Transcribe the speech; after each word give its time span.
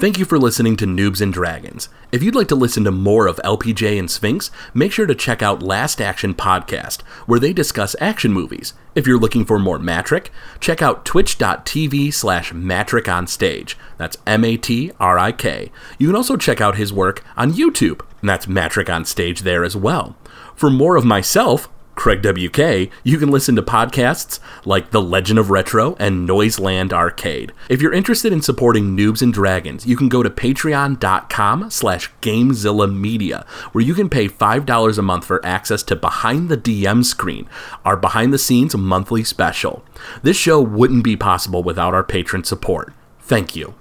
Thank 0.00 0.18
you 0.18 0.24
for 0.24 0.38
listening 0.38 0.76
to 0.78 0.86
Noobs 0.86 1.20
and 1.20 1.30
Dragons. 1.30 1.90
If 2.10 2.22
you'd 2.22 2.34
like 2.34 2.48
to 2.48 2.54
listen 2.54 2.84
to 2.84 2.90
more 2.90 3.26
of 3.26 3.36
LPJ 3.44 3.98
and 3.98 4.10
Sphinx, 4.10 4.50
make 4.72 4.92
sure 4.92 5.04
to 5.04 5.14
check 5.14 5.42
out 5.42 5.62
Last 5.62 6.00
Action 6.00 6.32
Podcast, 6.32 7.02
where 7.26 7.38
they 7.38 7.52
discuss 7.52 7.94
action 8.00 8.32
movies. 8.32 8.72
If 8.94 9.06
you're 9.06 9.18
looking 9.18 9.44
for 9.44 9.58
more 9.58 9.78
Matrik, 9.78 10.28
check 10.58 10.80
out 10.80 11.04
twitch.tv 11.04 12.14
slash 12.14 12.50
Matrik 12.50 13.12
on 13.12 13.26
stage. 13.26 13.76
That's 13.98 14.16
M 14.26 14.42
A 14.42 14.56
T 14.56 14.90
R 14.98 15.18
I 15.18 15.32
K. 15.32 15.70
You 15.98 16.06
can 16.06 16.16
also 16.16 16.38
check 16.38 16.62
out 16.62 16.78
his 16.78 16.94
work 16.94 17.22
on 17.36 17.52
YouTube, 17.52 18.00
and 18.22 18.30
that's 18.30 18.46
Matrik 18.46 18.88
on 18.88 19.04
stage 19.04 19.42
there 19.42 19.64
as 19.64 19.76
well. 19.76 20.16
For 20.56 20.70
more 20.70 20.96
of 20.96 21.04
myself, 21.04 21.68
Craig 22.00 22.22
WK, 22.22 22.90
you 23.04 23.18
can 23.18 23.30
listen 23.30 23.54
to 23.56 23.62
podcasts 23.62 24.40
like 24.64 24.90
The 24.90 25.02
Legend 25.02 25.38
of 25.38 25.50
Retro 25.50 25.96
and 25.98 26.24
Noiseland 26.24 26.94
Arcade. 26.94 27.52
If 27.68 27.82
you're 27.82 27.92
interested 27.92 28.32
in 28.32 28.40
supporting 28.40 28.96
Noobs 28.96 29.20
and 29.20 29.34
Dragons, 29.34 29.84
you 29.84 29.98
can 29.98 30.08
go 30.08 30.22
to 30.22 30.30
patreon.com 30.30 31.68
slash 31.68 32.10
Gamezilla 32.22 32.90
Media, 32.90 33.44
where 33.72 33.84
you 33.84 33.92
can 33.92 34.08
pay 34.08 34.30
$5 34.30 34.98
a 34.98 35.02
month 35.02 35.26
for 35.26 35.44
access 35.44 35.82
to 35.82 35.94
Behind 35.94 36.48
the 36.48 36.56
DM 36.56 37.04
Screen, 37.04 37.46
our 37.84 37.98
behind-the-scenes 37.98 38.74
monthly 38.74 39.22
special. 39.22 39.84
This 40.22 40.38
show 40.38 40.58
wouldn't 40.58 41.04
be 41.04 41.18
possible 41.18 41.62
without 41.62 41.92
our 41.92 42.02
patron 42.02 42.44
support. 42.44 42.94
Thank 43.20 43.54
you. 43.54 43.74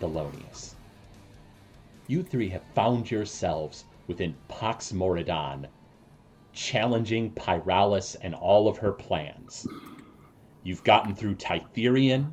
And 0.00 0.12
Thelonious. 0.12 0.74
You 2.06 2.22
three 2.22 2.48
have 2.50 2.62
found 2.74 3.10
yourselves 3.10 3.84
within 4.06 4.34
Pax 4.48 4.92
Moradon, 4.92 5.66
challenging 6.52 7.30
Pyralis 7.32 8.16
and 8.22 8.34
all 8.34 8.68
of 8.68 8.78
her 8.78 8.92
plans. 8.92 9.66
You've 10.62 10.84
gotten 10.84 11.14
through 11.14 11.36
Tytherian, 11.36 12.32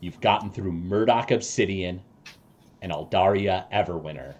you've 0.00 0.20
gotten 0.20 0.50
through 0.50 0.72
Murdoch 0.72 1.30
Obsidian, 1.30 2.02
and 2.80 2.92
Aldaria 2.92 3.70
Everwinter. 3.72 4.34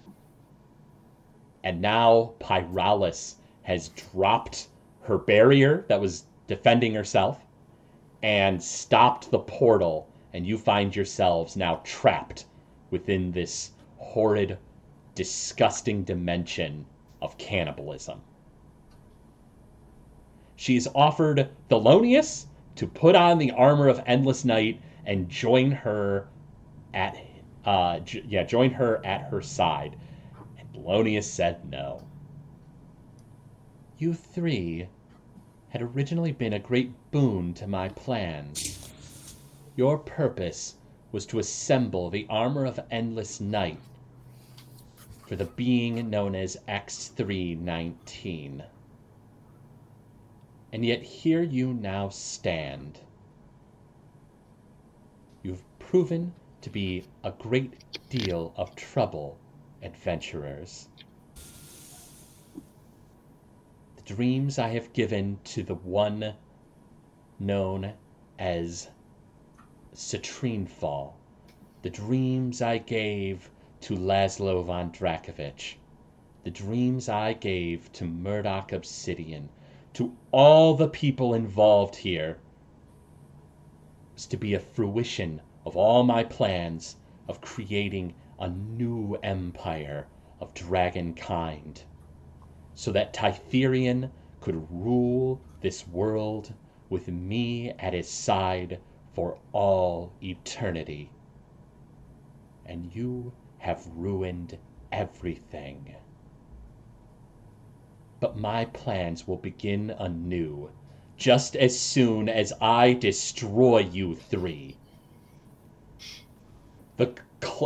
And 1.64 1.80
now 1.80 2.34
Pyralis 2.40 3.36
has 3.62 3.90
dropped 3.90 4.68
her 5.02 5.18
barrier 5.18 5.84
that 5.88 6.00
was 6.00 6.24
defending 6.48 6.94
herself 6.94 7.44
and 8.22 8.62
stopped 8.62 9.30
the 9.30 9.38
portal, 9.38 10.08
and 10.32 10.46
you 10.46 10.56
find 10.56 10.94
yourselves 10.94 11.56
now 11.56 11.80
trapped 11.84 12.46
within 12.90 13.32
this 13.32 13.72
horrid, 13.96 14.58
disgusting 15.14 16.02
dimension 16.04 16.86
of 17.20 17.38
cannibalism. 17.38 18.20
She's 20.56 20.86
offered 20.94 21.48
Thelonious 21.68 22.46
to 22.76 22.86
put 22.86 23.16
on 23.16 23.38
the 23.38 23.50
armor 23.50 23.88
of 23.88 24.02
Endless 24.06 24.44
Night 24.44 24.80
and 25.04 25.28
join 25.28 25.70
her 25.70 26.28
at 26.94 27.16
uh 27.64 28.00
j- 28.00 28.24
yeah, 28.26 28.42
join 28.42 28.70
her 28.70 29.04
at 29.04 29.22
her 29.22 29.40
side. 29.40 29.96
And 30.58 30.72
Thelonious 30.72 31.24
said 31.24 31.68
no. 31.70 32.02
You 33.98 34.14
three 34.14 34.88
had 35.68 35.82
originally 35.82 36.32
been 36.32 36.52
a 36.52 36.58
great 36.58 36.92
boon 37.10 37.54
to 37.54 37.66
my 37.66 37.88
plans. 37.88 38.81
Your 39.74 39.96
purpose 39.96 40.76
was 41.12 41.24
to 41.26 41.38
assemble 41.38 42.10
the 42.10 42.26
armor 42.28 42.66
of 42.66 42.78
Endless 42.90 43.40
Night 43.40 43.80
for 45.26 45.34
the 45.34 45.46
being 45.46 46.10
known 46.10 46.34
as 46.34 46.58
X319. 46.68 48.66
And 50.72 50.84
yet 50.84 51.02
here 51.02 51.42
you 51.42 51.72
now 51.72 52.10
stand. 52.10 53.00
You've 55.42 55.64
proven 55.78 56.34
to 56.60 56.68
be 56.68 57.04
a 57.24 57.32
great 57.32 57.72
deal 58.10 58.52
of 58.56 58.76
trouble, 58.76 59.38
adventurers. 59.82 60.88
The 63.96 64.02
dreams 64.02 64.58
I 64.58 64.68
have 64.68 64.92
given 64.92 65.40
to 65.44 65.62
the 65.62 65.76
one 65.76 66.34
known 67.38 67.94
as 68.38 68.90
Citrine 69.94 70.66
Fall, 70.66 71.18
the 71.82 71.90
dreams 71.90 72.62
I 72.62 72.78
gave 72.78 73.50
to 73.82 73.94
Laszlo 73.94 74.64
von 74.64 74.90
Drakovich, 74.90 75.74
the 76.44 76.50
dreams 76.50 77.10
I 77.10 77.34
gave 77.34 77.92
to 77.92 78.06
Murdoch 78.06 78.72
Obsidian, 78.72 79.50
to 79.92 80.16
all 80.30 80.72
the 80.72 80.88
people 80.88 81.34
involved 81.34 81.96
here, 81.96 82.38
was 84.14 84.24
to 84.28 84.38
be 84.38 84.54
a 84.54 84.58
fruition 84.60 85.42
of 85.66 85.76
all 85.76 86.04
my 86.04 86.24
plans 86.24 86.96
of 87.28 87.42
creating 87.42 88.14
a 88.40 88.48
new 88.48 89.16
empire 89.22 90.06
of 90.40 90.54
dragon 90.54 91.12
kind 91.12 91.82
so 92.74 92.90
that 92.92 93.12
Tytherian 93.12 94.10
could 94.40 94.68
rule 94.70 95.38
this 95.60 95.86
world 95.86 96.54
with 96.88 97.08
me 97.08 97.72
at 97.72 97.92
his 97.92 98.08
side 98.08 98.80
for 99.14 99.38
all 99.52 100.12
eternity. 100.22 101.10
And 102.66 102.94
you 102.94 103.32
have 103.58 103.86
ruined 103.94 104.58
everything. 104.90 105.94
But 108.20 108.38
my 108.38 108.66
plans 108.66 109.26
will 109.26 109.36
begin 109.36 109.90
anew 109.90 110.70
just 111.16 111.54
as 111.54 111.78
soon 111.78 112.28
as 112.28 112.52
I 112.60 112.94
destroy 112.94 113.78
you 113.78 114.16
three. 114.16 114.76
The 116.96 117.14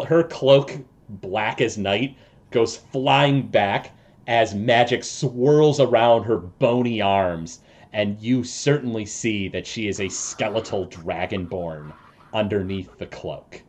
her 0.08 0.24
cloak, 0.24 0.78
black 1.08 1.60
as 1.60 1.78
night, 1.78 2.16
goes 2.50 2.76
flying 2.76 3.48
back 3.48 3.96
as 4.26 4.54
magic 4.54 5.04
swirls 5.04 5.80
around 5.80 6.24
her 6.24 6.36
bony 6.36 7.00
arms, 7.00 7.60
and 7.96 8.20
you 8.20 8.44
certainly 8.44 9.06
see 9.06 9.48
that 9.48 9.66
she 9.66 9.88
is 9.88 10.00
a 10.00 10.08
skeletal 10.10 10.86
dragonborn 10.86 11.90
underneath 12.34 12.98
the 12.98 13.06
cloak. 13.06 13.62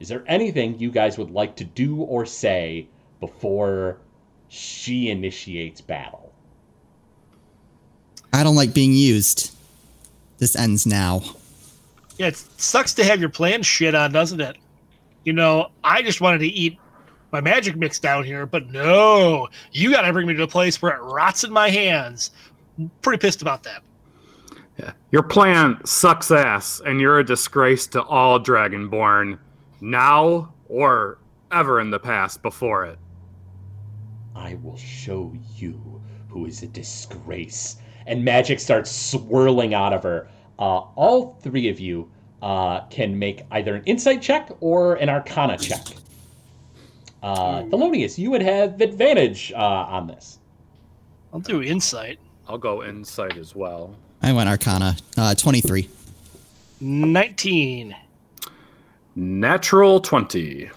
Is 0.00 0.08
there 0.08 0.22
anything 0.26 0.78
you 0.78 0.90
guys 0.90 1.16
would 1.16 1.30
like 1.30 1.56
to 1.56 1.64
do 1.64 1.96
or 1.96 2.26
say 2.26 2.86
before 3.20 4.00
she 4.48 5.08
initiates 5.08 5.80
battle? 5.80 6.30
I 8.34 8.44
don't 8.44 8.54
like 8.54 8.74
being 8.74 8.92
used. 8.92 9.56
This 10.36 10.54
ends 10.54 10.84
now. 10.84 11.22
Yeah, 12.18 12.26
it 12.26 12.36
sucks 12.36 12.92
to 12.94 13.04
have 13.04 13.18
your 13.18 13.30
plans 13.30 13.64
shit 13.64 13.94
on, 13.94 14.12
doesn't 14.12 14.42
it? 14.42 14.58
You 15.24 15.32
know, 15.32 15.68
I 15.82 16.02
just 16.02 16.20
wanted 16.20 16.40
to 16.40 16.48
eat 16.48 16.78
my 17.32 17.40
magic 17.40 17.76
mix 17.76 17.98
down 17.98 18.24
here, 18.24 18.44
but 18.44 18.70
no, 18.70 19.48
you 19.72 19.90
got 19.90 20.02
to 20.02 20.12
bring 20.12 20.26
me 20.26 20.34
to 20.34 20.42
a 20.42 20.48
place 20.48 20.82
where 20.82 20.94
it 20.94 21.00
rots 21.00 21.44
in 21.44 21.50
my 21.50 21.70
hands. 21.70 22.30
Pretty 23.02 23.20
pissed 23.20 23.42
about 23.42 23.62
that. 23.64 23.82
Yeah. 24.78 24.92
Your 25.12 25.22
plan 25.22 25.80
sucks 25.84 26.30
ass, 26.30 26.80
and 26.84 27.00
you're 27.00 27.20
a 27.20 27.24
disgrace 27.24 27.86
to 27.88 28.02
all 28.02 28.40
Dragonborn, 28.40 29.38
now 29.80 30.52
or 30.68 31.18
ever 31.52 31.80
in 31.80 31.90
the 31.90 31.98
past 31.98 32.42
before 32.42 32.84
it. 32.84 32.98
I 34.34 34.56
will 34.62 34.76
show 34.76 35.32
you 35.56 36.02
who 36.28 36.46
is 36.46 36.62
a 36.62 36.66
disgrace. 36.66 37.76
And 38.06 38.24
magic 38.24 38.58
starts 38.58 38.90
swirling 38.90 39.72
out 39.72 39.92
of 39.92 40.02
her. 40.02 40.28
Uh, 40.58 40.80
all 40.96 41.38
three 41.40 41.68
of 41.68 41.78
you 41.78 42.10
uh, 42.42 42.80
can 42.86 43.18
make 43.18 43.42
either 43.52 43.76
an 43.76 43.84
insight 43.84 44.20
check 44.20 44.50
or 44.60 44.96
an 44.96 45.08
arcana 45.08 45.56
check. 45.56 45.86
Uh, 47.22 47.62
Thelonious, 47.62 48.18
you 48.18 48.30
would 48.30 48.42
have 48.42 48.80
advantage 48.80 49.52
uh, 49.52 49.58
on 49.58 50.06
this. 50.06 50.40
I'll 51.32 51.40
do 51.40 51.62
insight. 51.62 52.18
I'll 52.48 52.58
go 52.58 52.84
insight 52.84 53.36
as 53.36 53.54
well. 53.54 53.94
I 54.22 54.32
went 54.32 54.48
Arcana. 54.48 54.96
Uh, 55.16 55.34
23. 55.34 55.88
19. 56.80 57.96
Natural 59.16 60.00
20. 60.00 60.70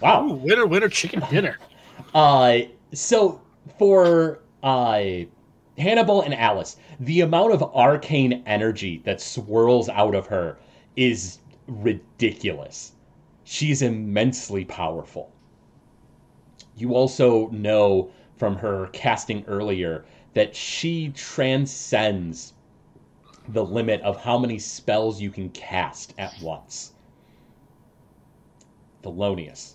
Wow. 0.00 0.26
Ooh, 0.26 0.34
winner, 0.34 0.66
winner, 0.66 0.88
chicken 0.88 1.22
dinner. 1.30 1.58
Uh, 2.12 2.60
so 2.92 3.40
for 3.76 4.40
uh, 4.62 5.02
Hannibal 5.78 6.22
and 6.22 6.32
Alice, 6.34 6.76
the 7.00 7.22
amount 7.22 7.52
of 7.52 7.62
arcane 7.74 8.42
energy 8.46 9.00
that 9.04 9.20
swirls 9.20 9.88
out 9.88 10.14
of 10.14 10.26
her 10.26 10.56
is 10.96 11.38
ridiculous. 11.66 12.92
She's 13.44 13.82
immensely 13.82 14.64
powerful. 14.64 15.32
You 16.76 16.94
also 16.94 17.48
know 17.48 18.10
from 18.36 18.56
her 18.56 18.88
casting 18.92 19.44
earlier 19.46 20.04
that 20.34 20.54
she 20.54 21.10
transcends 21.10 22.52
the 23.48 23.64
limit 23.64 24.00
of 24.02 24.20
how 24.20 24.38
many 24.38 24.58
spells 24.58 25.20
you 25.20 25.30
can 25.30 25.48
cast 25.50 26.14
at 26.18 26.34
once. 26.40 26.92
Thelonious. 29.02 29.74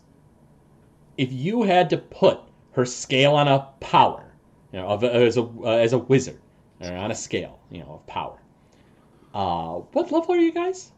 If 1.17 1.31
you 1.31 1.63
had 1.63 1.89
to 1.91 1.97
put 1.97 2.39
her 2.71 2.85
scale 2.85 3.35
on 3.35 3.47
a 3.47 3.67
power, 3.79 4.31
you 4.71 4.79
know, 4.79 4.87
of, 4.87 5.03
as 5.03 5.37
a 5.37 5.43
uh, 5.43 5.77
as 5.77 5.93
a 5.93 5.97
wizard, 5.97 6.39
or 6.79 6.91
on 6.91 7.11
a 7.11 7.15
scale, 7.15 7.59
you 7.69 7.79
know, 7.79 7.95
of 7.95 8.07
power. 8.07 8.39
Uh, 9.33 9.81
what 9.93 10.11
level 10.11 10.33
are 10.33 10.37
you 10.37 10.51
guys? 10.51 10.91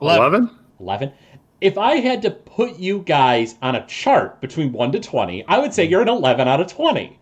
Eleven. 0.00 0.50
11. 0.80 1.12
If 1.60 1.78
I 1.78 1.96
had 1.96 2.22
to 2.22 2.30
put 2.30 2.78
you 2.78 3.00
guys 3.00 3.56
on 3.62 3.76
a 3.76 3.86
chart 3.86 4.40
between 4.40 4.72
1 4.72 4.92
to 4.92 5.00
20, 5.00 5.44
I 5.46 5.58
would 5.58 5.72
say 5.72 5.84
you're 5.84 6.02
an 6.02 6.08
11 6.08 6.48
out 6.48 6.60
of 6.60 6.66
20. 6.66 7.16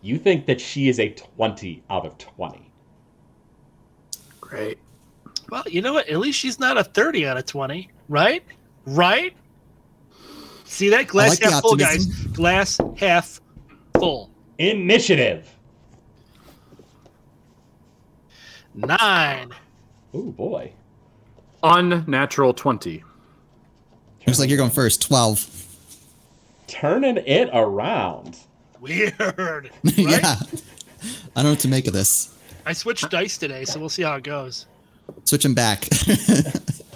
You 0.00 0.18
think 0.18 0.46
that 0.46 0.60
she 0.60 0.88
is 0.88 1.00
a 1.00 1.10
20 1.10 1.82
out 1.90 2.06
of 2.06 2.16
20. 2.18 2.70
Great. 4.40 4.78
Well, 5.50 5.64
you 5.66 5.82
know 5.82 5.94
what? 5.94 6.08
At 6.08 6.18
least 6.18 6.38
she's 6.38 6.60
not 6.60 6.78
a 6.78 6.84
30 6.84 7.26
out 7.26 7.36
of 7.36 7.46
20, 7.46 7.90
right? 8.08 8.44
Right? 8.86 9.34
See 10.64 10.90
that 10.90 11.08
glass 11.08 11.40
like 11.40 11.50
half 11.50 11.62
full, 11.62 11.76
guys. 11.76 12.06
Glass 12.06 12.78
half 12.96 13.40
full. 13.94 14.30
Initiative. 14.58 15.48
Nine. 18.74 19.50
Oh 20.14 20.30
boy. 20.30 20.72
Unnatural 21.62 22.52
twenty. 22.54 23.02
Looks 24.26 24.38
like 24.38 24.50
you're 24.50 24.58
going 24.58 24.70
first. 24.70 25.00
12. 25.02 25.66
Turning 26.66 27.16
it 27.16 27.48
around. 27.52 28.36
Weird. 28.80 29.70
yeah. 29.82 30.36
I 31.36 31.42
don't 31.42 31.44
know 31.44 31.50
what 31.50 31.60
to 31.60 31.68
make 31.68 31.86
of 31.86 31.92
this. 31.92 32.34
I 32.66 32.72
switched 32.72 33.10
dice 33.10 33.38
today, 33.38 33.64
so 33.64 33.80
we'll 33.80 33.88
see 33.88 34.02
how 34.02 34.16
it 34.16 34.24
goes. 34.24 34.66
Switching 35.24 35.54
back. 35.54 35.88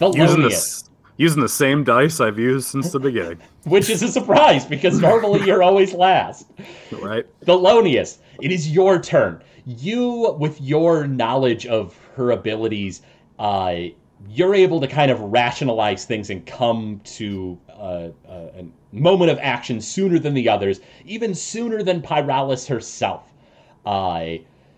Using 0.00 0.42
the, 0.42 0.82
using 1.16 1.42
the 1.42 1.48
same 1.48 1.84
dice 1.84 2.20
I've 2.20 2.38
used 2.38 2.66
since 2.66 2.90
the 2.90 2.98
beginning. 2.98 3.38
Which 3.64 3.88
is 3.88 4.02
a 4.02 4.08
surprise 4.08 4.64
because 4.64 4.98
normally 4.98 5.46
you're 5.46 5.62
always 5.62 5.92
last. 5.94 6.48
Right. 6.90 7.24
Thelonious, 7.44 8.18
it 8.40 8.50
is 8.50 8.68
your 8.68 9.00
turn. 9.00 9.40
You, 9.64 10.34
with 10.40 10.60
your 10.60 11.06
knowledge 11.06 11.66
of 11.66 11.96
her 12.16 12.32
abilities, 12.32 13.02
uh, 13.38 13.76
you're 14.28 14.56
able 14.56 14.80
to 14.80 14.88
kind 14.88 15.12
of 15.12 15.20
rationalize 15.20 16.04
things 16.04 16.30
and 16.30 16.44
come 16.44 17.00
to 17.04 17.56
uh, 17.70 18.08
uh, 18.28 18.50
a 18.56 18.66
moment 18.92 19.30
of 19.30 19.38
action 19.40 19.80
sooner 19.80 20.18
than 20.18 20.34
the 20.34 20.48
others, 20.48 20.80
even 21.04 21.34
sooner 21.34 21.82
than 21.82 22.02
Pyralis 22.02 22.66
herself. 22.66 23.32
Uh, 23.84 24.34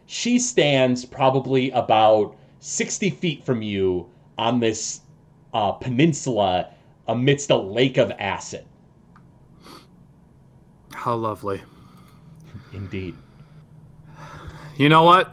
she 0.06 0.38
stands 0.38 1.04
probably 1.04 1.70
about 1.72 2.36
60 2.60 3.10
feet 3.10 3.44
from 3.44 3.60
you 3.62 4.06
on 4.38 4.60
this 4.60 5.00
uh, 5.52 5.72
peninsula 5.72 6.70
amidst 7.08 7.50
a 7.50 7.56
lake 7.56 7.96
of 7.98 8.10
acid. 8.18 8.64
How 10.92 11.14
lovely. 11.14 11.62
Indeed. 12.72 13.14
You 14.76 14.88
know 14.88 15.02
what? 15.02 15.32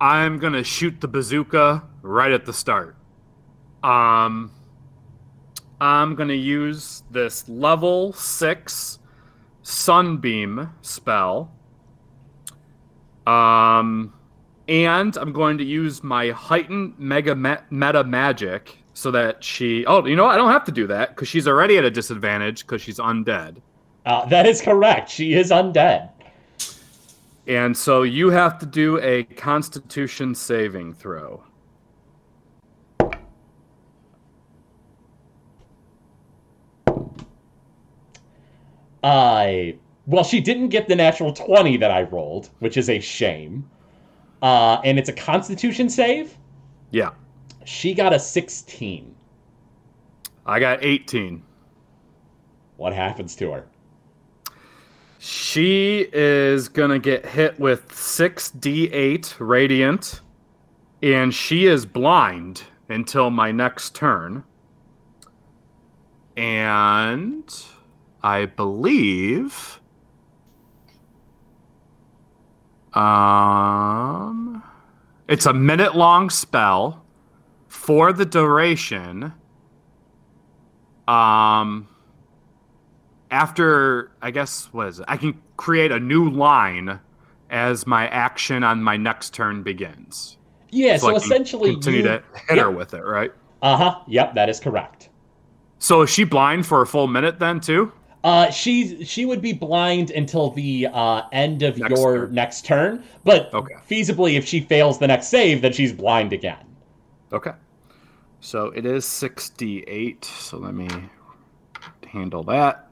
I'm 0.00 0.38
gonna 0.38 0.64
shoot 0.64 1.00
the 1.00 1.08
bazooka 1.08 1.82
right 2.02 2.32
at 2.32 2.44
the 2.44 2.52
start. 2.52 2.96
Um, 3.82 4.50
I'm 5.84 6.14
gonna 6.14 6.32
use 6.32 7.02
this 7.10 7.46
level 7.46 8.14
six 8.14 9.00
sunbeam 9.60 10.70
spell. 10.80 11.52
Um, 13.26 14.14
and 14.66 15.14
I'm 15.18 15.30
going 15.34 15.58
to 15.58 15.64
use 15.64 16.02
my 16.02 16.30
heightened 16.30 16.94
mega 16.98 17.34
me- 17.34 17.56
meta 17.68 18.02
magic 18.02 18.78
so 18.94 19.10
that 19.10 19.44
she. 19.44 19.84
Oh, 19.84 20.06
you 20.06 20.16
know 20.16 20.24
what? 20.24 20.34
I 20.34 20.38
don't 20.38 20.50
have 20.50 20.64
to 20.64 20.72
do 20.72 20.86
that 20.86 21.10
because 21.10 21.28
she's 21.28 21.46
already 21.46 21.76
at 21.76 21.84
a 21.84 21.90
disadvantage 21.90 22.66
because 22.66 22.80
she's 22.80 22.98
undead. 22.98 23.60
Uh, 24.06 24.24
that 24.26 24.46
is 24.46 24.62
correct. 24.62 25.10
She 25.10 25.34
is 25.34 25.50
undead. 25.50 26.08
And 27.46 27.76
so 27.76 28.04
you 28.04 28.30
have 28.30 28.58
to 28.60 28.64
do 28.64 28.98
a 29.00 29.24
constitution 29.24 30.34
saving 30.34 30.94
throw. 30.94 31.42
I 39.04 39.76
well, 40.06 40.24
she 40.24 40.40
didn't 40.40 40.70
get 40.70 40.88
the 40.88 40.96
natural 40.96 41.32
twenty 41.32 41.76
that 41.76 41.90
I 41.90 42.02
rolled, 42.04 42.50
which 42.58 42.76
is 42.76 42.88
a 42.88 42.98
shame. 42.98 43.68
Uh, 44.42 44.80
and 44.84 44.98
it's 44.98 45.08
a 45.08 45.12
Constitution 45.12 45.88
save. 45.88 46.36
Yeah. 46.90 47.10
She 47.64 47.94
got 47.94 48.12
a 48.12 48.18
sixteen. 48.18 49.14
I 50.46 50.60
got 50.60 50.84
18. 50.84 51.42
What 52.76 52.92
happens 52.92 53.34
to 53.36 53.52
her? 53.52 53.66
She 55.18 56.06
is 56.12 56.68
going 56.68 56.90
to 56.90 56.98
get 56.98 57.24
hit 57.24 57.58
with 57.58 57.88
6d8 57.88 59.36
radiant, 59.38 60.20
and 61.02 61.32
she 61.32 61.64
is 61.64 61.86
blind 61.86 62.64
until 62.90 63.30
my 63.30 63.50
next 63.52 63.94
turn. 63.94 64.44
And 66.36 67.50
I 68.24 68.46
believe. 68.46 69.80
Um, 72.94 74.62
it's 75.28 75.44
a 75.44 75.52
minute 75.52 75.94
long 75.94 76.30
spell 76.30 77.04
for 77.68 78.14
the 78.14 78.24
duration. 78.24 79.34
Um, 81.06 81.86
after 83.30 84.10
I 84.22 84.30
guess 84.30 84.72
what 84.72 84.88
is 84.88 85.00
it? 85.00 85.04
I 85.06 85.18
can 85.18 85.38
create 85.58 85.92
a 85.92 86.00
new 86.00 86.30
line 86.30 87.00
as 87.50 87.86
my 87.86 88.08
action 88.08 88.64
on 88.64 88.82
my 88.82 88.96
next 88.96 89.34
turn 89.34 89.62
begins. 89.62 90.38
Yeah, 90.70 90.96
so, 90.96 91.08
can 91.08 91.16
essentially 91.16 91.72
continue 91.72 91.98
you, 92.00 92.04
to 92.04 92.22
hit 92.48 92.58
her 92.58 92.70
with 92.70 92.94
it, 92.94 93.04
right? 93.04 93.32
Uh 93.60 93.76
huh. 93.76 94.00
Yep, 94.08 94.34
that 94.34 94.48
is 94.48 94.60
correct. 94.60 95.10
So 95.78 96.00
is 96.00 96.08
she 96.10 96.24
blind 96.24 96.66
for 96.66 96.80
a 96.80 96.86
full 96.86 97.06
minute 97.06 97.38
then 97.38 97.60
too? 97.60 97.92
Uh, 98.24 98.50
she 98.50 99.04
she 99.04 99.26
would 99.26 99.42
be 99.42 99.52
blind 99.52 100.10
until 100.10 100.50
the 100.50 100.88
uh, 100.90 101.22
end 101.32 101.62
of 101.62 101.76
Next 101.78 101.90
your 101.90 102.14
turn. 102.26 102.34
next 102.34 102.64
turn, 102.64 103.04
but 103.22 103.52
Okay. 103.52 103.74
feasibly, 103.88 104.38
if 104.38 104.46
she 104.46 104.60
fails 104.60 104.98
the 104.98 105.06
next 105.06 105.26
save, 105.28 105.60
then 105.60 105.72
she's 105.74 105.92
blind 105.92 106.32
again. 106.32 106.64
Okay. 107.32 107.52
So 108.40 108.66
it 108.74 108.86
is 108.86 109.04
68. 109.04 110.24
So 110.24 110.56
let 110.58 110.74
me 110.74 110.88
handle 112.06 112.42
that. 112.44 112.88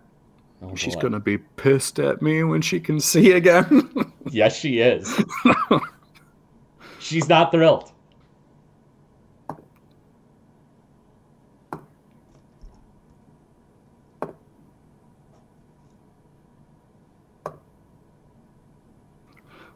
Oh, 0.62 0.74
She's 0.76 0.94
boy. 0.96 1.00
gonna 1.02 1.20
be 1.20 1.38
pissed 1.38 1.98
at 1.98 2.20
me 2.22 2.44
when 2.44 2.60
she 2.62 2.78
can 2.78 3.00
see 3.00 3.32
again. 3.32 3.90
Yes, 4.30 4.56
she 4.56 4.78
is. 4.78 5.20
She's 7.00 7.28
not 7.28 7.50
thrilled. 7.50 7.90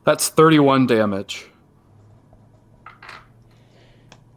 That's 0.07 0.29
31 0.29 0.87
damage. 0.87 1.47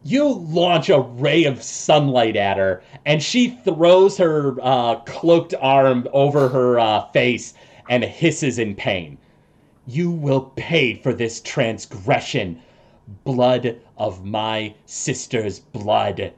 You 0.02 0.28
launch 0.28 0.90
a 0.90 0.98
ray 0.98 1.44
of 1.44 1.62
sunlight 1.62 2.34
at 2.34 2.56
her, 2.56 2.82
and 3.06 3.22
she 3.22 3.50
throws 3.50 4.18
her 4.18 4.56
uh, 4.60 4.96
cloaked 5.06 5.54
arm 5.60 6.08
over 6.12 6.48
her 6.48 6.80
uh, 6.80 7.06
face 7.12 7.54
and 7.88 8.02
hisses 8.02 8.58
in 8.58 8.74
pain. 8.74 9.16
You 9.86 10.10
will 10.10 10.52
pay 10.56 10.94
for 10.94 11.12
this 11.12 11.40
transgression. 11.40 12.60
Blood 13.22 13.80
of 13.96 14.24
my 14.24 14.74
sister's 14.86 15.60
blood. 15.60 16.32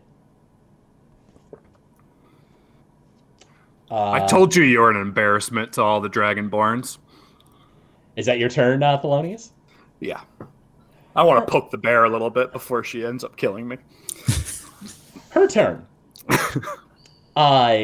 Uh, 3.91 4.11
I 4.11 4.27
told 4.27 4.55
you 4.55 4.63
you 4.63 4.81
were 4.81 4.91
an 4.91 5.01
embarrassment 5.01 5.73
to 5.75 5.83
all 5.83 6.03
the 6.03 6.11
Dragonborns. 6.11 6.99
Is 8.17 8.27
that 8.27 8.39
your 8.39 8.49
turn, 8.49 8.83
uh, 8.83 9.01
Thelonious? 9.01 9.51
Yeah. 10.01 10.21
I 11.15 11.23
want 11.23 11.47
to 11.47 11.51
poke 11.51 11.71
the 11.71 11.79
bear 11.79 12.05
a 12.05 12.11
little 12.11 12.31
bit 12.31 12.53
before 12.53 12.83
she 12.85 13.05
ends 13.05 13.25
up 13.25 13.37
killing 13.37 13.69
me. 13.69 13.77
her 15.31 15.47
turn. 15.47 15.87
uh, 17.37 17.79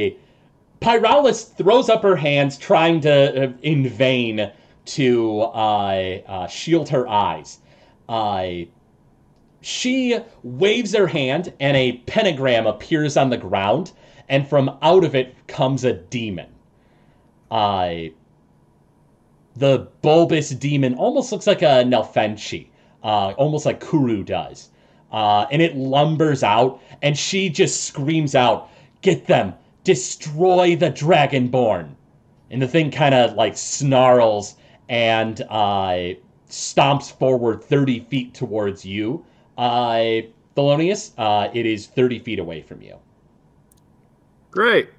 Pyralis 0.81 1.57
throws 1.57 1.89
up 1.89 2.03
her 2.03 2.17
hands, 2.17 2.57
trying 2.57 3.01
to, 3.01 3.45
uh, 3.45 3.53
in 3.63 3.89
vain, 3.89 4.51
to 4.87 5.41
uh, 5.41 6.19
uh, 6.27 6.47
shield 6.47 6.89
her 6.89 7.09
eyes. 7.09 7.59
Uh, 8.09 8.49
she 9.61 10.19
waves 10.43 10.95
her 10.95 11.07
hand, 11.07 11.53
and 11.61 11.77
a 11.77 11.99
pentagram 12.07 12.67
appears 12.67 13.17
on 13.17 13.31
the 13.31 13.37
ground, 13.37 13.93
and 14.29 14.49
from 14.49 14.79
out 14.83 15.05
of 15.05 15.15
it 15.15 15.35
comes 15.47 15.85
a 15.85 15.93
demon. 15.93 16.49
Uh, 17.51 17.95
the 19.59 19.89
bulbous 20.03 20.51
demon 20.51 20.95
almost 20.95 21.33
looks 21.33 21.47
like 21.47 21.63
a 21.63 21.85
Nalfeshnee, 21.85 22.69
uh, 23.03 23.33
almost 23.37 23.67
like 23.67 23.81
Kuru 23.81 24.23
does. 24.23 24.71
Uh, 25.11 25.47
and 25.51 25.63
it 25.63 25.77
lumbers 25.77 26.43
out, 26.43 26.81
and 27.03 27.17
she 27.17 27.49
just 27.49 27.85
screams 27.85 28.35
out, 28.35 28.71
Get 29.01 29.27
them! 29.27 29.55
Destroy 29.85 30.77
the 30.77 30.91
Dragonborn! 30.91 31.89
And 32.51 32.63
the 32.63 32.69
thing 32.69 32.91
kind 32.91 33.15
of 33.15 33.35
like 33.35 33.57
snarls 33.57 34.57
and 34.89 35.41
uh, 35.49 36.15
stomps 36.49 37.13
forward 37.13 37.63
30 37.63 38.01
feet 38.01 38.35
towards 38.35 38.85
you. 38.85 39.25
Uh, 39.57 40.23
Thelonious, 40.57 41.13
uh, 41.19 41.49
it 41.53 41.67
is 41.67 41.87
30 41.87 42.21
feet 42.21 42.39
away 42.39 42.63
from 42.63 42.83
you. 42.83 42.97
Great. 44.51 44.91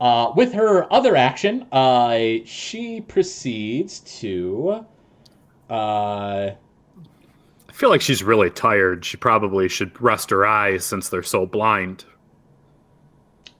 Uh, 0.00 0.32
with 0.36 0.52
her 0.52 0.92
other 0.92 1.16
action, 1.16 1.66
uh, 1.72 2.18
she 2.44 3.00
proceeds 3.00 3.98
to. 4.20 4.84
Uh, 5.68 6.50
I 7.68 7.72
feel 7.72 7.90
like 7.90 8.00
she's 8.00 8.22
really 8.22 8.50
tired. 8.50 9.04
She 9.04 9.16
probably 9.16 9.68
should 9.68 10.00
rest 10.00 10.30
her 10.30 10.46
eyes 10.46 10.84
since 10.84 11.08
they're 11.08 11.22
so 11.22 11.46
blind. 11.46 12.04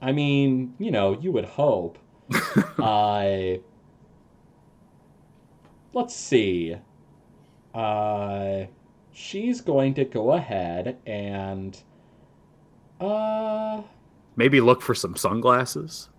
I 0.01 0.13
mean, 0.13 0.73
you 0.79 0.91
know, 0.91 1.19
you 1.19 1.31
would 1.33 1.45
hope. 1.45 1.97
uh, 2.77 3.57
let's 5.93 6.15
see. 6.15 6.75
Uh, 7.73 8.63
she's 9.11 9.59
going 9.59 9.93
to 9.95 10.05
go 10.05 10.31
ahead 10.31 10.97
and. 11.05 11.81
Uh, 13.01 13.81
Maybe 14.37 14.61
look 14.61 14.81
for 14.81 14.95
some 14.95 15.17
sunglasses. 15.17 16.09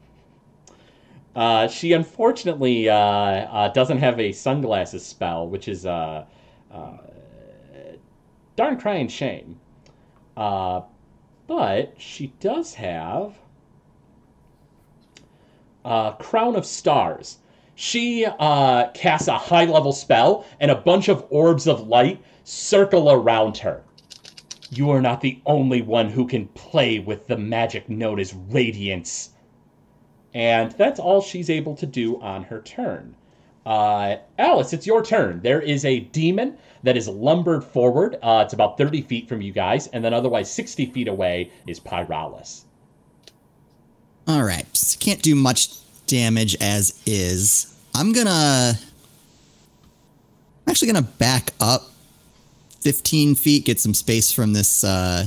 Uh, 1.35 1.69
she 1.69 1.93
unfortunately 1.93 2.89
uh, 2.89 2.95
uh, 2.97 3.69
doesn't 3.69 3.99
have 3.99 4.19
a 4.19 4.33
sunglasses 4.33 5.07
spell, 5.07 5.47
which 5.47 5.69
is 5.69 5.85
a 5.85 6.27
uh, 6.73 6.75
uh, 6.75 6.97
darn 8.57 8.79
crying 8.79 9.07
shame. 9.07 9.59
Uh, 10.37 10.81
but 11.47 11.95
she 11.99 12.29
does 12.41 12.75
have 12.75 13.35
uh, 15.85 16.13
Crown 16.13 16.57
of 16.57 16.67
Stars. 16.67 17.39
She 17.77 18.27
casts 18.95 19.29
a 19.29 19.39
high 19.39 19.65
level 19.65 19.93
spell, 19.93 20.45
and 20.61 20.71
a 20.71 20.75
bunch 20.77 21.09
of 21.09 21.27
orbs 21.31 21.67
of 21.67 21.89
light 21.89 22.23
circle 22.45 23.11
around 23.11 23.57
her. 23.59 23.83
You 24.71 24.91
are 24.91 25.01
not 25.01 25.21
the 25.21 25.41
only 25.47 25.81
one 25.81 26.11
who 26.11 26.27
can 26.27 26.49
play 26.49 26.99
with 26.99 27.27
the 27.27 27.39
magic 27.39 27.89
known 27.89 28.21
as 28.21 28.35
Radiance. 28.35 29.31
And 30.35 30.73
that's 30.73 31.01
all 31.01 31.21
she's 31.23 31.51
able 31.51 31.75
to 31.77 31.87
do 31.87 32.21
on 32.21 32.45
her 32.45 32.61
turn. 32.63 33.15
Uh, 33.67 34.17
Alice, 34.39 34.73
it's 34.73 34.87
your 34.87 35.05
turn. 35.05 35.41
There 35.43 35.61
is 35.61 35.85
a 35.85 36.01
demon 36.01 36.57
that 36.83 36.97
is 36.97 37.09
lumbered 37.09 37.63
forward. 37.65 38.17
Uh, 38.23 38.43
it's 38.45 38.55
about 38.55 38.79
30 38.79 39.03
feet 39.03 39.29
from 39.29 39.43
you 39.43 39.53
guys, 39.53 39.87
and 39.89 40.05
then 40.05 40.15
otherwise 40.15 40.51
60 40.51 40.87
feet 40.87 41.09
away 41.09 41.51
is 41.67 41.79
Pyralis. 41.81 42.63
All 44.27 44.43
right. 44.45 44.67
Can't 45.01 45.21
do 45.23 45.35
much 45.35 45.69
damage 46.07 46.57
as 46.61 47.01
is. 47.07 47.75
I'm 47.95 48.13
gonna. 48.13 48.75
I'm 50.67 50.71
actually 50.71 50.93
gonna 50.93 51.03
back 51.03 51.53
up 51.61 51.91
15 52.81 53.35
feet, 53.35 53.65
get 53.65 53.81
some 53.81 53.95
space 53.95 54.31
from 54.33 54.53
this 54.53 54.85
uh, 54.85 55.27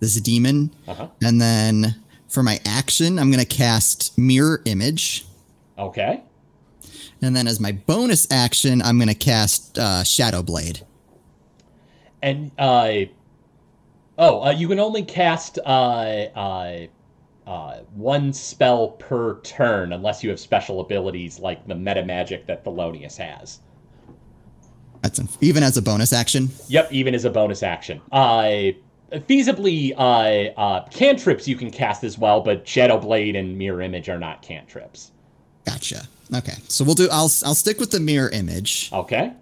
this 0.00 0.20
demon, 0.20 0.70
Uh-huh. 0.86 1.08
and 1.22 1.40
then 1.40 1.96
for 2.28 2.42
my 2.42 2.60
action, 2.64 3.18
I'm 3.18 3.30
gonna 3.30 3.44
cast 3.44 4.16
Mirror 4.18 4.62
Image, 4.64 5.24
Okay. 5.78 6.22
and 7.22 7.34
then 7.34 7.46
as 7.46 7.60
my 7.60 7.72
bonus 7.72 8.26
action, 8.30 8.82
I'm 8.82 8.98
gonna 8.98 9.14
cast 9.14 9.78
uh, 9.78 10.04
Shadow 10.04 10.42
Blade. 10.42 10.80
And, 12.22 12.50
uh, 12.58 12.92
oh, 14.18 14.42
uh, 14.44 14.50
you 14.50 14.68
can 14.68 14.80
only 14.80 15.02
cast, 15.02 15.58
uh, 15.64 15.68
uh, 15.68 16.86
uh, 17.46 17.78
one 17.94 18.32
spell 18.32 18.88
per 18.88 19.40
turn 19.42 19.92
unless 19.92 20.24
you 20.24 20.30
have 20.30 20.40
special 20.40 20.80
abilities 20.80 21.38
like 21.38 21.66
the 21.68 21.74
meta 21.74 22.04
magic 22.04 22.46
that 22.46 22.64
Thelonious 22.64 23.16
has. 23.16 23.60
That's 25.02 25.20
an, 25.20 25.28
even 25.40 25.62
as 25.62 25.76
a 25.76 25.82
bonus 25.82 26.12
action. 26.12 26.48
Yep, 26.66 26.92
even 26.92 27.14
as 27.14 27.24
a 27.24 27.30
bonus 27.30 27.62
action. 27.62 28.00
Uh, 28.10 28.72
feasibly, 29.12 29.92
uh, 29.96 30.58
uh, 30.60 30.88
cantrips 30.88 31.46
you 31.48 31.56
can 31.56 31.70
cast 31.70 32.04
as 32.04 32.18
well, 32.18 32.40
but 32.40 32.66
Shadow 32.66 32.98
Blade 32.98 33.36
and 33.36 33.56
Mirror 33.56 33.82
Image 33.82 34.08
are 34.08 34.18
not 34.18 34.42
cantrips. 34.42 35.10
Gotcha. 35.64 36.06
Okay, 36.34 36.54
so 36.68 36.84
we'll 36.84 36.94
do. 36.94 37.08
I'll 37.10 37.30
I'll 37.44 37.54
stick 37.54 37.78
with 37.78 37.90
the 37.92 38.00
mirror 38.00 38.28
image, 38.30 38.90
Okay. 38.92 39.32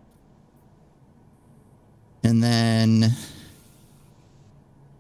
and 2.23 2.43
then 2.43 3.13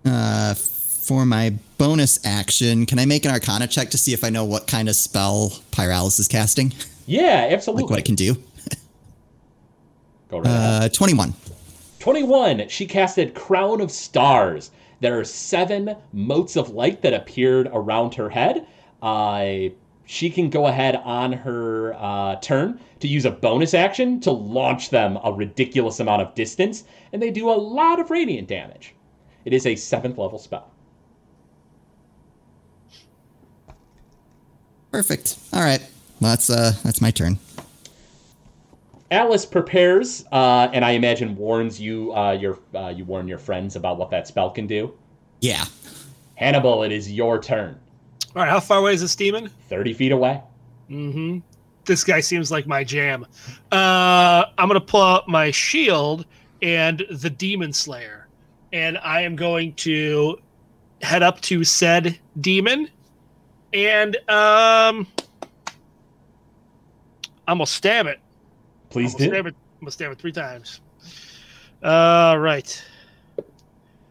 uh, 0.06 0.54
for 0.54 1.25
my 1.26 1.54
bonus 1.78 2.18
action, 2.25 2.87
can 2.87 2.99
I 2.99 3.04
make 3.04 3.25
an 3.26 3.30
Arcana 3.33 3.66
check 3.66 3.90
to 3.90 3.99
see 3.99 4.12
if 4.14 4.25
I 4.25 4.30
know 4.30 4.44
what 4.44 4.66
kind 4.66 4.88
of 4.88 4.97
spell 4.97 5.50
Pyralis 5.73 6.18
is 6.18 6.28
casting, 6.28 6.73
Yeah, 7.06 7.49
absolutely. 7.50 7.83
like 7.85 7.90
what 7.90 7.99
it 7.99 8.04
can 8.06 8.14
do? 8.14 8.35
Go 10.28 10.38
right 10.38 10.47
ahead. 10.47 10.83
Uh, 10.85 10.88
twenty-one. 10.88 11.35
21. 12.04 12.68
She 12.68 12.84
casted 12.84 13.32
Crown 13.32 13.80
of 13.80 13.90
Stars. 13.90 14.70
There 15.00 15.18
are 15.18 15.25
seven 15.25 15.96
motes 16.12 16.54
of 16.54 16.68
light 16.68 17.00
that 17.00 17.14
appeared 17.14 17.70
around 17.73 18.14
her 18.16 18.28
head. 18.28 18.66
Uh, 19.00 19.70
she 20.04 20.28
can 20.28 20.50
go 20.50 20.66
ahead 20.66 20.96
on 20.96 21.32
her 21.32 21.94
uh, 21.94 22.37
turn 22.42 22.78
to 23.00 23.08
use 23.08 23.25
a 23.25 23.30
bonus 23.30 23.73
action 23.73 24.20
to 24.20 24.30
launch 24.30 24.90
them 24.90 25.18
a 25.25 25.32
ridiculous 25.32 25.99
amount 25.99 26.20
of 26.20 26.34
distance, 26.34 26.84
and 27.14 27.23
they 27.23 27.30
do 27.30 27.49
a 27.49 27.56
lot 27.56 27.99
of 27.99 28.11
radiant 28.11 28.49
damage. 28.49 28.94
It 29.46 29.54
is 29.54 29.64
a 29.64 29.75
seventh 29.75 30.18
level 30.18 30.38
spell. 30.38 30.70
Perfect. 34.90 35.38
All 35.54 35.62
right. 35.62 35.80
That's 36.20 36.50
uh, 36.50 36.75
that's 36.82 37.00
my 37.00 37.11
turn. 37.11 37.38
Alice 39.14 39.47
prepares, 39.47 40.25
uh, 40.33 40.68
and 40.73 40.85
I 40.85 40.90
imagine 40.90 41.37
warns 41.37 41.80
you. 41.80 42.12
Uh, 42.12 42.33
your 42.33 42.59
uh, 42.75 42.88
you 42.88 43.04
warn 43.04 43.28
your 43.28 43.38
friends 43.38 43.76
about 43.76 43.97
what 43.97 44.11
that 44.11 44.26
spell 44.26 44.50
can 44.50 44.66
do. 44.66 44.92
Yeah. 45.40 45.64
Hannibal, 46.35 46.83
it 46.83 46.90
is 46.90 47.12
your 47.12 47.40
turn. 47.40 47.78
All 48.35 48.42
right, 48.42 48.50
how 48.50 48.59
far 48.59 48.80
away 48.80 48.92
is 48.94 49.00
this 49.00 49.14
demon? 49.14 49.50
Thirty 49.68 49.94
feet 49.94 50.11
away. 50.11 50.42
Mm-hmm. 50.90 51.38
This 51.85 52.02
guy 52.02 52.18
seems 52.18 52.50
like 52.50 52.66
my 52.66 52.83
jam. 52.83 53.25
Uh, 53.71 54.47
I'm 54.59 54.66
gonna 54.66 54.80
pull 54.80 55.02
out 55.02 55.28
my 55.28 55.52
shield 55.52 56.26
and 56.61 57.04
the 57.09 57.30
demon 57.30 57.73
slayer, 57.73 58.26
and 58.73 58.99
I 58.99 59.21
am 59.21 59.37
going 59.37 59.75
to 59.75 60.40
head 61.02 61.23
up 61.23 61.40
to 61.42 61.62
said 61.62 62.18
demon, 62.40 62.90
and 63.73 64.16
um, 64.28 65.06
I'm 67.47 67.59
gonna 67.59 67.66
stab 67.66 68.06
it. 68.06 68.18
Please 68.94 69.14
do. 69.14 69.24
stab 69.26 69.46
it. 69.46 69.54
I'm 69.74 69.80
gonna 69.80 69.90
stab 69.90 70.12
it 70.12 70.18
three 70.18 70.30
times. 70.32 70.80
All 71.82 72.38
right. 72.38 72.82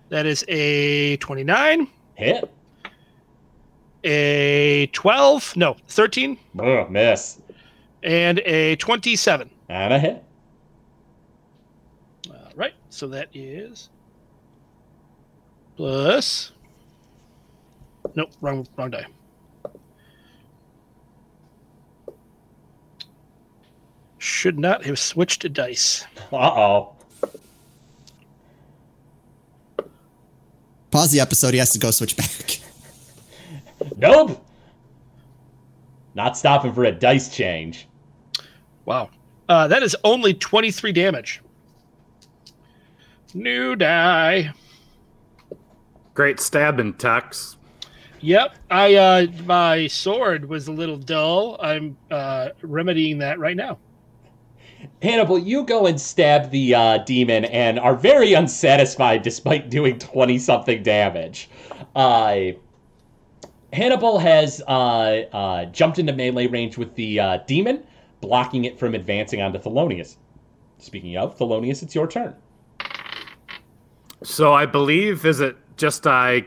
That 0.10 0.25
is 0.28 0.44
a 0.48 1.16
29, 1.18 1.88
Hit. 2.16 2.52
a 4.04 4.88
12, 4.94 5.56
no, 5.58 5.75
13, 5.88 6.38
Ugh, 6.60 6.92
miss. 6.92 7.40
and 8.04 8.40
a 8.40 8.75
27. 8.75 9.50
And 9.70 9.94
a 9.94 9.98
hit. 9.98 10.24
All 12.30 12.52
right, 12.56 12.74
so 12.90 13.08
that 13.08 13.30
is 13.34 13.90
plus. 15.78 16.52
Nope, 18.16 18.30
wrong, 18.42 18.68
wrong 18.78 18.92
die. 18.92 19.06
Should 24.24 24.58
not 24.58 24.86
have 24.86 24.98
switched 24.98 25.42
to 25.42 25.50
dice. 25.50 26.06
Uh 26.32 26.38
oh. 26.38 26.96
Pause 30.92 31.12
the 31.12 31.20
episode. 31.20 31.53
He 31.53 31.58
has 31.58 31.72
to 31.72 31.80
go 31.80 31.92
switch 31.92 32.15
back. 32.15 32.62
Nope. 33.98 34.48
Not 36.15 36.38
stopping 36.38 36.72
for 36.72 36.86
a 36.86 36.92
dice 36.94 37.36
change. 37.36 37.86
Wow, 38.86 39.10
uh, 39.50 39.68
that 39.68 39.84
is 39.84 39.94
only 40.06 40.34
twenty-three 40.34 40.94
damage. 40.94 41.42
New 43.34 43.75
die. 43.75 44.53
Great 46.13 46.39
stabbing, 46.39 46.94
Tex. 46.94 47.58
Yep, 48.22 48.56
I 48.72 48.96
uh, 48.96 49.27
my 49.46 49.88
sword 49.88 50.48
was 50.48 50.70
a 50.70 50.72
little 50.72 50.96
dull. 50.96 51.58
I'm 51.60 51.98
uh, 52.10 52.51
remedying 52.62 53.18
that 53.18 53.38
right 53.38 53.58
now. 53.58 53.80
Hannibal, 55.02 55.38
you 55.40 55.63
go 55.63 55.86
and 55.86 56.00
stab 56.00 56.50
the 56.52 56.75
uh, 56.75 56.98
demon 57.00 57.46
and 57.46 57.80
are 57.80 57.96
very 57.96 58.34
unsatisfied 58.34 59.22
despite 59.22 59.70
doing 59.70 60.00
20 60.00 60.38
something 60.40 60.84
damage. 60.84 61.50
Uh, 61.96 62.52
Hannibal 63.74 64.20
has 64.20 64.62
uh, 64.68 65.24
uh, 65.34 65.66
jumped 65.66 66.00
into 66.00 66.13
melee 66.13 66.48
range 66.48 66.78
with 66.78 66.94
the 66.96 67.20
uh, 67.20 67.38
demon, 67.48 67.84
blocking 68.22 68.66
it 68.66 68.78
from 68.78 68.94
advancing 68.94 69.42
onto 69.42 69.60
Thelonious. 69.60 70.18
Speaking 70.78 71.18
of, 71.18 71.38
Thelonious, 71.38 71.82
it's 71.82 71.96
your 71.96 72.08
turn. 72.08 72.36
So 74.22 74.54
I 74.54 74.66
believe 74.66 75.25
is 75.25 75.40
it 75.40 75.58
just 75.75 76.06
I 76.06 76.46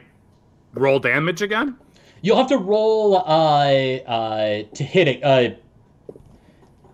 roll 0.74 0.98
damage 0.98 1.42
again? 1.42 1.76
You'll 2.22 2.36
have 2.36 2.48
to 2.48 2.58
roll 2.58 3.18
uh, 3.18 3.20
uh, 3.20 4.62
to 4.72 4.84
hit 4.84 5.08
it. 5.08 5.62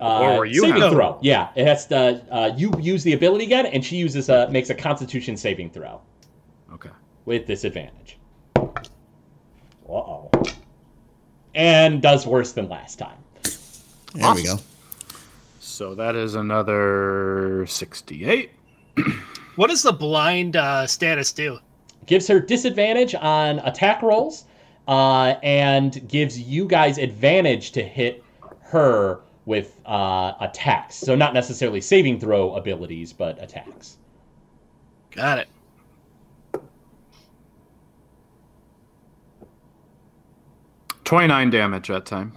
Uh, 0.03 0.05
uh, 0.05 0.19
Or 0.33 0.37
were 0.39 0.45
you 0.45 0.59
saving 0.61 0.81
have- 0.81 0.91
throw? 0.91 1.17
Yeah, 1.21 1.47
it 1.55 1.65
has 1.65 1.85
to. 1.87 2.21
Uh, 2.29 2.51
you 2.57 2.73
use 2.79 3.03
the 3.03 3.13
ability 3.13 3.45
again, 3.45 3.65
and 3.67 3.83
she 3.85 3.95
uses 3.95 4.27
a 4.27 4.49
makes 4.49 4.69
a 4.69 4.75
Constitution 4.75 5.37
saving 5.37 5.69
throw 5.69 6.01
Okay. 6.73 6.89
with 7.23 7.47
disadvantage. 7.47 8.17
Uh 8.57 8.61
oh. 9.87 10.29
And 11.55 12.01
does 12.01 12.25
worse 12.27 12.51
than 12.51 12.67
last 12.67 12.97
time. 12.99 13.17
There 14.13 14.33
we 14.35 14.43
go. 14.43 14.57
So 15.59 15.95
that 15.95 16.15
is 16.15 16.35
another 16.35 17.65
68. 17.67 18.51
What 19.55 19.69
does 19.69 19.83
the 19.83 19.93
blind 19.93 20.55
uh, 20.55 20.87
status 20.87 21.31
do? 21.31 21.59
Gives 22.07 22.27
her 22.27 22.39
disadvantage 22.39 23.13
on 23.13 23.59
attack 23.59 24.01
rolls, 24.01 24.45
uh, 24.87 25.35
and 25.43 26.07
gives 26.09 26.39
you 26.39 26.65
guys 26.65 26.97
advantage 26.97 27.71
to 27.73 27.83
hit 27.83 28.23
her 28.61 29.19
with 29.45 29.79
uh, 29.85 30.33
attacks. 30.39 30.95
So 30.95 31.15
not 31.15 31.33
necessarily 31.33 31.81
saving 31.81 32.19
throw 32.19 32.55
abilities, 32.55 33.13
but 33.13 33.41
attacks. 33.41 33.97
Got 35.11 35.39
it. 35.39 35.47
Twenty-nine 41.03 41.49
damage 41.49 41.89
that 41.89 42.05
time. 42.05 42.33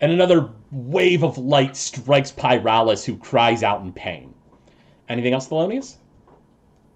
and 0.00 0.12
another 0.12 0.50
wave 0.70 1.24
of 1.24 1.38
light 1.38 1.76
strikes 1.76 2.30
Pyralis, 2.32 3.04
who 3.04 3.16
cries 3.16 3.62
out 3.62 3.80
in 3.82 3.92
pain. 3.92 4.34
Anything 5.08 5.32
else, 5.32 5.48
Thelonious? 5.48 5.96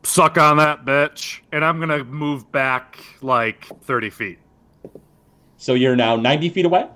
Suck 0.02 0.38
on 0.38 0.56
that 0.56 0.84
bitch, 0.84 1.40
and 1.52 1.64
I'm 1.64 1.78
gonna 1.78 2.04
move 2.04 2.50
back 2.52 2.98
like 3.20 3.66
thirty 3.82 4.10
feet. 4.10 4.38
So 5.60 5.74
you're 5.74 5.94
now 5.94 6.16
90 6.16 6.48
feet 6.48 6.64
away? 6.64 6.88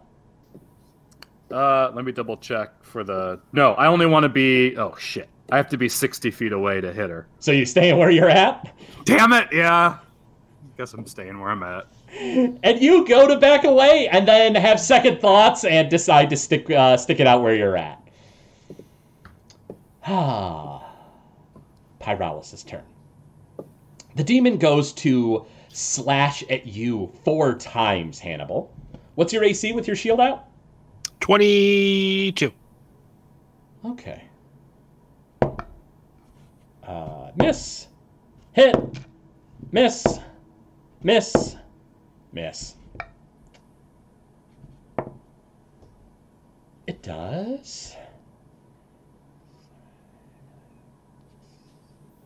Uh, 1.51 1.93
let 1.95 2.07
me 2.07 2.13
double 2.13 2.39
check 2.39 2.83
for 2.83 3.05
the. 3.05 3.39
No, 3.53 3.75
I 3.75 3.87
only 3.87 4.07
want 4.07 4.25
to 4.25 4.29
be. 4.31 4.75
Oh 4.79 4.97
shit! 4.99 5.29
I 5.53 5.59
have 5.59 5.69
to 5.69 5.77
be 5.77 5.89
sixty 5.89 6.31
feet 6.31 6.53
away 6.53 6.81
to 6.81 6.93
hit 6.93 7.11
her. 7.11 7.29
So 7.39 7.53
you're 7.53 7.67
staying 7.67 7.99
where 7.99 8.11
you're 8.11 8.31
at? 8.31 8.75
Damn 9.05 9.33
it! 9.35 9.49
Yeah. 9.53 9.99
Guess 10.79 10.95
I'm 10.95 11.07
staying 11.07 11.39
where 11.39 11.51
I'm 11.51 11.63
at. 11.63 11.87
And 12.19 12.81
you 12.81 13.07
go 13.07 13.29
to 13.29 13.39
back 13.39 13.65
away 13.65 14.09
and 14.11 14.27
then 14.27 14.55
have 14.55 14.81
second 14.81 15.21
thoughts 15.21 15.65
and 15.65 15.89
decide 15.91 16.31
to 16.31 16.37
stick, 16.37 16.69
uh, 16.71 16.97
stick 16.97 17.21
it 17.21 17.27
out 17.27 17.43
where 17.43 17.55
you're 17.55 17.77
at. 17.77 18.01
Ah. 20.07 20.91
Pyralis' 22.01 22.67
turn. 22.67 22.83
The 24.17 24.25
demon 24.25 24.59
goes 24.59 24.93
to 24.95 25.47
slash 25.75 26.45
at 26.49 26.67
you 26.67 27.13
four 27.25 27.55
times, 27.55 28.19
Hannibal. 28.21 28.73
What's 29.17 29.33
your 29.33 29.43
AC 29.45 29.73
with 29.73 29.87
your 29.87 29.97
shield 29.97 30.21
out? 30.21 30.47
22. 31.21 32.53
Okay. 33.85 34.23
Uh, 36.87 37.31
miss. 37.37 37.89
Hit. 38.53 38.77
Miss. 39.73 40.05
Miss. 41.03 41.57
Miss. 42.33 42.77
It 46.87 47.03
does. 47.03 47.97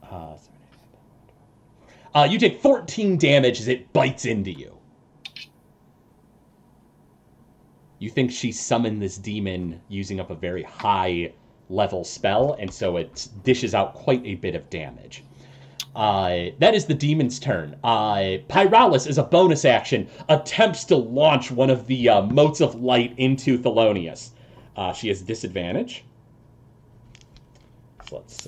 Uh, 0.03 0.37
uh, 2.15 2.27
you 2.31 2.39
take 2.39 2.61
14 2.61 3.17
damage 3.17 3.61
as 3.61 3.69
it 3.69 3.93
bites 3.93 4.25
into 4.25 4.51
you. 4.51 4.79
You 7.99 8.11
think 8.11 8.31
she 8.31 8.53
summoned 8.53 9.03
this 9.03 9.19
demon 9.19 9.81
using 9.89 10.21
up 10.21 10.31
a 10.31 10.35
very 10.35 10.63
high 10.63 11.33
level 11.69 12.05
spell, 12.05 12.55
and 12.59 12.73
so 12.73 12.97
it 12.97 13.29
dishes 13.43 13.75
out 13.75 13.95
quite 13.95 14.25
a 14.25 14.37
bit 14.37 14.55
of 14.55 14.71
damage. 14.71 15.25
Uh, 15.97 16.51
that 16.61 16.75
is 16.75 16.85
the 16.85 16.95
demon's 16.95 17.41
turn. 17.41 17.77
Uh, 17.83 18.39
Pyralis, 18.49 19.09
as 19.09 19.19
a 19.19 19.23
bonus 19.25 19.65
action, 19.65 20.09
attempts 20.29 20.85
to 20.85 20.97
launch 20.97 21.51
one 21.51 21.71
of 21.71 21.87
the 21.89 22.09
uh, 22.09 22.23
motes 22.23 22.61
of 22.61 22.77
light 22.77 23.15
into 23.17 23.59
Thelonious. 23.59 24.31
Uh, 24.77 24.93
she 24.93 25.09
has 25.09 25.21
disadvantage. 25.21 26.05
So 28.09 28.17
let's. 28.19 28.47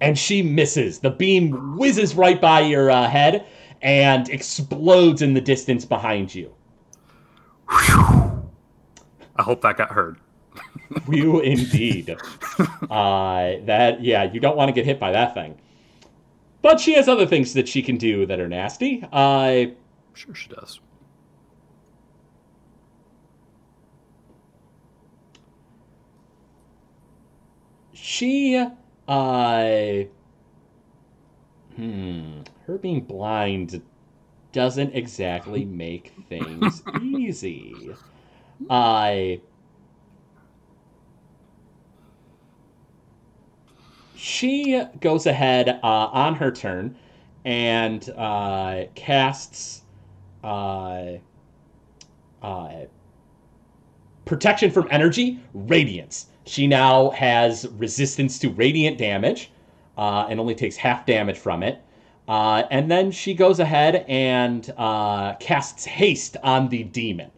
And 0.00 0.18
she 0.18 0.42
misses. 0.42 0.98
The 0.98 1.10
beam 1.10 1.76
whizzes 1.76 2.14
right 2.14 2.40
by 2.40 2.60
your 2.60 2.90
uh, 2.90 3.08
head 3.08 3.46
and 3.82 4.28
explodes 4.28 5.22
in 5.22 5.34
the 5.34 5.40
distance 5.40 5.84
behind 5.84 6.34
you. 6.34 6.52
I 7.68 9.42
hope 9.42 9.60
that 9.62 9.76
got 9.76 9.90
heard. 9.90 10.18
You 11.10 11.40
indeed. 11.40 12.10
uh, 12.10 12.16
that 13.64 13.98
yeah, 14.00 14.22
you 14.32 14.38
don't 14.40 14.56
want 14.56 14.68
to 14.68 14.72
get 14.72 14.84
hit 14.84 15.00
by 15.00 15.10
that 15.12 15.34
thing. 15.34 15.58
But 16.62 16.80
she 16.80 16.94
has 16.94 17.08
other 17.08 17.26
things 17.26 17.52
that 17.54 17.68
she 17.68 17.82
can 17.82 17.96
do 17.96 18.24
that 18.26 18.40
are 18.40 18.48
nasty. 18.48 19.04
Uh, 19.12 19.66
Sure, 20.14 20.34
she 20.34 20.48
does. 20.48 20.80
she 27.92 28.66
uh, 29.08 30.04
hmm, 31.76 32.40
her 32.66 32.78
being 32.78 33.00
blind 33.02 33.82
doesn't 34.52 34.94
exactly 34.94 35.64
make 35.64 36.12
things 36.28 36.82
easy. 36.92 37.96
I. 38.70 39.40
she 44.16 44.82
goes 45.00 45.26
ahead 45.26 45.68
uh, 45.68 45.86
on 45.86 46.34
her 46.36 46.50
turn 46.50 46.96
and 47.44 48.08
uh, 48.16 48.84
casts 48.94 49.82
uh, 50.42 51.12
uh, 52.42 52.70
protection 54.24 54.70
from 54.70 54.88
energy, 54.90 55.38
radiance. 55.54 56.26
She 56.46 56.66
now 56.66 57.10
has 57.10 57.66
resistance 57.72 58.38
to 58.38 58.50
radiant 58.50 58.98
damage 58.98 59.50
uh, 59.98 60.26
and 60.30 60.38
only 60.38 60.54
takes 60.54 60.76
half 60.76 61.04
damage 61.04 61.36
from 61.36 61.62
it. 61.62 61.82
Uh, 62.28 62.62
and 62.70 62.90
then 62.90 63.10
she 63.10 63.34
goes 63.34 63.60
ahead 63.60 64.04
and 64.08 64.72
uh, 64.76 65.34
casts 65.34 65.84
haste 65.84 66.36
on 66.42 66.68
the 66.68 66.84
demon. 66.84 67.30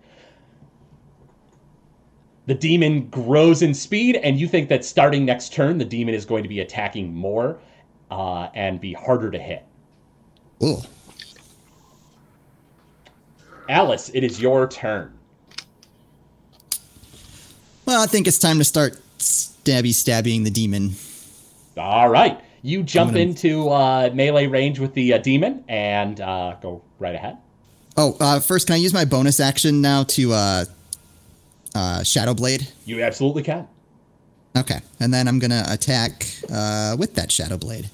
The 2.46 2.54
demon 2.54 3.08
grows 3.08 3.60
in 3.60 3.74
speed, 3.74 4.16
and 4.16 4.40
you 4.40 4.48
think 4.48 4.70
that 4.70 4.82
starting 4.82 5.26
next 5.26 5.52
turn, 5.52 5.76
the 5.76 5.84
demon 5.84 6.14
is 6.14 6.24
going 6.24 6.42
to 6.42 6.48
be 6.48 6.60
attacking 6.60 7.14
more 7.14 7.58
uh, 8.10 8.48
and 8.54 8.80
be 8.80 8.94
harder 8.94 9.30
to 9.30 9.38
hit. 9.38 9.64
Ooh. 10.62 10.78
Alice, 13.68 14.10
it 14.14 14.24
is 14.24 14.40
your 14.40 14.66
turn. 14.66 15.17
Well, 17.88 18.02
I 18.02 18.06
think 18.06 18.26
it's 18.26 18.38
time 18.38 18.58
to 18.58 18.64
start 18.64 19.00
stabby 19.18 19.94
stabbing 19.94 20.44
the 20.44 20.50
demon. 20.50 20.92
All 21.78 22.10
right. 22.10 22.38
You 22.60 22.82
jump 22.82 23.12
gonna- 23.12 23.22
into 23.22 23.70
uh, 23.70 24.10
melee 24.12 24.46
range 24.46 24.78
with 24.78 24.92
the 24.92 25.14
uh, 25.14 25.18
demon 25.18 25.64
and 25.68 26.20
uh, 26.20 26.56
go 26.60 26.82
right 26.98 27.14
ahead. 27.14 27.38
Oh, 27.96 28.14
uh, 28.20 28.40
first, 28.40 28.66
can 28.66 28.74
I 28.74 28.76
use 28.76 28.92
my 28.92 29.06
bonus 29.06 29.40
action 29.40 29.80
now 29.80 30.02
to 30.02 30.32
uh, 30.34 30.64
uh, 31.74 32.02
Shadow 32.02 32.34
Blade? 32.34 32.68
You 32.84 33.02
absolutely 33.02 33.42
can. 33.42 33.66
Okay, 34.54 34.80
and 35.00 35.14
then 35.14 35.26
I'm 35.26 35.38
gonna 35.38 35.64
attack 35.66 36.26
uh, 36.52 36.94
with 36.98 37.14
that 37.14 37.32
Shadow 37.32 37.56
Blade. 37.56 37.88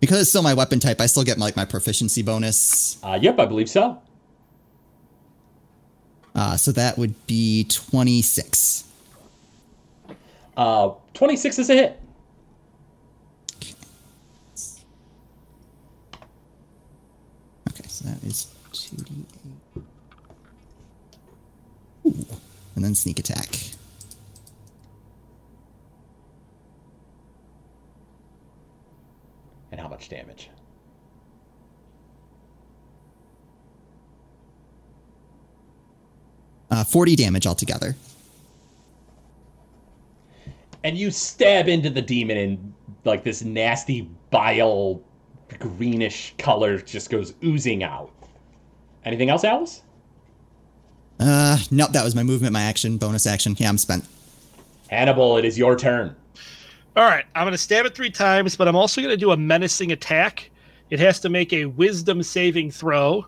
Because 0.00 0.18
it's 0.18 0.30
still 0.30 0.42
my 0.42 0.54
weapon 0.54 0.80
type, 0.80 0.98
I 0.98 1.06
still 1.06 1.24
get 1.24 1.36
like 1.36 1.56
my 1.56 1.66
proficiency 1.66 2.22
bonus. 2.22 2.98
Uh, 3.02 3.18
yep, 3.20 3.38
I 3.38 3.44
believe 3.44 3.68
so. 3.68 4.00
Uh, 6.36 6.54
so 6.54 6.70
that 6.70 6.98
would 6.98 7.14
be 7.26 7.64
26. 7.64 8.84
Uh, 10.54 10.90
26 11.14 11.58
is 11.58 11.70
a 11.70 11.74
hit. 11.74 12.02
Okay, 17.70 17.88
so 17.88 18.04
that 18.04 18.22
is 18.22 18.54
2d8. 18.72 19.82
And 22.74 22.84
then 22.84 22.94
sneak 22.94 23.18
attack. 23.18 23.58
And 29.72 29.80
how 29.80 29.88
much 29.88 30.10
damage? 30.10 30.50
Uh, 36.76 36.84
40 36.84 37.16
damage 37.16 37.46
altogether. 37.46 37.96
And 40.84 40.98
you 40.98 41.10
stab 41.10 41.68
into 41.68 41.88
the 41.88 42.02
demon, 42.02 42.36
and 42.36 42.74
like 43.04 43.24
this 43.24 43.42
nasty 43.42 44.10
bile, 44.30 45.00
greenish 45.58 46.34
color 46.36 46.78
just 46.78 47.08
goes 47.08 47.32
oozing 47.42 47.82
out. 47.82 48.10
Anything 49.06 49.30
else, 49.30 49.42
Alice? 49.42 49.80
Uh, 51.18 51.56
nope, 51.70 51.92
that 51.92 52.04
was 52.04 52.14
my 52.14 52.22
movement, 52.22 52.52
my 52.52 52.64
action, 52.64 52.98
bonus 52.98 53.26
action. 53.26 53.56
Yeah, 53.56 53.70
I'm 53.70 53.78
spent. 53.78 54.04
Hannibal, 54.88 55.38
it 55.38 55.46
is 55.46 55.56
your 55.56 55.76
turn. 55.76 56.14
All 56.94 57.04
right, 57.04 57.24
I'm 57.34 57.44
going 57.44 57.52
to 57.52 57.58
stab 57.58 57.86
it 57.86 57.94
three 57.94 58.10
times, 58.10 58.54
but 58.54 58.68
I'm 58.68 58.76
also 58.76 59.00
going 59.00 59.14
to 59.14 59.16
do 59.16 59.30
a 59.30 59.36
menacing 59.36 59.92
attack. 59.92 60.50
It 60.90 61.00
has 61.00 61.20
to 61.20 61.30
make 61.30 61.54
a 61.54 61.64
wisdom 61.64 62.22
saving 62.22 62.70
throw. 62.70 63.24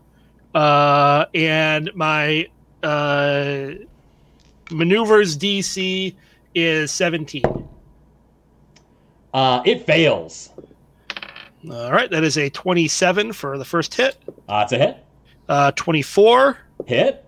Uh, 0.54 1.24
and 1.34 1.90
my 1.94 2.46
uh, 2.82 3.70
maneuvers 4.70 5.36
DC 5.36 6.14
is 6.54 6.90
17. 6.90 7.42
Uh, 9.34 9.62
it 9.64 9.86
fails. 9.86 10.50
All 11.70 11.92
right, 11.92 12.10
that 12.10 12.24
is 12.24 12.38
a 12.38 12.48
27 12.50 13.32
for 13.32 13.58
the 13.58 13.64
first 13.64 13.94
hit, 13.94 14.16
Uh, 14.48 14.60
it's 14.64 14.72
a 14.72 14.78
hit. 14.78 15.04
uh, 15.48 15.72
24, 15.72 16.56
Hit. 16.86 17.24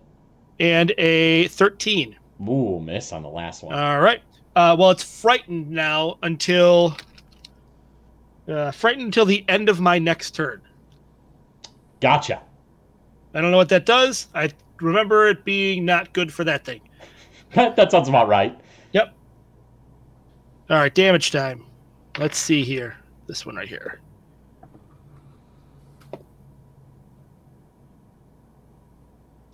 and 0.60 0.92
a 0.98 1.48
13. 1.48 2.16
Ooh, 2.48 2.80
miss 2.80 3.12
on 3.12 3.22
the 3.22 3.28
last 3.28 3.62
one. 3.62 3.74
All 3.74 4.00
right. 4.00 4.22
Uh, 4.56 4.74
well, 4.78 4.90
it's 4.90 5.02
frightened 5.20 5.70
now 5.70 6.16
until 6.22 6.96
uh, 8.48 8.70
frightened 8.70 9.04
until 9.04 9.24
the 9.26 9.44
end 9.48 9.68
of 9.68 9.80
my 9.80 9.98
next 9.98 10.30
turn. 10.34 10.60
gotcha. 12.00 12.40
I 13.34 13.40
don't 13.40 13.50
know 13.52 13.56
what 13.58 13.68
that 13.68 13.84
does. 13.86 14.26
I 14.34 14.50
remember 14.80 15.28
it 15.28 15.44
being 15.44 15.84
not 15.84 16.12
good 16.12 16.32
for 16.32 16.44
that 16.44 16.64
thing. 16.64 16.80
that 17.54 17.90
sounds 17.90 18.08
about 18.08 18.28
right. 18.28 18.58
Yep. 18.92 19.14
All 20.68 20.76
right, 20.76 20.94
damage 20.94 21.30
time. 21.30 21.64
Let's 22.18 22.38
see 22.38 22.62
here. 22.64 22.96
This 23.26 23.44
one 23.46 23.56
right 23.56 23.68
here. 23.68 24.00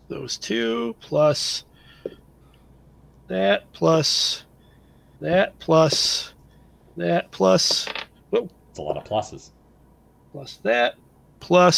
Those 0.09 0.39
two 0.39 0.95
plus 1.01 1.65
that 3.29 3.71
plus 3.73 4.45
that 5.21 5.59
plus 5.59 6.33
that 6.97 7.31
plus 7.33 7.89
whoa, 8.31 8.49
It's 8.71 8.79
a 8.79 8.83
lot 8.83 8.97
of 8.97 9.05
pluses. 9.05 9.51
plus 10.31 10.59
that 10.63 10.95
plus 11.41 11.77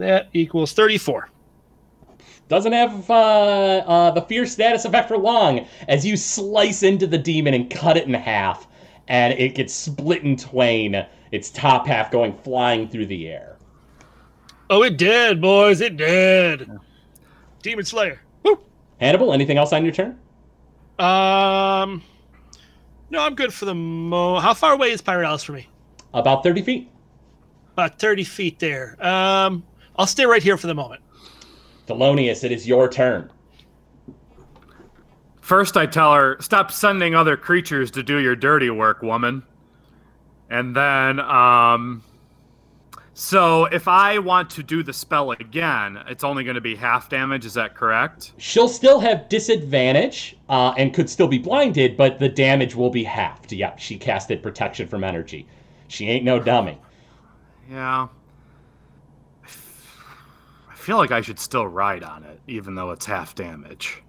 that 0.00 0.28
equals 0.32 0.72
34. 0.72 1.30
Doesn't 2.48 2.72
have 2.72 3.08
uh, 3.08 3.14
uh, 3.14 4.10
the 4.10 4.22
fear 4.22 4.44
status 4.44 4.84
effect 4.84 5.06
for 5.06 5.16
long 5.16 5.66
as 5.86 6.04
you 6.04 6.16
slice 6.16 6.82
into 6.82 7.06
the 7.06 7.18
demon 7.18 7.54
and 7.54 7.70
cut 7.70 7.96
it 7.96 8.08
in 8.08 8.14
half, 8.14 8.66
and 9.06 9.32
it 9.34 9.54
gets 9.54 9.72
split 9.72 10.24
in 10.24 10.36
twain. 10.36 11.06
Its 11.30 11.50
top 11.50 11.86
half 11.86 12.10
going 12.10 12.36
flying 12.38 12.88
through 12.88 13.06
the 13.06 13.28
air. 13.28 13.56
Oh, 14.68 14.82
it 14.82 14.96
did, 14.96 15.40
boys. 15.40 15.80
It 15.80 15.96
did. 15.96 16.68
Demon 17.62 17.84
Slayer. 17.84 18.20
Woo. 18.42 18.58
Hannibal, 19.00 19.32
anything 19.32 19.56
else 19.56 19.72
on 19.72 19.84
your 19.84 19.94
turn? 19.94 20.18
Um, 20.98 22.02
no, 23.10 23.20
I'm 23.20 23.34
good 23.34 23.54
for 23.54 23.64
the 23.64 23.74
mo. 23.74 24.40
How 24.40 24.54
far 24.54 24.72
away 24.72 24.90
is 24.90 25.00
Pyralis 25.00 25.44
from 25.44 25.56
me? 25.56 25.68
About 26.14 26.42
30 26.42 26.62
feet. 26.62 26.90
About 27.74 27.98
30 27.98 28.24
feet 28.24 28.58
there. 28.58 28.96
Um, 29.04 29.62
I'll 30.00 30.06
stay 30.06 30.24
right 30.24 30.42
here 30.42 30.56
for 30.56 30.66
the 30.66 30.74
moment. 30.74 31.02
Thelonious, 31.86 32.42
it 32.42 32.52
is 32.52 32.66
your 32.66 32.88
turn. 32.88 33.30
First, 35.42 35.76
I 35.76 35.84
tell 35.84 36.14
her, 36.14 36.38
"Stop 36.40 36.72
sending 36.72 37.14
other 37.14 37.36
creatures 37.36 37.90
to 37.90 38.02
do 38.02 38.16
your 38.16 38.34
dirty 38.34 38.70
work, 38.70 39.02
woman." 39.02 39.42
And 40.48 40.74
then, 40.74 41.20
um, 41.20 42.02
so 43.12 43.66
if 43.66 43.88
I 43.88 44.18
want 44.20 44.48
to 44.50 44.62
do 44.62 44.82
the 44.82 44.94
spell 44.94 45.32
again, 45.32 45.98
it's 46.08 46.24
only 46.24 46.44
going 46.44 46.54
to 46.54 46.62
be 46.62 46.76
half 46.76 47.10
damage. 47.10 47.44
Is 47.44 47.52
that 47.52 47.74
correct? 47.74 48.32
She'll 48.38 48.68
still 48.68 49.00
have 49.00 49.28
disadvantage 49.28 50.34
uh, 50.48 50.72
and 50.78 50.94
could 50.94 51.10
still 51.10 51.28
be 51.28 51.36
blinded, 51.36 51.98
but 51.98 52.18
the 52.18 52.28
damage 52.30 52.74
will 52.74 52.88
be 52.88 53.04
halved. 53.04 53.52
Yep, 53.52 53.78
she 53.78 53.98
casted 53.98 54.42
protection 54.42 54.88
from 54.88 55.04
energy. 55.04 55.46
She 55.88 56.08
ain't 56.08 56.24
no 56.24 56.40
dummy. 56.40 56.78
Yeah. 57.70 58.08
I 60.80 60.82
feel 60.82 60.96
like 60.96 61.10
I 61.10 61.20
should 61.20 61.38
still 61.38 61.66
ride 61.66 62.02
on 62.02 62.24
it, 62.24 62.40
even 62.46 62.74
though 62.74 62.90
it's 62.90 63.04
half 63.04 63.34
damage. 63.34 64.02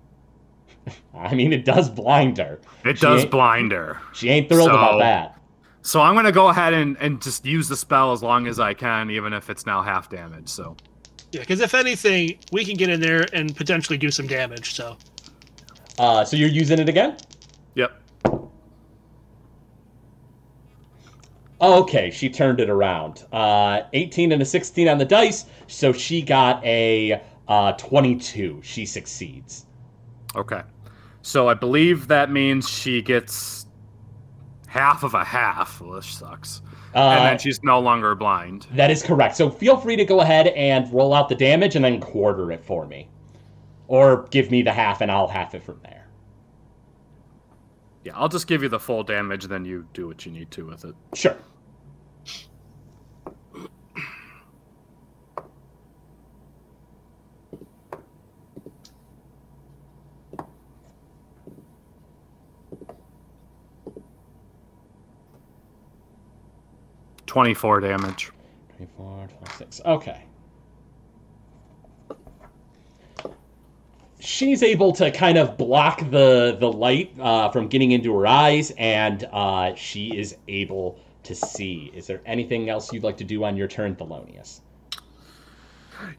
I 1.13 1.35
mean, 1.35 1.51
it 1.51 1.65
does 1.65 1.89
blind 1.89 2.37
her. 2.37 2.61
It 2.85 2.97
She 2.97 3.01
does 3.01 3.25
blind 3.25 3.73
her. 3.73 3.99
She 4.13 4.29
ain't 4.29 4.47
thrilled 4.47 4.69
So- 4.69 4.77
about 4.77 4.99
that. 4.99 5.37
So 5.83 5.99
I'm 5.99 6.13
going 6.13 6.25
to 6.25 6.31
go 6.31 6.47
ahead 6.47 6.73
and, 6.73 6.95
and 7.01 7.19
just 7.21 7.43
use 7.45 7.67
the 7.67 7.75
spell 7.75 8.13
as 8.13 8.21
long 8.23 8.45
as 8.47 8.57
I 8.59 8.73
can, 8.73 9.09
even 9.09 9.33
if 9.33 9.49
it's 9.49 9.65
now 9.65 9.81
half 9.81 10.09
damage. 10.09 10.47
So 10.47 10.77
Yeah, 11.33 11.41
because 11.41 11.59
if 11.59 11.73
anything, 11.73 12.37
we 12.53 12.63
can 12.63 12.77
get 12.77 12.89
in 12.89 13.01
there 13.01 13.25
and 13.33 13.53
potentially 13.55 13.97
do 13.97 14.11
some 14.11 14.27
damage. 14.27 14.73
So 14.75 14.95
Uh, 15.99 16.23
so 16.23 16.37
you're 16.37 16.47
using 16.49 16.79
it 16.79 16.87
again? 16.87 17.17
Yep. 17.75 17.99
Okay, 21.61 22.09
she 22.09 22.27
turned 22.29 22.59
it 22.59 22.69
around. 22.69 23.25
Uh, 23.31 23.81
18 23.93 24.31
and 24.31 24.41
a 24.41 24.45
16 24.45 24.87
on 24.87 24.97
the 24.97 25.05
dice, 25.05 25.45
so 25.67 25.93
she 25.93 26.21
got 26.21 26.63
a 26.65 27.21
uh, 27.47 27.73
22. 27.73 28.61
She 28.63 28.85
succeeds. 28.85 29.65
Okay. 30.35 30.61
So 31.21 31.49
I 31.49 31.53
believe 31.53 32.07
that 32.07 32.31
means 32.31 32.67
she 32.67 33.01
gets 33.03 33.67
half 34.67 35.03
of 35.03 35.13
a 35.13 35.23
half, 35.23 35.79
which 35.81 36.15
sucks. 36.15 36.61
and 36.95 37.03
Uh, 37.03 37.23
then 37.25 37.37
she's 37.37 37.61
no 37.61 37.79
longer 37.79 38.15
blind. 38.15 38.65
that 38.73 38.89
is 38.89 39.03
correct. 39.03 39.35
So 39.35 39.49
feel 39.51 39.77
free 39.77 39.95
to 39.97 40.05
go 40.05 40.21
ahead 40.21 40.47
and 40.47 40.91
roll 40.91 41.13
out 41.13 41.29
the 41.29 41.35
damage 41.35 41.75
and 41.75 41.85
then 41.85 41.99
quarter 42.01 42.51
it 42.51 42.65
for 42.65 42.87
me. 42.87 43.07
Or 43.87 44.25
give 44.31 44.49
me 44.49 44.63
the 44.63 44.71
half 44.71 45.01
and 45.01 45.11
I'll 45.11 45.27
half 45.27 45.53
it 45.53 45.63
from 45.63 45.79
there. 45.83 46.07
Yeah, 48.03 48.13
I'll 48.15 48.29
just 48.29 48.47
give 48.47 48.63
you 48.63 48.69
the 48.69 48.79
full 48.79 49.03
damage, 49.03 49.45
then 49.45 49.63
you 49.63 49.85
do 49.93 50.07
what 50.07 50.25
you 50.25 50.31
need 50.31 50.49
to 50.51 50.65
with 50.65 50.85
it. 50.85 50.95
Sure. 51.13 51.35
Twenty-four 67.31 67.79
damage. 67.79 68.29
24, 68.75 69.29
26. 69.37 69.81
Okay. 69.85 70.21
She's 74.19 74.61
able 74.61 74.91
to 74.91 75.09
kind 75.11 75.37
of 75.37 75.57
block 75.57 75.99
the 76.11 76.57
the 76.59 76.69
light 76.69 77.17
uh, 77.21 77.49
from 77.49 77.69
getting 77.69 77.91
into 77.91 78.13
her 78.19 78.27
eyes, 78.27 78.73
and 78.77 79.29
uh, 79.31 79.73
she 79.75 80.13
is 80.17 80.35
able 80.49 80.99
to 81.23 81.33
see. 81.33 81.89
Is 81.95 82.05
there 82.05 82.19
anything 82.25 82.69
else 82.69 82.91
you'd 82.91 83.03
like 83.03 83.15
to 83.17 83.23
do 83.23 83.45
on 83.45 83.55
your 83.55 83.69
turn, 83.69 83.95
Thelonious? 83.95 84.59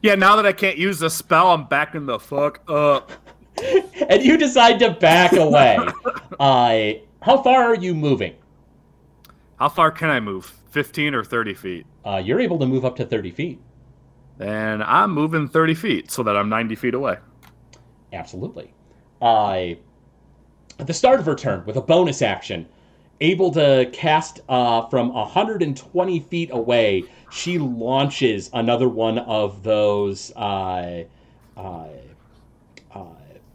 Yeah, 0.01 0.15
now 0.15 0.35
that 0.35 0.47
I 0.47 0.51
can't 0.51 0.79
use 0.79 0.97
the 0.97 1.11
spell, 1.11 1.51
I'm 1.51 1.65
backing 1.67 2.07
the 2.07 2.17
fuck 2.17 2.59
up. 2.67 3.11
And 4.09 4.23
you 4.23 4.35
decide 4.35 4.79
to 4.79 4.89
back 4.89 5.31
away. 5.37 5.77
uh, 6.39 6.93
how 7.21 7.43
far 7.43 7.65
are 7.65 7.75
you 7.75 7.93
moving? 7.93 8.33
How 9.59 9.69
far 9.69 9.91
can 9.91 10.09
I 10.09 10.19
move? 10.19 10.51
Fifteen 10.73 11.13
or 11.13 11.23
thirty 11.23 11.53
feet? 11.53 11.85
Uh, 12.03 12.19
you're 12.25 12.39
able 12.39 12.57
to 12.57 12.65
move 12.65 12.83
up 12.83 12.95
to 12.95 13.05
30 13.05 13.29
feet. 13.29 13.61
And 14.39 14.81
I'm 14.81 15.11
moving 15.11 15.47
thirty 15.47 15.75
feet, 15.75 16.09
so 16.09 16.23
that 16.23 16.35
I'm 16.35 16.49
ninety 16.49 16.73
feet 16.73 16.95
away. 16.95 17.17
Absolutely. 18.11 18.73
Uh, 19.21 19.75
at 20.79 20.87
the 20.87 20.93
start 20.93 21.19
of 21.19 21.27
her 21.27 21.35
turn, 21.35 21.63
with 21.67 21.75
a 21.77 21.81
bonus 21.81 22.23
action, 22.23 22.67
able 23.21 23.51
to 23.51 23.87
cast 23.93 24.39
uh, 24.49 24.87
from 24.89 25.13
120 25.13 26.19
feet 26.21 26.49
away, 26.51 27.03
she 27.29 27.59
launches 27.59 28.49
another 28.53 28.89
one 28.89 29.19
of 29.19 29.61
those 29.61 30.35
uh, 30.35 31.03
uh, 31.55 31.87
uh, 32.95 33.05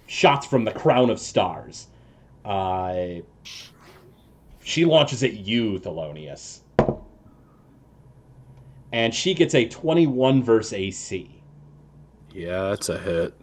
shots 0.06 0.46
from 0.46 0.64
the 0.64 0.72
Crown 0.72 1.10
of 1.10 1.18
Stars. 1.18 1.88
Uh, 2.44 3.16
she 4.62 4.84
launches 4.84 5.24
at 5.24 5.34
you, 5.34 5.80
Thelonious 5.80 6.60
and 8.92 9.14
she 9.14 9.34
gets 9.34 9.54
a 9.54 9.68
21 9.68 10.42
verse 10.42 10.72
AC. 10.72 11.42
Yeah, 12.32 12.70
that's 12.70 12.88
a 12.88 12.98
hit. 12.98 13.34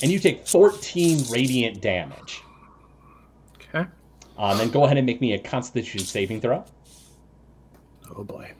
And 0.00 0.12
you 0.12 0.18
take 0.20 0.46
14 0.46 1.24
radiant 1.30 1.80
damage. 1.80 2.40
Okay. 3.56 3.86
Um, 4.38 4.60
and 4.60 4.72
go 4.72 4.84
ahead 4.84 4.96
and 4.96 5.04
make 5.04 5.20
me 5.20 5.32
a 5.32 5.38
constitution 5.38 6.00
saving 6.00 6.40
throw. 6.40 6.64
Oh 8.16 8.22
boy. 8.22 8.52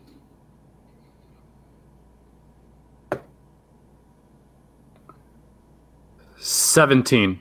Seventeen. 6.79 7.41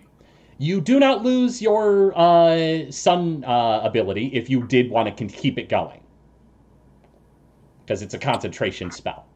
You 0.58 0.82
do 0.82 1.00
not 1.00 1.24
lose 1.24 1.62
your 1.62 2.12
uh, 2.18 2.90
sun 2.90 3.44
uh, 3.44 3.82
ability 3.84 4.32
if 4.34 4.50
you 4.50 4.66
did 4.66 4.90
want 4.90 5.08
to 5.08 5.14
con- 5.14 5.30
keep 5.32 5.60
it 5.60 5.70
going, 5.70 6.02
because 7.86 8.02
it's 8.02 8.16
a 8.16 8.18
concentration 8.18 8.90
spell. 8.90 9.28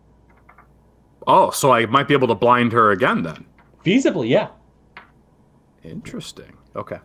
Oh, 1.27 1.51
so 1.51 1.71
I 1.71 1.85
might 1.85 2.07
be 2.07 2.15
able 2.15 2.27
to 2.29 2.33
blind 2.33 2.71
her 2.71 2.89
again 2.89 3.21
then. 3.21 3.45
Feasibly, 3.85 4.27
yeah. 4.27 4.47
Interesting. 5.83 6.57
Okay. 6.75 6.97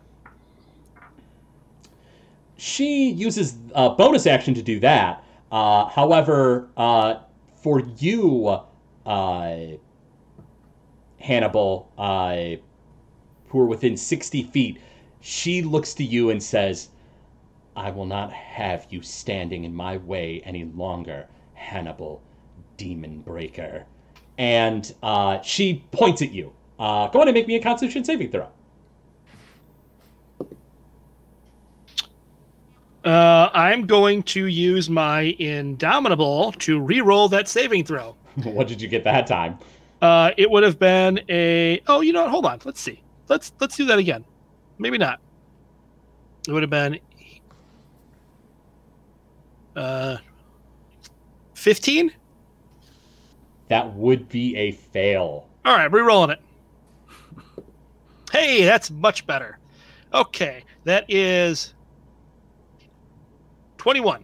She 2.55 3.11
uses 3.11 3.59
a 3.75 3.91
bonus 3.91 4.25
action 4.25 4.55
to 4.55 4.63
do 4.63 4.79
that. 4.79 5.23
Uh, 5.51 5.85
however, 5.85 6.69
uh, 6.75 7.19
for 7.61 7.79
you, 7.99 8.57
uh, 9.05 9.57
Hannibal, 11.19 11.91
uh, 11.99 12.55
who 13.47 13.59
are 13.59 13.65
within 13.65 13.97
60 13.97 14.43
feet, 14.43 14.79
she 15.21 15.61
looks 15.61 15.93
to 15.95 16.03
you 16.03 16.29
and 16.29 16.41
says, 16.41 16.89
I 17.75 17.91
will 17.91 18.05
not 18.05 18.31
have 18.33 18.87
you 18.89 19.01
standing 19.01 19.63
in 19.63 19.75
my 19.75 19.97
way 19.97 20.41
any 20.45 20.65
longer, 20.65 21.27
Hannibal, 21.53 22.21
demon 22.75 23.21
breaker. 23.21 23.85
And 24.37 24.93
uh, 25.03 25.41
she 25.41 25.83
points 25.91 26.21
at 26.21 26.31
you. 26.31 26.53
Uh, 26.79 27.07
go 27.07 27.19
ahead 27.19 27.27
and 27.27 27.35
make 27.35 27.47
me 27.47 27.55
a 27.55 27.61
constitution 27.61 28.03
saving 28.03 28.31
throw. 28.31 28.47
Uh, 33.03 33.49
I'm 33.53 33.85
going 33.85 34.21
to 34.23 34.47
use 34.47 34.89
my 34.89 35.35
Indomitable 35.39 36.51
to 36.53 36.79
re-roll 36.79 37.29
that 37.29 37.47
saving 37.47 37.85
throw. 37.85 38.15
what 38.43 38.67
did 38.67 38.81
you 38.81 38.87
get 38.87 39.03
that 39.05 39.27
time? 39.27 39.57
Uh, 40.01 40.31
it 40.37 40.49
would 40.49 40.63
have 40.63 40.77
been 40.77 41.21
a. 41.29 41.81
Oh, 41.87 42.01
you 42.01 42.13
know 42.13 42.23
what? 42.23 42.31
Hold 42.31 42.45
on. 42.45 42.59
Let's 42.65 42.81
see. 42.81 43.01
Let's 43.27 43.51
let's 43.59 43.75
do 43.75 43.85
that 43.85 43.99
again. 43.99 44.23
Maybe 44.77 44.97
not. 44.97 45.19
It 46.47 46.51
would 46.51 46.63
have 46.63 46.69
been. 46.69 46.99
Uh. 49.75 50.17
Fifteen. 51.53 52.11
That 53.69 53.93
would 53.93 54.29
be 54.29 54.55
a 54.55 54.71
fail. 54.71 55.49
All 55.65 55.75
right, 55.75 55.91
re-rolling 55.91 56.29
it. 56.29 56.41
Hey, 58.31 58.63
that's 58.63 58.89
much 58.89 59.27
better. 59.27 59.57
Okay, 60.13 60.63
that 60.85 61.05
is 61.09 61.73
twenty-one. 63.77 64.23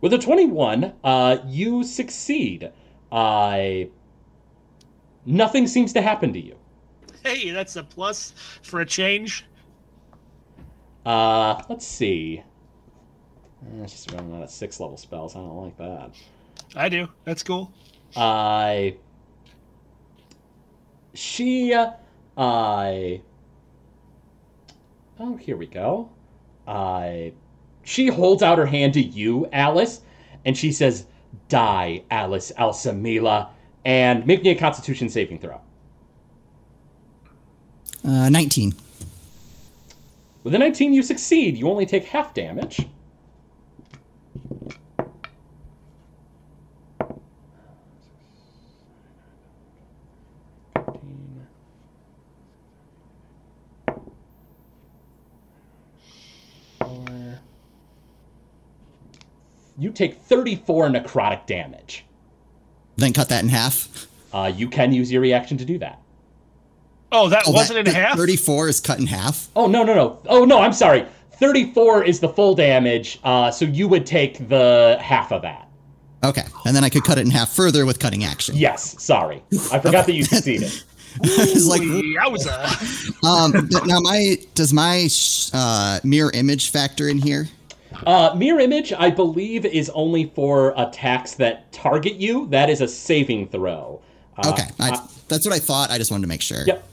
With 0.00 0.14
a 0.14 0.18
21, 0.18 0.94
uh, 1.04 1.38
you 1.46 1.84
succeed. 1.84 2.72
Uh, 3.12 3.60
nothing 5.26 5.66
seems 5.66 5.92
to 5.92 6.00
happen 6.00 6.32
to 6.32 6.40
you. 6.40 6.56
Hey, 7.24 7.50
that's 7.50 7.76
a 7.76 7.84
plus 7.84 8.32
for 8.62 8.80
a 8.80 8.86
change. 8.86 9.44
Uh, 11.04 11.62
let's 11.68 11.86
see. 11.86 12.42
Uh, 13.62 13.86
just 13.86 14.10
running 14.12 14.34
out 14.34 14.42
of 14.42 14.50
six 14.50 14.80
level 14.80 14.96
spells. 14.96 15.36
I 15.36 15.40
don't 15.40 15.64
like 15.64 15.76
that. 15.76 16.12
I 16.74 16.88
do. 16.88 17.08
That's 17.24 17.42
cool. 17.42 17.72
I. 18.16 18.96
She. 21.12 21.74
I. 21.74 23.20
Oh, 25.18 25.36
here 25.36 25.58
we 25.58 25.66
go. 25.66 26.10
I. 26.66 27.34
She 27.82 28.06
holds 28.06 28.42
out 28.42 28.56
her 28.56 28.66
hand 28.66 28.94
to 28.94 29.02
you, 29.02 29.46
Alice, 29.52 30.00
and 30.44 30.56
she 30.56 30.72
says, 30.72 31.06
Die, 31.48 32.02
Alice 32.10 32.52
Alsamila, 32.58 33.48
and 33.84 34.26
make 34.26 34.42
me 34.42 34.50
a 34.50 34.54
constitution 34.54 35.08
saving 35.08 35.38
throw. 35.38 35.60
Uh, 38.04 38.28
19. 38.28 38.74
With 40.42 40.54
a 40.54 40.58
19, 40.58 40.94
you 40.94 41.02
succeed. 41.02 41.56
You 41.56 41.68
only 41.68 41.86
take 41.86 42.04
half 42.04 42.32
damage. 42.32 42.86
You 59.80 59.90
take 59.90 60.20
34 60.20 60.88
necrotic 60.90 61.46
damage. 61.46 62.04
Then 62.96 63.14
cut 63.14 63.30
that 63.30 63.42
in 63.42 63.48
half. 63.48 64.06
Uh, 64.30 64.52
you 64.54 64.68
can 64.68 64.92
use 64.92 65.10
your 65.10 65.22
reaction 65.22 65.56
to 65.56 65.64
do 65.64 65.78
that. 65.78 65.98
Oh, 67.12 67.28
that 67.28 67.42
Oh, 67.46 67.52
wasn't 67.52 67.84
that- 67.84 67.88
in 67.88 67.94
half. 67.94 68.16
34 68.16 68.68
is 68.68 68.80
cut 68.80 68.98
in 68.98 69.06
half. 69.06 69.48
Oh 69.56 69.66
no 69.66 69.82
no 69.82 69.94
no! 69.94 70.18
Oh 70.28 70.44
no, 70.44 70.60
I'm 70.60 70.72
sorry. 70.72 71.04
Thirty-four 71.32 72.04
is 72.04 72.20
the 72.20 72.28
full 72.28 72.54
damage, 72.54 73.18
uh, 73.24 73.50
so 73.50 73.64
you 73.64 73.88
would 73.88 74.04
take 74.04 74.48
the 74.48 74.98
half 75.00 75.32
of 75.32 75.40
that. 75.42 75.66
Okay. 76.22 76.44
And 76.66 76.76
then 76.76 76.84
I 76.84 76.90
could 76.90 77.02
cut 77.02 77.16
it 77.16 77.22
in 77.22 77.30
half 77.30 77.48
further 77.50 77.86
with 77.86 77.98
cunning 77.98 78.24
action. 78.24 78.54
Yes, 78.56 79.02
sorry, 79.02 79.42
I 79.72 79.78
forgot 79.78 80.04
that 80.06 80.12
you 80.12 80.22
succeeded. 80.24 80.70
I 81.24 81.28
was 81.54 81.66
like, 81.66 81.80
Yowza. 81.80 83.24
um, 83.24 83.68
now 83.88 84.00
my 84.00 84.36
does 84.54 84.72
my 84.74 85.08
uh, 85.54 85.98
mirror 86.04 86.30
image 86.34 86.70
factor 86.70 87.08
in 87.08 87.16
here? 87.18 87.48
Uh, 88.06 88.32
mirror 88.36 88.60
image, 88.60 88.92
I 88.92 89.10
believe, 89.10 89.64
is 89.64 89.90
only 89.90 90.26
for 90.34 90.74
attacks 90.76 91.34
that 91.34 91.72
target 91.72 92.16
you. 92.16 92.46
That 92.48 92.68
is 92.70 92.80
a 92.82 92.86
saving 92.88 93.48
throw. 93.48 94.00
Uh, 94.36 94.50
Okay, 94.52 94.68
I, 94.78 94.90
uh, 94.90 95.06
that's 95.28 95.44
what 95.46 95.54
I 95.54 95.58
thought. 95.58 95.90
I 95.90 95.98
just 95.98 96.10
wanted 96.10 96.22
to 96.22 96.28
make 96.28 96.42
sure. 96.42 96.64
yep. 96.66 96.86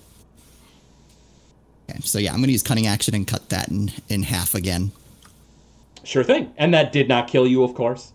Okay, 1.97 2.05
so 2.05 2.19
yeah, 2.19 2.31
I'm 2.31 2.37
going 2.37 2.47
to 2.47 2.51
use 2.51 2.63
cunning 2.63 2.87
action 2.87 3.15
and 3.15 3.27
cut 3.27 3.49
that 3.49 3.69
in 3.69 3.91
in 4.09 4.23
half 4.23 4.53
again. 4.55 4.91
Sure 6.03 6.23
thing. 6.23 6.53
And 6.57 6.73
that 6.73 6.91
did 6.91 7.07
not 7.09 7.27
kill 7.27 7.47
you, 7.47 7.63
of 7.63 7.73
course. 7.73 8.13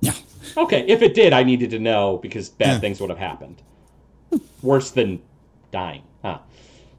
Yeah. 0.00 0.14
Okay, 0.56 0.84
if 0.86 1.02
it 1.02 1.14
did, 1.14 1.32
I 1.32 1.42
needed 1.42 1.70
to 1.70 1.78
know 1.78 2.18
because 2.18 2.48
bad 2.48 2.74
Yeah. 2.74 2.78
things 2.78 3.00
would 3.00 3.10
have 3.10 3.18
happened. 3.18 3.60
Worse 4.62 4.90
than 4.90 5.20
dying. 5.72 6.02
Huh. 6.22 6.38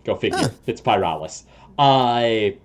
Go 0.04 0.16
figure. 0.16 0.52
It's 0.68 0.82
Pyralis. 0.82 1.44
I. 1.80 2.58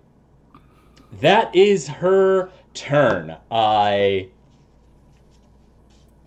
that 1.21 1.55
is 1.55 1.87
her 1.89 2.51
turn. 2.75 3.37
I. 3.51 4.29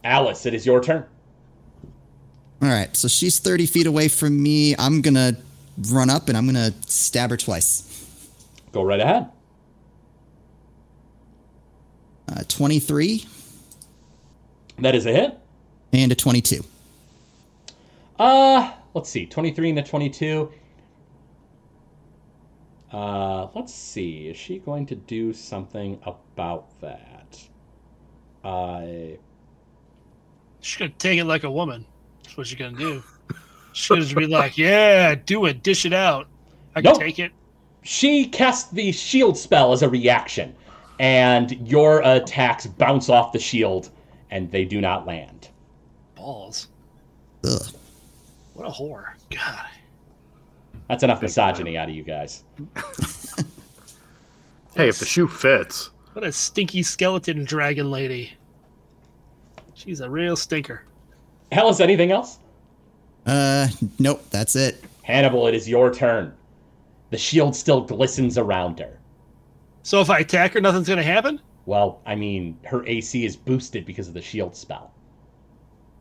Alice, 0.04 0.46
it 0.46 0.54
is 0.54 0.66
your 0.66 0.82
turn. 0.84 1.06
All 2.62 2.70
right, 2.70 2.96
so 2.96 3.08
she's 3.08 3.40
30 3.40 3.66
feet 3.66 3.88
away 3.88 4.08
from 4.08 4.42
me. 4.42 4.76
I'm 4.78 5.02
going 5.02 5.16
to 5.16 5.36
run 5.90 6.10
up 6.10 6.28
and 6.30 6.38
I'm 6.38 6.46
going 6.52 6.72
to 6.72 6.74
stab 6.92 7.30
her 7.32 7.38
twice. 7.38 7.90
Go 8.72 8.84
right 8.84 9.00
ahead. 9.00 9.30
Uh, 12.30 12.44
23 12.48 13.26
That 14.80 14.96
is 14.96 15.06
a 15.06 15.12
hit. 15.12 15.38
and 15.92 16.12
a 16.12 16.16
22. 16.16 16.64
Uh, 18.20 18.72
let's 18.94 19.10
see. 19.10 19.26
23 19.26 19.70
and 19.72 19.80
a 19.80 19.84
22. 19.84 20.52
Uh, 22.92 23.48
let's 23.56 23.74
see. 23.74 24.28
Is 24.28 24.38
she 24.38 24.60
going 24.60 24.86
to 24.88 24.96
do 24.96 25.34
something 25.34 26.00
about 26.04 26.80
that? 26.82 27.40
I. 28.44 29.18
She's 30.62 30.78
gonna 30.78 30.92
take 30.98 31.20
it 31.20 31.26
like 31.26 31.44
a 31.44 31.52
woman. 31.52 31.86
That's 32.24 32.38
what 32.38 32.48
she's 32.48 32.58
gonna 32.60 32.78
do. 32.78 33.04
She's 33.74 33.88
gonna 33.90 34.02
just 34.02 34.16
be 34.16 34.28
like, 34.28 34.58
"Yeah, 34.58 35.16
do 35.16 35.46
it, 35.46 35.64
dish 35.64 35.86
it 35.86 35.94
out. 35.94 36.28
I 36.76 36.82
can 36.82 36.92
Nope. 36.94 37.02
take 37.02 37.20
it." 37.20 37.32
She 37.82 38.26
casts 38.26 38.72
the 38.72 38.92
shield 38.92 39.38
spell 39.38 39.74
as 39.74 39.82
a 39.82 39.90
reaction, 39.90 40.56
and 41.00 41.52
your 41.68 42.02
attacks 42.02 42.66
bounce 42.66 43.10
off 43.10 43.34
the 43.34 43.40
shield, 43.40 43.90
and 44.32 44.50
they 44.52 44.64
do 44.66 44.80
not 44.80 45.06
land. 45.06 45.50
Balls. 46.16 46.68
Ugh. 47.44 47.62
What 48.54 48.68
a 48.68 48.72
whore. 48.72 49.06
God. 49.30 49.66
That's 50.88 51.04
enough 51.04 51.22
misogyny 51.22 51.78
out 51.78 51.90
of 51.90 51.96
you 51.96 52.04
guys. 52.04 52.44
Hey, 54.76 54.90
if 54.90 54.98
the 54.98 55.06
shoe 55.06 55.28
fits. 55.28 55.92
What 56.14 56.26
a 56.26 56.32
stinky 56.32 56.82
skeleton 56.82 57.44
dragon 57.46 57.92
lady. 57.92 58.34
She's 59.76 60.02
a 60.02 60.10
real 60.10 60.36
stinker. 60.36 60.84
Hell, 61.52 61.70
is 61.70 61.80
anything 61.80 62.12
else? 62.12 62.40
Uh, 63.26 63.68
nope, 64.00 64.24
that's 64.30 64.56
it. 64.56 64.84
Hannibal, 65.04 65.48
it 65.48 65.54
is 65.56 65.68
your 65.68 65.94
turn. 65.94 66.34
The 67.10 67.18
shield 67.18 67.56
still 67.56 67.82
glistens 67.82 68.38
around 68.38 68.80
her. 68.80 69.00
So 69.84 70.00
if 70.02 70.10
I 70.10 70.20
attack 70.20 70.54
her, 70.54 70.62
nothing's 70.62 70.88
gonna 70.88 71.04
happen? 71.04 71.40
Well, 71.66 72.02
I 72.06 72.16
mean, 72.16 72.58
her 72.66 72.86
AC 72.88 73.26
is 73.26 73.36
boosted 73.36 73.86
because 73.86 74.08
of 74.08 74.14
the 74.14 74.22
shield 74.22 74.56
spell. 74.56 74.92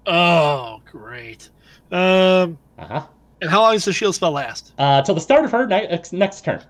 Oh, 0.06 0.80
great. 0.90 1.48
Um, 1.90 2.58
Uh 2.78 2.86
huh. 2.86 3.06
And 3.40 3.50
how 3.50 3.60
long 3.60 3.74
does 3.74 3.84
the 3.84 3.92
shield 3.92 4.14
spell 4.14 4.32
last? 4.32 4.72
Uh, 4.78 5.02
till 5.02 5.14
the 5.16 5.20
start 5.20 5.44
of 5.44 5.50
her 5.52 5.66
next 5.66 6.12
next 6.12 6.44
turn. 6.44 6.62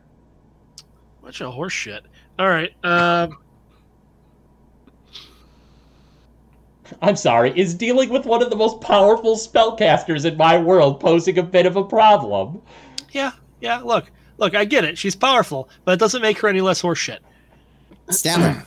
Bunch 1.23 1.41
of 1.41 1.53
horse 1.53 1.73
shit. 1.73 2.05
All 2.39 2.49
right. 2.49 2.73
Um, 2.83 3.39
I'm 7.01 7.17
sorry. 7.17 7.53
Is 7.59 7.75
dealing 7.75 8.11
with 8.11 8.27
one 8.27 8.43
of 8.43 8.51
the 8.51 8.57
most 8.57 8.81
powerful 8.81 9.37
spellcasters 9.37 10.25
in 10.25 10.37
my 10.37 10.59
world 10.59 11.01
posing 11.01 11.39
a 11.39 11.43
bit 11.43 11.67
of 11.67 11.77
a 11.77 11.85
problem? 11.85 12.61
yeah, 13.13 13.33
yeah. 13.61 13.79
Look, 13.79 14.11
look. 14.39 14.55
I 14.55 14.65
get 14.65 14.85
it. 14.85 14.99
She's 14.99 15.17
powerful, 15.17 15.69
but 15.85 15.93
it 15.93 15.99
doesn't 16.01 16.23
make 16.23 16.39
her 16.39 16.49
any 16.49 16.61
less 16.61 16.83
horseshit. 16.83 17.19
Stab 18.11 18.41
her. 18.41 18.67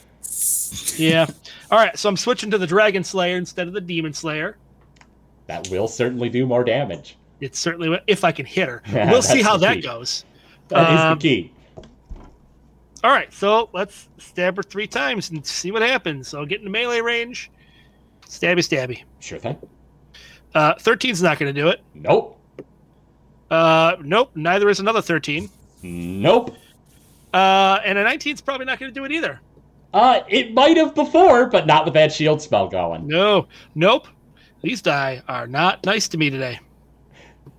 Yeah. 0.98 1.26
All 1.72 1.78
right. 1.80 1.98
So 1.98 2.10
I'm 2.10 2.18
switching 2.18 2.52
to 2.52 2.58
the 2.58 2.68
Dragon 2.68 3.04
Slayer 3.04 3.38
instead 3.38 3.68
of 3.68 3.74
the 3.74 3.82
Demon 3.82 4.14
Slayer. 4.14 4.58
That 5.48 5.68
will 5.70 5.88
certainly 5.88 6.30
do 6.30 6.46
more 6.46 6.64
damage. 6.64 7.18
It 7.42 7.56
certainly 7.56 8.00
if 8.08 8.24
I 8.24 8.32
can 8.32 8.46
hit 8.46 8.68
her. 8.68 8.82
Yeah, 8.92 9.12
we'll 9.12 9.22
see 9.22 9.42
how 9.42 9.58
that 9.58 9.76
key. 9.76 9.82
goes. 9.82 10.26
That 10.70 10.92
is 10.94 11.00
Um, 11.00 11.20
the 11.20 11.22
key. 11.22 11.52
All 13.04 13.12
right. 13.12 13.32
So 13.34 13.70
let's 13.74 14.10
stab 14.18 14.58
her 14.58 14.64
three 14.64 14.88
times 14.88 15.30
and 15.30 15.46
see 15.46 15.72
what 15.72 15.82
happens. 15.84 16.30
So 16.30 16.40
I'll 16.40 16.46
get 16.46 16.60
into 16.60 16.72
melee 16.72 17.02
range. 17.02 17.52
Stabby, 18.28 18.60
stabby. 18.60 19.04
Sure 19.20 19.40
thing. 19.40 19.58
Uh, 20.54 20.74
13's 20.76 21.22
not 21.22 21.38
going 21.38 21.54
to 21.54 21.62
do 21.62 21.68
it. 21.68 21.82
Nope. 21.94 22.40
Uh, 23.52 23.96
nope. 24.02 24.32
Neither 24.36 24.70
is 24.70 24.80
another 24.80 25.02
13. 25.02 25.50
Nope. 25.84 26.56
Uh, 27.34 27.80
and 27.84 27.98
a 27.98 28.04
19's 28.04 28.42
probably 28.42 28.66
not 28.66 28.80
going 28.80 28.92
to 28.92 28.98
do 28.98 29.04
it 29.06 29.12
either. 29.12 29.42
Uh, 29.94 30.22
it 30.28 30.54
might 30.54 30.78
have 30.78 30.96
before, 30.96 31.46
but 31.48 31.68
not 31.68 31.86
with 31.86 31.94
that 31.94 32.12
shield 32.12 32.42
spell 32.42 32.68
going. 32.68 33.08
No. 33.08 33.48
Nope. 33.76 34.08
These 34.62 34.82
die 34.82 35.22
are 35.28 35.46
not 35.46 35.86
nice 35.86 36.08
to 36.10 36.18
me 36.18 36.30
today. 36.30 36.60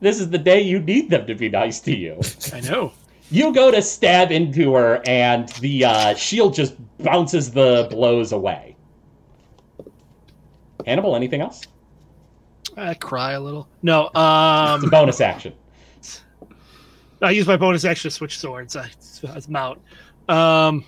This 0.01 0.21
is 0.21 0.29
the 0.31 0.39
day 0.39 0.61
you 0.61 0.81
need 0.81 1.09
them 1.11 1.27
to 1.27 1.35
be 1.35 1.49
nice 1.49 1.81
to 1.81 1.97
you. 1.97 2.21
I 2.53 2.61
know. 2.61 2.93
You 3.31 3.53
go 3.55 3.71
to 3.71 3.81
stab 3.83 4.31
into 4.33 4.75
her, 4.75 5.03
and 5.07 5.49
the 5.61 5.85
uh, 5.85 6.15
shield 6.15 6.55
just 6.55 6.75
bounces 6.99 7.51
the 7.51 7.89
blows 7.91 8.33
away. 8.33 8.66
Hannibal, 10.85 11.17
anything 11.17 11.41
else? 11.41 11.63
I 12.77 12.95
cry 12.95 13.33
a 13.33 13.41
little. 13.41 13.69
No. 13.83 14.07
It's 14.09 14.17
a 14.17 14.21
Um, 14.21 14.91
bonus 14.91 15.21
action. 15.21 15.55
I 17.23 17.31
use 17.31 17.47
my 17.47 17.57
bonus 17.57 17.85
action 17.85 18.11
to 18.11 18.15
switch 18.15 18.39
swords. 18.39 18.77
I, 18.77 18.91
it's 19.23 19.49
mount. 19.49 19.81
Um, 20.29 20.85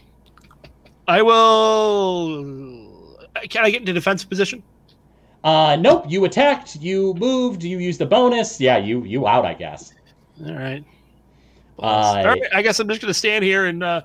I 1.07 1.22
will. 1.22 2.44
Can 3.48 3.64
I 3.64 3.70
get 3.70 3.81
into 3.81 3.94
defensive 3.94 4.29
position? 4.29 4.62
Uh, 5.42 5.77
nope. 5.81 6.05
You 6.07 6.24
attacked. 6.27 6.77
You 6.77 7.14
moved. 7.14 7.62
You 7.62 7.79
used 7.79 8.03
a 8.03 8.07
bonus. 8.07 8.61
Yeah, 8.61 8.77
you 8.77 9.05
you 9.05 9.27
out. 9.27 9.46
I 9.46 9.55
guess. 9.55 9.94
All 10.44 10.53
right. 10.55 10.85
Uh, 11.79 11.83
All 11.83 12.24
right. 12.27 12.42
I 12.53 12.61
guess 12.61 12.79
I'm 12.81 12.88
just 12.88 13.01
going 13.01 13.09
to 13.09 13.14
stand 13.18 13.42
here 13.44 13.66
and 13.66 13.83
uh, 13.83 14.03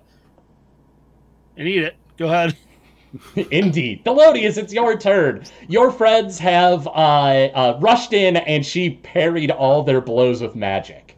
and 1.58 1.68
eat 1.68 1.84
it. 1.84 1.96
Go 2.18 2.28
ahead. 2.28 2.56
Indeed. 3.52 4.04
Thelonious, 4.06 4.58
it's 4.58 4.74
your 4.74 4.98
turn. 4.98 5.44
Your 5.68 5.92
friends 5.92 6.40
have 6.40 6.88
uh, 6.88 6.90
uh, 6.92 7.78
rushed 7.82 8.14
in, 8.14 8.38
and 8.38 8.66
she 8.66 8.92
parried 9.04 9.52
all 9.52 9.84
their 9.84 10.02
blows 10.02 10.42
with 10.42 10.56
magic. 10.56 11.16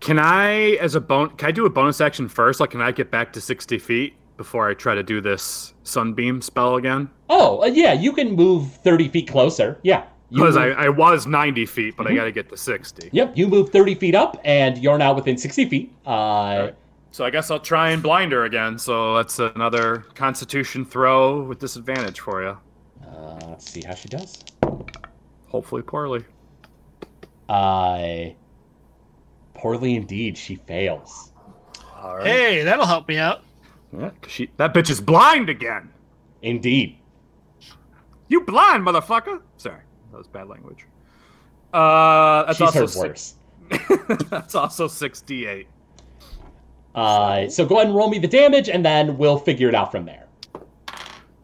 Can 0.00 0.18
I, 0.18 0.72
as 0.76 0.94
a 0.94 1.00
bon, 1.00 1.30
can 1.30 1.48
I 1.48 1.52
do 1.52 1.66
a 1.66 1.70
bonus 1.70 2.00
action 2.00 2.28
first? 2.28 2.60
Like, 2.60 2.70
can 2.70 2.80
I 2.80 2.92
get 2.92 3.10
back 3.10 3.32
to 3.34 3.40
sixty 3.40 3.78
feet 3.78 4.14
before 4.36 4.68
I 4.68 4.74
try 4.74 4.94
to 4.94 5.02
do 5.02 5.20
this 5.20 5.74
sunbeam 5.82 6.42
spell 6.42 6.76
again? 6.76 7.08
Oh, 7.28 7.62
uh, 7.62 7.66
yeah. 7.66 7.92
You 7.92 8.12
can 8.12 8.32
move 8.36 8.70
thirty 8.84 9.08
feet 9.08 9.28
closer. 9.28 9.78
Yeah. 9.82 10.04
Because 10.30 10.56
I, 10.56 10.70
I 10.70 10.88
was 10.88 11.26
ninety 11.26 11.66
feet, 11.66 11.96
but 11.96 12.06
Mhm. 12.06 12.10
I 12.12 12.14
got 12.16 12.24
to 12.24 12.32
get 12.32 12.48
to 12.50 12.56
sixty. 12.56 13.08
Yep. 13.12 13.36
You 13.36 13.46
move 13.48 13.70
thirty 13.70 13.94
feet 13.94 14.14
up, 14.14 14.40
and 14.44 14.76
you're 14.78 14.98
now 14.98 15.14
within 15.14 15.38
sixty 15.38 15.68
feet. 15.68 15.92
Uh, 16.06 16.10
right. 16.10 16.74
So 17.16 17.24
I 17.24 17.30
guess 17.30 17.50
I'll 17.50 17.58
try 17.58 17.92
and 17.92 18.02
blind 18.02 18.32
her 18.32 18.44
again. 18.44 18.78
So 18.78 19.14
that's 19.16 19.38
another 19.38 20.04
Constitution 20.14 20.84
throw 20.84 21.44
with 21.44 21.58
disadvantage 21.58 22.20
for 22.20 22.42
you. 22.42 22.58
uh, 23.08 23.38
let's 23.46 23.70
see 23.70 23.80
how 23.80 23.94
she 23.94 24.06
does. 24.08 24.44
Hopefully 25.46 25.80
poorly. 25.80 26.26
Uh, 27.48 28.26
poorly 29.54 29.94
indeed. 29.94 30.36
She 30.36 30.56
fails. 30.56 31.32
All 31.96 32.16
right. 32.18 32.26
Hey, 32.26 32.62
that'll 32.64 32.84
help 32.84 33.08
me 33.08 33.16
out. 33.16 33.44
Yeah, 33.98 34.10
'cause 34.20 34.30
she, 34.32 34.50
that 34.58 34.74
bitch 34.74 34.90
is 34.90 35.00
blind 35.00 35.48
again. 35.48 35.88
Indeed. 36.42 36.98
You 38.28 38.42
blind 38.42 38.86
motherfucker. 38.86 39.40
Sorry, 39.56 39.80
that 40.12 40.18
was 40.18 40.28
bad 40.28 40.48
language. 40.48 40.84
Uh, 41.72 42.42
that's 42.44 42.58
She's 42.58 42.66
also 42.66 42.80
heard 42.80 42.90
six, 42.90 43.34
worse. 43.70 44.20
that's 44.28 44.54
also 44.54 44.86
sixty-eight. 44.86 45.68
Uh, 46.96 47.48
so 47.48 47.66
go 47.66 47.76
ahead 47.76 47.88
and 47.88 47.94
roll 47.94 48.08
me 48.08 48.18
the 48.18 48.26
damage, 48.26 48.68
and 48.68 48.84
then 48.84 49.18
we'll 49.18 49.38
figure 49.38 49.68
it 49.68 49.74
out 49.74 49.92
from 49.92 50.06
there. 50.06 50.24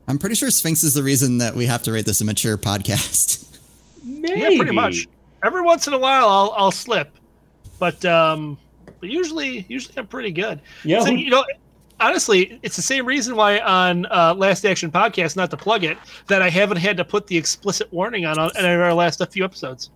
I'm 0.09 0.19
pretty 0.19 0.35
sure 0.35 0.51
Sphinx 0.51 0.83
is 0.83 0.95
the 0.95 1.03
reason 1.03 1.39
that 1.39 1.55
we 1.55 1.67
have 1.67 1.83
to 1.85 1.93
rate 1.93 2.07
this 2.07 2.21
a 2.21 2.25
mature 2.25 2.57
podcast. 2.59 3.39
Maybe. 4.05 4.41
Yeah, 4.41 4.57
pretty 4.57 4.73
much. 4.75 5.07
Every 5.45 5.63
once 5.63 5.87
in 5.87 5.93
a 5.93 5.99
while, 5.99 6.29
I'll 6.29 6.55
I'll 6.57 6.71
slip, 6.73 7.17
but 7.79 8.05
um, 8.05 8.57
but 9.01 9.11
usually 9.11 9.65
usually 9.69 9.95
I'm 9.97 10.07
pretty 10.07 10.31
good. 10.31 10.61
You 10.85 10.97
know, 10.97 11.05
So, 11.05 11.11
you 11.11 11.31
know, 11.31 11.45
honestly, 12.01 12.59
it's 12.63 12.77
the 12.77 12.83
same 12.83 13.05
reason 13.07 13.37
why 13.37 13.59
on 13.61 14.07
uh, 14.07 14.35
Last 14.37 14.65
Action 14.65 14.91
Podcast, 14.91 15.37
not 15.37 15.51
to 15.51 15.57
plug 15.57 15.85
it, 15.85 15.99
that 16.29 16.43
I 16.43 16.51
haven't 16.51 16.79
had 16.79 16.97
to 16.97 17.05
put 17.05 17.27
the 17.27 17.37
explicit 17.37 17.93
warning 17.93 18.25
on 18.25 18.39
on 18.39 18.51
any 18.57 18.73
of 18.73 18.81
our 18.81 18.95
last 18.95 19.23
few 19.33 19.45
episodes. 19.45 19.91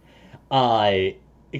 uh, 0.50 0.92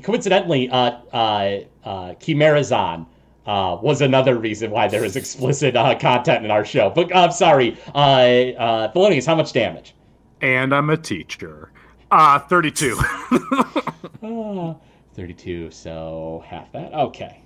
coincidentally, 0.03 0.69
uh, 0.69 0.91
uh, 1.13 1.61
uh, 1.85 2.15
Chimerazon 2.15 3.07
uh, 3.47 3.79
was 3.81 4.01
another 4.03 4.39
reason 4.39 4.71
why 4.71 4.89
there 4.89 5.05
is 5.05 5.17
explicit 5.17 5.77
uh, 5.77 5.97
content 5.99 6.45
in 6.45 6.51
our 6.51 6.65
show. 6.65 6.91
But 6.91 7.15
I'm 7.15 7.33
sorry, 7.33 7.79
uh, 7.95 7.99
uh, 7.99 8.93
Thelonious, 8.93 9.27
how 9.27 9.35
much 9.37 9.53
damage? 9.53 9.95
And 10.41 10.75
I'm 10.75 10.91
a 10.91 10.97
teacher. 10.97 11.71
Uh, 12.11 12.39
thirty-two. 12.41 12.99
Uh, 14.23 14.75
32, 15.15 15.71
so 15.71 16.43
half 16.47 16.73
that. 16.73 16.93
Okay. 16.93 17.43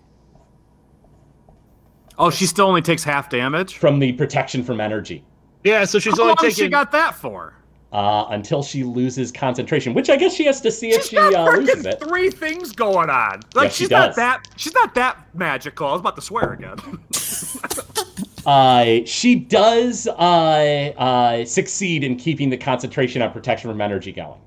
oh, 2.18 2.30
she 2.30 2.46
still 2.46 2.66
only 2.66 2.80
takes 2.82 3.04
half 3.04 3.28
damage. 3.28 3.76
From 3.76 3.98
the 3.98 4.12
protection 4.14 4.62
from 4.64 4.80
energy. 4.80 5.24
Yeah, 5.62 5.84
so 5.84 5.98
she's 5.98 6.14
How 6.16 6.22
only 6.22 6.28
long 6.30 6.36
taking. 6.40 6.64
she 6.64 6.68
got 6.68 6.90
that 6.92 7.14
for? 7.14 7.54
Uh, 7.92 8.26
until 8.30 8.62
she 8.62 8.84
loses 8.84 9.32
concentration, 9.32 9.94
which 9.94 10.08
I 10.08 10.16
guess 10.16 10.32
she 10.32 10.44
has 10.44 10.60
to 10.60 10.70
see 10.70 10.90
if 10.90 11.02
She's 11.02 11.08
she 11.08 11.16
got 11.16 11.34
uh, 11.34 11.50
loses 11.56 11.84
freaking 11.84 11.92
it. 11.92 12.00
three 12.00 12.30
things 12.30 12.70
going 12.70 13.10
on. 13.10 13.40
Like 13.52 13.64
Yes, 13.64 13.74
she 13.74 13.84
she's 13.84 13.90
not 13.90 14.14
that. 14.14 14.46
She's 14.56 14.74
not 14.74 14.94
that 14.94 15.26
magical. 15.34 15.88
I 15.88 15.92
was 15.92 16.00
about 16.00 16.14
to 16.14 16.22
swear 16.22 16.52
again. 16.52 16.76
Uh, 18.46 19.04
she 19.04 19.34
does 19.34 20.06
uh, 20.06 20.12
uh, 20.96 21.44
succeed 21.44 22.02
in 22.04 22.16
keeping 22.16 22.48
the 22.48 22.56
concentration 22.56 23.20
on 23.22 23.30
protection 23.32 23.70
from 23.70 23.80
energy 23.80 24.12
going. 24.12 24.40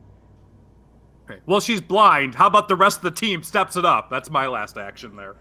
Okay. 1.29 1.39
Well, 1.45 1.60
she's 1.60 1.79
blind. 1.79 2.36
How 2.36 2.47
about 2.47 2.67
the 2.67 2.75
rest 2.75 2.97
of 2.97 3.03
the 3.03 3.12
team 3.12 3.43
steps 3.43 3.75
it 3.75 3.86
up? 3.86 4.10
That's 4.10 4.29
my 4.29 4.47
last 4.47 4.77
action 4.77 5.15
there. 5.15 5.36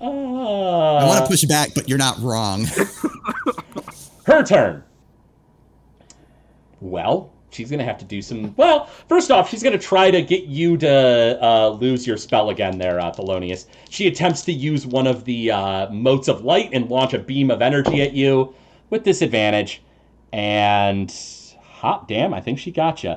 Uh, 0.00 0.04
I 0.04 1.04
want 1.06 1.24
to 1.24 1.26
push 1.30 1.42
back, 1.44 1.70
but 1.74 1.88
you're 1.88 1.98
not 1.98 2.18
wrong. 2.20 2.66
her 4.26 4.42
turn. 4.44 4.84
Well, 6.80 7.32
she's 7.50 7.70
gonna 7.70 7.84
have 7.84 7.98
to 7.98 8.04
do 8.04 8.22
some. 8.22 8.54
Well, 8.56 8.86
first 9.08 9.30
off, 9.30 9.48
she's 9.50 9.62
gonna 9.62 9.78
try 9.78 10.10
to 10.10 10.22
get 10.22 10.44
you 10.44 10.76
to 10.78 11.38
uh, 11.42 11.68
lose 11.70 12.06
your 12.06 12.16
spell 12.16 12.50
again, 12.50 12.78
there, 12.78 13.00
uh, 13.00 13.12
Thelonious. 13.12 13.66
She 13.90 14.06
attempts 14.06 14.42
to 14.44 14.52
use 14.52 14.86
one 14.86 15.06
of 15.06 15.24
the 15.24 15.50
uh, 15.50 15.90
motes 15.90 16.28
of 16.28 16.44
light 16.44 16.70
and 16.72 16.88
launch 16.88 17.14
a 17.14 17.18
beam 17.18 17.50
of 17.50 17.62
energy 17.62 18.02
at 18.02 18.12
you 18.12 18.54
with 18.90 19.02
disadvantage. 19.02 19.82
And 20.32 21.12
hot 21.62 22.06
damn, 22.08 22.34
I 22.34 22.40
think 22.40 22.58
she 22.58 22.70
got 22.70 23.02
you. 23.02 23.16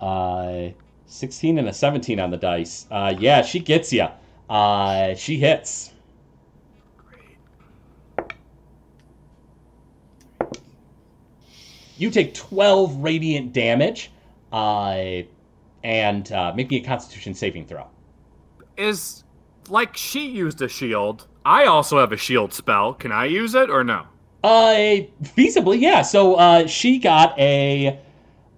Uh, 0.00 0.70
16 1.06 1.58
and 1.58 1.68
a 1.68 1.72
17 1.72 2.20
on 2.20 2.30
the 2.30 2.36
dice. 2.36 2.86
Uh, 2.90 3.14
yeah, 3.18 3.42
she 3.42 3.60
gets 3.60 3.92
you. 3.92 4.06
Uh, 4.48 5.14
she 5.14 5.38
hits. 5.38 5.92
You 11.98 12.10
take 12.10 12.32
12 12.34 12.96
radiant 12.96 13.52
damage, 13.52 14.12
uh, 14.52 15.22
and 15.82 16.30
uh, 16.32 16.52
make 16.54 16.70
me 16.70 16.76
a 16.76 16.84
Constitution 16.84 17.34
saving 17.34 17.66
throw. 17.66 17.86
Is 18.76 19.24
like 19.68 19.96
she 19.96 20.28
used 20.28 20.62
a 20.62 20.68
shield. 20.68 21.26
I 21.44 21.64
also 21.64 21.98
have 21.98 22.12
a 22.12 22.16
shield 22.16 22.52
spell. 22.54 22.94
Can 22.94 23.10
I 23.10 23.24
use 23.24 23.54
it 23.54 23.68
or 23.68 23.82
no? 23.82 24.06
Uh, 24.44 25.00
feasibly, 25.22 25.80
yeah. 25.80 26.02
So 26.02 26.34
uh, 26.34 26.66
she 26.66 26.98
got 26.98 27.36
a 27.38 27.98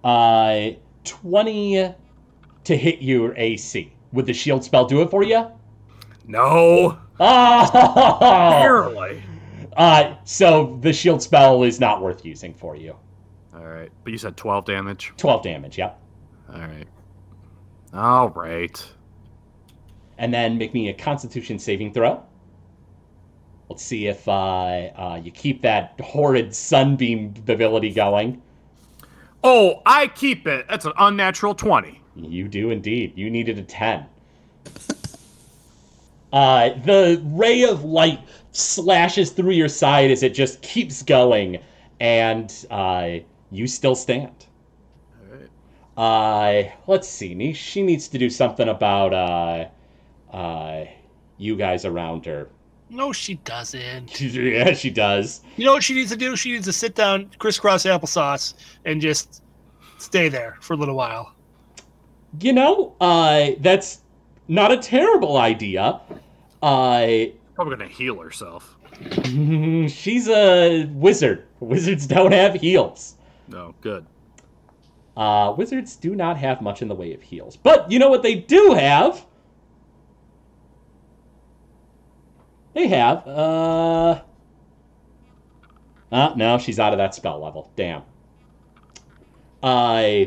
uh, 0.03 0.69
20 1.03 1.95
to 2.63 2.77
hit 2.77 3.01
your 3.01 3.35
AC. 3.35 3.91
Would 4.13 4.27
the 4.27 4.33
shield 4.33 4.63
spell 4.63 4.85
do 4.85 5.01
it 5.01 5.09
for 5.09 5.23
you? 5.23 5.47
No. 6.27 6.99
Oh! 7.19 8.17
Barely. 8.61 9.23
Uh, 9.75 10.15
so 10.25 10.77
the 10.81 10.93
shield 10.93 11.23
spell 11.23 11.63
is 11.63 11.79
not 11.79 12.01
worth 12.01 12.23
using 12.23 12.53
for 12.53 12.75
you. 12.75 12.95
All 13.53 13.65
right, 13.65 13.91
but 14.03 14.11
you 14.11 14.17
said 14.17 14.37
twelve 14.37 14.65
damage. 14.65 15.11
12 15.17 15.43
damage, 15.43 15.77
yep. 15.77 15.99
All 16.53 16.59
right. 16.59 16.87
All 17.93 18.29
right. 18.29 18.91
and 20.17 20.33
then 20.33 20.57
make 20.57 20.73
me 20.73 20.89
a 20.89 20.93
Constitution 20.93 21.59
saving 21.59 21.93
throw. 21.93 22.23
Let's 23.69 23.83
see 23.83 24.07
if 24.07 24.27
uh, 24.27 24.31
uh, 24.31 25.21
you 25.23 25.31
keep 25.31 25.61
that 25.63 25.99
horrid 26.01 26.53
sunbeam 26.55 27.33
ability 27.47 27.91
going. 27.93 28.41
Oh, 29.43 29.81
I 29.85 30.07
keep 30.07 30.45
it. 30.47 30.67
That's 30.69 30.85
an 30.85 30.93
unnatural 30.99 31.55
20. 31.55 31.99
You 32.15 32.47
do 32.47 32.69
indeed. 32.69 33.13
You 33.17 33.29
needed 33.29 33.57
a 33.57 33.63
10. 33.63 34.05
Uh, 36.33 36.69
the 36.85 37.21
ray 37.25 37.63
of 37.63 37.83
light 37.83 38.19
slashes 38.53 39.31
through 39.31 39.51
your 39.51 39.67
side 39.67 40.09
as 40.09 40.23
it 40.23 40.33
just 40.33 40.61
keeps 40.61 41.03
going, 41.03 41.59
and 41.99 42.65
uh, 42.71 43.15
you 43.51 43.67
still 43.67 43.95
stand. 43.95 44.45
All 45.19 45.37
right. 45.37 46.67
Uh, 46.67 46.71
let's 46.87 47.07
see. 47.07 47.33
Ne- 47.35 47.53
She 47.53 47.81
needs 47.81 48.07
to 48.09 48.17
do 48.17 48.29
something 48.29 48.69
about 48.69 49.13
uh, 49.13 50.35
uh, 50.35 50.85
you 51.37 51.55
guys 51.55 51.85
around 51.85 52.25
her. 52.25 52.49
No, 52.89 53.11
she 53.13 53.35
doesn't. 53.35 54.19
yeah, 54.21 54.73
she 54.73 54.89
does. 54.89 55.41
You 55.55 55.65
know 55.65 55.73
what 55.73 55.83
she 55.83 55.93
needs 55.93 56.11
to 56.11 56.17
do? 56.17 56.35
She 56.35 56.51
needs 56.51 56.65
to 56.65 56.73
sit 56.73 56.95
down, 56.95 57.29
crisscross 57.39 57.83
applesauce, 57.85 58.53
and 58.85 58.99
just 58.99 59.41
stay 59.97 60.27
there 60.29 60.57
for 60.61 60.73
a 60.73 60.77
little 60.77 60.95
while. 60.95 61.33
You 62.39 62.53
know, 62.53 62.95
uh, 62.99 63.51
that's 63.59 64.01
not 64.47 64.71
a 64.71 64.77
terrible 64.77 65.37
idea. 65.37 65.99
Uh, 66.61 67.25
Probably 67.55 67.75
gonna 67.77 67.87
heal 67.89 68.19
herself. 68.19 68.75
she's 69.23 70.27
a 70.27 70.85
wizard. 70.93 71.45
Wizards 71.59 72.07
don't 72.07 72.31
have 72.33 72.55
heals. 72.55 73.15
No, 73.51 73.75
good. 73.81 74.05
Uh, 75.15 75.53
wizards 75.57 75.97
do 75.97 76.15
not 76.15 76.37
have 76.37 76.61
much 76.61 76.81
in 76.81 76.87
the 76.87 76.95
way 76.95 77.13
of 77.13 77.21
heals. 77.21 77.57
But 77.57 77.91
you 77.91 77.99
know 77.99 78.09
what 78.09 78.23
they 78.23 78.35
do 78.35 78.73
have? 78.73 79.25
They 82.73 82.87
have, 82.87 83.27
uh... 83.27 84.21
Ah, 86.13 86.33
no, 86.35 86.57
she's 86.57 86.79
out 86.79 86.93
of 86.93 86.97
that 86.97 87.13
spell 87.13 87.41
level. 87.41 87.69
Damn. 87.75 88.03
Uh, 89.61 90.25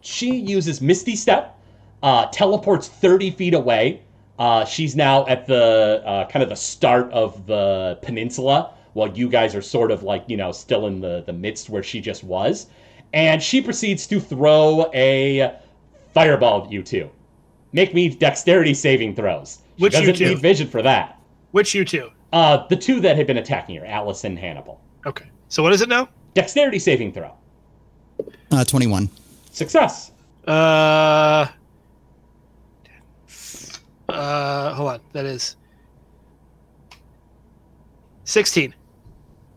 she 0.00 0.36
uses 0.36 0.80
Misty 0.80 1.16
Step, 1.16 1.58
uh, 2.02 2.26
teleports 2.26 2.88
30 2.88 3.32
feet 3.32 3.54
away. 3.54 4.02
Uh, 4.38 4.64
she's 4.64 4.94
now 4.94 5.26
at 5.26 5.46
the 5.46 6.02
uh, 6.04 6.28
kind 6.28 6.44
of 6.44 6.48
the 6.48 6.56
start 6.56 7.10
of 7.10 7.46
the 7.46 7.98
peninsula, 8.02 8.74
while 8.92 9.08
you 9.16 9.28
guys 9.28 9.54
are 9.54 9.62
sort 9.62 9.90
of 9.90 10.02
like, 10.02 10.24
you 10.26 10.36
know, 10.36 10.52
still 10.52 10.86
in 10.86 11.00
the, 11.00 11.22
the 11.26 11.32
midst 11.32 11.68
where 11.68 11.82
she 11.82 12.00
just 12.00 12.24
was. 12.24 12.66
And 13.12 13.42
she 13.42 13.60
proceeds 13.60 14.06
to 14.08 14.20
throw 14.20 14.90
a 14.94 15.54
fireball 16.14 16.64
at 16.64 16.72
you 16.72 16.82
two. 16.82 17.10
Make 17.72 17.94
me 17.94 18.08
dexterity 18.08 18.74
saving 18.74 19.14
throws. 19.14 19.58
She 19.76 19.82
Which 19.82 19.94
you 19.94 20.00
doesn't 20.00 20.16
two? 20.16 20.28
need 20.34 20.38
vision 20.40 20.68
for 20.68 20.82
that. 20.82 21.18
Which 21.52 21.74
you 21.74 21.84
two? 21.84 22.10
Uh, 22.32 22.66
the 22.66 22.76
two 22.76 23.00
that 23.00 23.16
had 23.16 23.26
been 23.26 23.38
attacking 23.38 23.76
her, 23.76 23.86
Alice 23.86 24.24
and 24.24 24.38
Hannibal. 24.38 24.80
Okay. 25.06 25.26
So 25.48 25.62
what 25.62 25.72
is 25.72 25.80
it 25.80 25.88
now? 25.88 26.08
Dexterity 26.34 26.78
saving 26.78 27.12
throw. 27.12 27.32
Uh, 28.50 28.64
21. 28.64 29.08
Success. 29.50 30.12
Uh, 30.46 31.46
uh, 34.08 34.74
hold 34.74 34.88
on. 34.90 35.00
That 35.12 35.24
is 35.26 35.56
sixteen. 38.28 38.74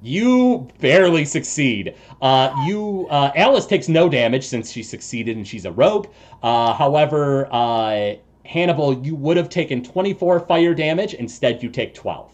You 0.01 0.67
barely 0.79 1.25
succeed. 1.25 1.95
Uh, 2.21 2.51
you 2.65 3.07
uh, 3.11 3.31
Alice 3.35 3.67
takes 3.67 3.87
no 3.87 4.09
damage 4.09 4.47
since 4.47 4.71
she 4.71 4.81
succeeded 4.81 5.37
and 5.37 5.47
she's 5.47 5.65
a 5.65 5.71
rogue. 5.71 6.07
Uh, 6.41 6.73
however, 6.73 7.47
uh, 7.51 8.15
Hannibal, 8.43 9.05
you 9.05 9.15
would 9.15 9.37
have 9.37 9.49
taken 9.49 9.83
24 9.83 10.39
fire 10.41 10.73
damage. 10.73 11.13
Instead, 11.13 11.61
you 11.61 11.69
take 11.69 11.93
12. 11.93 12.31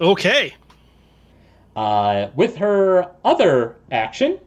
Okay. 0.00 0.54
Uh, 1.76 2.28
with 2.34 2.56
her 2.56 3.10
other 3.24 3.76
action, 3.90 4.38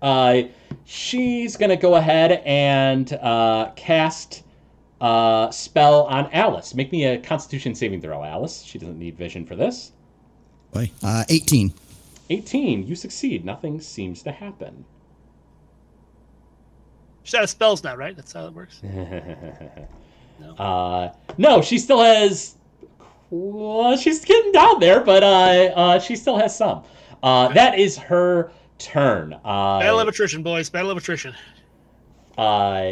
uh, 0.00 0.42
she's 0.84 1.56
gonna 1.56 1.76
go 1.76 1.96
ahead 1.96 2.42
and 2.46 3.12
uh, 3.14 3.70
cast 3.76 4.44
uh, 5.00 5.50
spell 5.50 6.04
on 6.04 6.28
Alice. 6.32 6.74
Make 6.74 6.90
me 6.92 7.04
a 7.06 7.18
Constitution 7.18 7.74
saving 7.74 8.00
throw, 8.00 8.24
Alice. 8.24 8.62
She 8.62 8.78
doesn't 8.78 8.98
need 8.98 9.16
vision 9.16 9.44
for 9.46 9.56
this. 9.56 9.92
Boy. 10.72 10.90
Uh, 11.02 11.24
18. 11.28 11.72
18. 12.30 12.86
You 12.86 12.94
succeed. 12.96 13.44
Nothing 13.44 13.80
seems 13.80 14.22
to 14.22 14.32
happen. 14.32 14.84
She's 17.22 17.34
out 17.34 17.42
of 17.44 17.50
spells 17.50 17.82
now, 17.82 17.96
right? 17.96 18.14
That's 18.14 18.32
how 18.32 18.46
it 18.46 18.52
works. 18.54 18.80
Uh, 20.58 21.08
no, 21.38 21.62
she 21.62 21.78
still 21.78 22.02
has. 22.02 22.56
Well, 23.30 23.96
she's 23.96 24.22
getting 24.22 24.52
down 24.52 24.80
there, 24.80 25.00
but 25.00 25.22
uh, 25.22 25.26
uh, 25.74 25.98
she 25.98 26.14
still 26.14 26.36
has 26.36 26.54
some. 26.54 26.82
Uh, 27.22 27.48
that 27.54 27.78
is 27.78 27.96
her 27.96 28.52
turn. 28.76 29.30
Battle 29.30 29.98
of 29.98 30.06
Uh, 30.06 30.10
attrition, 30.10 30.42
boys. 30.42 30.68
Battle 30.68 30.90
of 30.90 30.98
attrition. 30.98 31.34
uh, 32.36 32.90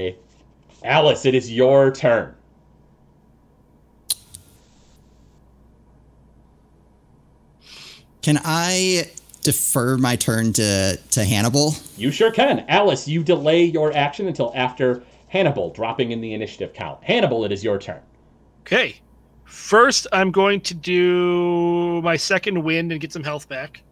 Alice, 0.85 1.25
it 1.25 1.35
is 1.35 1.51
your 1.51 1.91
turn. 1.91 2.35
Can 8.23 8.39
I 8.45 9.11
defer 9.43 9.97
my 9.99 10.17
turn 10.17 10.53
to, 10.55 10.97
to 11.11 11.25
Hannibal? 11.25 11.75
You 11.97 12.11
sure 12.11 12.31
can. 12.31 12.65
Alice, 12.69 13.09
you 13.09 13.23
delay 13.23 13.65
your 13.65 13.95
action 13.95 14.27
until 14.29 14.53
after 14.55 15.03
Hannibal, 15.29 15.71
dropping 15.71 16.13
in 16.13 16.21
the 16.21 16.33
initiative 16.33 16.73
count. 16.73 17.03
Hannibal, 17.03 17.45
it 17.45 17.53
is 17.53 17.65
your 17.65 17.79
turn. 17.79 18.01
Okay. 18.61 18.97
First, 19.45 20.07
I'm 20.13 20.31
going 20.31 20.61
to 20.63 20.75
do 20.75 22.01
my 22.03 22.17
second 22.17 22.63
wind 22.63 22.93
and 22.93 23.01
get 23.01 23.13
some 23.13 23.25
health 23.25 23.49
back. 23.49 23.83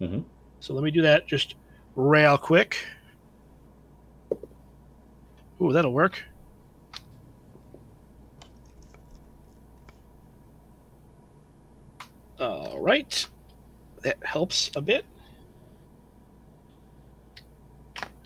Mhm. 0.00 0.24
So 0.60 0.74
let 0.74 0.82
me 0.82 0.90
do 0.90 1.02
that 1.02 1.26
just 1.26 1.54
real 1.94 2.36
quick. 2.36 2.76
Ooh, 5.60 5.72
that'll 5.72 5.92
work. 5.92 6.22
All 12.40 12.78
right. 12.80 13.26
That 14.02 14.18
helps 14.24 14.70
a 14.76 14.80
bit. 14.80 15.04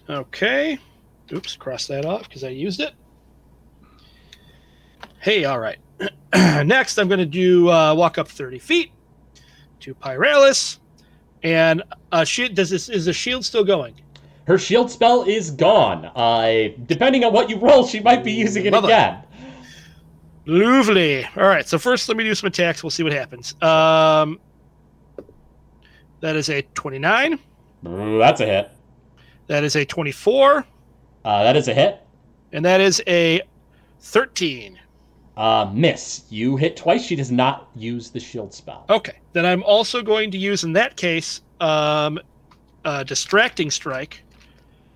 Okay. 0.08 0.78
Oops, 1.32 1.56
cross 1.56 1.86
that 1.86 2.04
off 2.04 2.24
because 2.28 2.44
I 2.44 2.48
used 2.48 2.80
it. 2.80 2.92
Hey, 5.20 5.44
all 5.44 5.58
right. 5.58 5.78
Next, 6.34 6.98
I'm 6.98 7.08
going 7.08 7.20
to 7.20 7.26
do 7.26 7.70
uh, 7.70 7.94
walk 7.94 8.18
up 8.18 8.28
30 8.28 8.58
feet 8.58 8.92
to 9.80 9.94
Pyralis. 9.94 10.78
And 11.42 11.82
uh, 12.10 12.24
shield, 12.24 12.54
does 12.54 12.70
this 12.70 12.88
is 12.88 13.06
the 13.06 13.12
shield 13.12 13.44
still 13.44 13.64
going? 13.64 13.94
Her 14.46 14.58
shield 14.58 14.90
spell 14.90 15.22
is 15.22 15.50
gone. 15.50 16.06
Uh, 16.14 16.70
depending 16.86 17.24
on 17.24 17.32
what 17.32 17.48
you 17.48 17.56
roll, 17.56 17.86
she 17.86 18.00
might 18.00 18.24
be 18.24 18.32
using 18.32 18.66
it 18.66 18.74
again. 18.74 19.22
Lovely. 20.46 21.24
All 21.36 21.42
right. 21.44 21.66
So 21.68 21.78
first, 21.78 22.08
let 22.08 22.16
me 22.16 22.24
do 22.24 22.34
some 22.34 22.48
attacks. 22.48 22.82
We'll 22.82 22.90
see 22.90 23.02
what 23.02 23.12
happens. 23.12 23.54
Um, 23.62 24.40
that 26.20 26.36
is 26.36 26.48
a 26.48 26.62
29. 26.74 27.38
Ooh, 27.86 28.18
that's 28.18 28.40
a 28.40 28.46
hit. 28.46 28.70
That 29.48 29.64
is 29.64 29.76
a 29.76 29.84
24, 29.84 30.64
Uh, 31.24 31.42
that 31.42 31.56
is 31.56 31.68
a 31.68 31.74
hit. 31.74 32.00
and 32.52 32.64
that 32.64 32.80
is 32.80 33.02
a 33.06 33.42
13. 34.00 34.78
Uh, 35.36 35.70
miss. 35.72 36.24
You 36.30 36.56
hit 36.56 36.76
twice. 36.76 37.04
She 37.04 37.16
does 37.16 37.30
not 37.32 37.68
use 37.74 38.10
the 38.10 38.20
shield 38.20 38.52
spell. 38.54 38.84
Okay. 38.90 39.14
Then 39.32 39.44
I'm 39.46 39.62
also 39.62 40.02
going 40.02 40.30
to 40.30 40.38
use, 40.38 40.62
in 40.64 40.72
that 40.74 40.96
case, 40.96 41.40
um, 41.60 42.18
a 42.84 43.04
distracting 43.04 43.70
strike, 43.70 44.22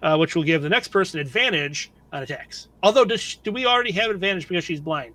uh, 0.03 0.17
which 0.17 0.35
will 0.37 0.43
give 0.45 0.63
the 0.63 0.69
next 0.69 0.89
person 0.89 1.21
advantage 1.21 1.91
on 2.13 2.23
attacks. 2.23 2.69
Although, 2.83 3.05
does 3.05 3.21
she, 3.21 3.39
do 3.43 3.51
we 3.53 3.65
already 3.67 3.93
have 3.93 4.11
advantage 4.11 4.47
because 4.49 4.65
she's 4.65 4.81
blind? 4.81 5.15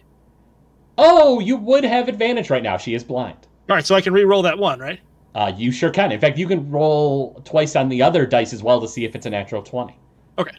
Oh, 1.03 1.39
you 1.39 1.57
would 1.57 1.83
have 1.83 2.07
advantage 2.07 2.51
right 2.51 2.61
now. 2.61 2.77
She 2.77 2.93
is 2.93 3.03
blind. 3.03 3.47
All 3.67 3.75
right, 3.75 3.85
so 3.85 3.95
I 3.95 4.01
can 4.01 4.13
re-roll 4.13 4.43
that 4.43 4.59
one, 4.59 4.79
right? 4.79 4.99
Uh, 5.33 5.51
you 5.57 5.71
sure 5.71 5.89
can. 5.89 6.11
In 6.11 6.19
fact, 6.19 6.37
you 6.37 6.47
can 6.47 6.69
roll 6.69 7.41
twice 7.43 7.75
on 7.75 7.89
the 7.89 8.03
other 8.03 8.25
dice 8.27 8.53
as 8.53 8.61
well 8.61 8.79
to 8.81 8.87
see 8.87 9.03
if 9.03 9.15
it's 9.15 9.25
a 9.25 9.29
natural 9.29 9.63
20. 9.63 9.97
Okay. 10.37 10.55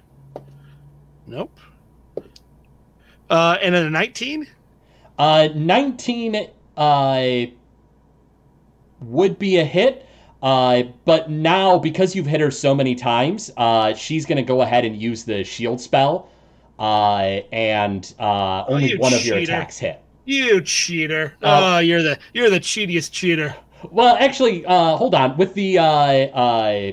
Nope. 1.29 1.57
Uh, 3.31 3.57
and 3.63 3.73
then 3.73 3.87
a 3.87 3.91
19. 3.91 4.49
Uh, 5.17 5.49
19 5.55 6.49
uh, 6.77 7.27
would 9.01 9.39
be 9.39 9.59
a 9.59 9.65
hit. 9.65 10.09
Uh, 10.43 10.83
but 11.05 11.31
now, 11.31 11.79
because 11.79 12.17
you've 12.17 12.27
hit 12.27 12.41
her 12.41 12.51
so 12.51 12.75
many 12.75 12.97
times, 12.97 13.53
uh, 13.57 13.95
she's 13.95 14.27
going 14.27 14.39
to 14.39 14.43
go 14.43 14.63
ahead 14.63 14.85
and 14.85 15.01
use 15.01 15.23
the 15.23 15.45
shield 15.45 15.81
spell. 15.81 16.31
Uh, 16.81 17.43
and 17.53 18.13
uh, 18.19 18.65
only 18.67 18.91
you 18.91 18.99
one 18.99 19.15
of 19.15 19.25
your 19.25 19.39
attacks 19.39 19.79
hit. 19.79 20.03
You 20.25 20.61
cheater! 20.61 21.35
Uh, 21.43 21.77
oh, 21.77 21.79
you're 21.81 22.03
the 22.03 22.19
you're 22.33 22.51
the 22.51 22.61
cheatiest 22.61 23.13
cheater. 23.13 23.55
Well, 23.91 24.17
actually, 24.21 24.65
uh, 24.67 24.97
hold 24.97 25.15
on. 25.15 25.37
With 25.37 25.55
the 25.55 25.79
uh, 25.79 25.85
uh, 25.85 26.93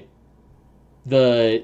the 1.05 1.63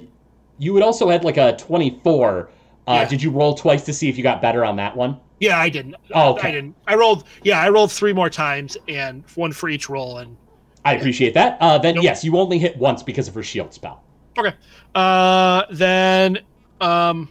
you 0.57 0.73
would 0.73 0.83
also 0.83 1.09
had 1.09 1.23
like 1.23 1.37
a 1.37 1.55
24. 1.57 2.49
Uh, 2.87 2.93
Yeah. 2.93 3.05
Did 3.09 3.21
you 3.23 3.31
roll 3.31 3.55
twice 3.55 3.83
to 3.85 3.93
see 3.93 4.07
if 4.09 4.17
you 4.17 4.23
got 4.23 4.41
better 4.41 4.63
on 4.63 4.75
that 4.77 4.95
one? 4.95 5.19
Yeah, 5.39 5.59
I 5.59 5.67
didn't. 5.69 5.95
Oh, 6.13 6.33
okay. 6.35 6.47
I 6.49 6.51
didn't. 6.51 6.75
I 6.87 6.95
rolled. 6.95 7.25
Yeah, 7.43 7.59
I 7.59 7.69
rolled 7.69 7.91
three 7.91 8.13
more 8.13 8.29
times 8.29 8.77
and 8.87 9.23
one 9.35 9.51
for 9.51 9.67
each 9.67 9.89
roll. 9.89 10.19
And 10.19 10.37
I 10.85 10.93
appreciate 10.95 11.33
that. 11.33 11.57
Uh, 11.59 11.77
then 11.77 11.95
Nope. 11.95 12.03
yes, 12.05 12.23
you 12.23 12.37
only 12.37 12.57
hit 12.59 12.77
once 12.77 13.01
because 13.03 13.27
of 13.27 13.33
her 13.33 13.43
shield 13.43 13.73
spell. 13.73 14.03
okay, 14.37 14.53
uh, 14.93 15.63
then 15.71 16.39
um, 16.79 17.27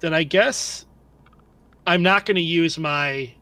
then 0.00 0.12
I 0.12 0.24
guess 0.24 0.84
I'm 1.86 2.02
not 2.02 2.24
going 2.26 2.36
to 2.36 2.42
use 2.42 2.78
my 2.78 3.32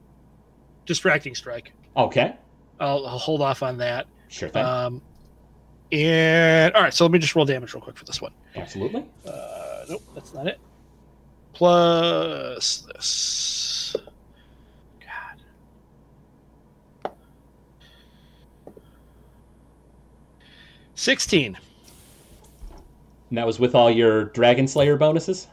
distracting 0.86 1.34
strike. 1.34 1.72
Okay, 1.97 2.34
I'll, 2.80 3.07
I'll 3.07 3.18
hold 3.18 3.40
off 3.43 3.62
on 3.62 3.78
that. 3.78 4.07
sure 4.28 4.49
thing. 4.49 4.64
Um, 4.64 5.03
and 5.93 6.74
all 6.74 6.82
right, 6.82 6.95
so 6.95 7.05
let 7.05 7.12
me 7.12 7.18
just 7.18 7.34
roll 7.36 7.45
damage 7.45 7.74
real 7.74 7.82
quick 7.82 7.97
for 7.99 8.05
this 8.05 8.20
one. 8.20 8.32
Absolutely. 8.57 9.05
Uh, 9.26 9.84
nope, 9.88 10.03
that's 10.14 10.32
not 10.34 10.47
it. 10.47 10.59
Plus 11.53 12.86
this. 12.95 13.95
God. 17.05 17.12
Sixteen. 20.95 21.59
And 23.28 23.38
that 23.38 23.47
was 23.47 23.59
with 23.59 23.74
all 23.74 23.90
your 23.90 24.24
Dragon 24.26 24.66
Slayer 24.68 24.97
bonuses. 24.97 25.47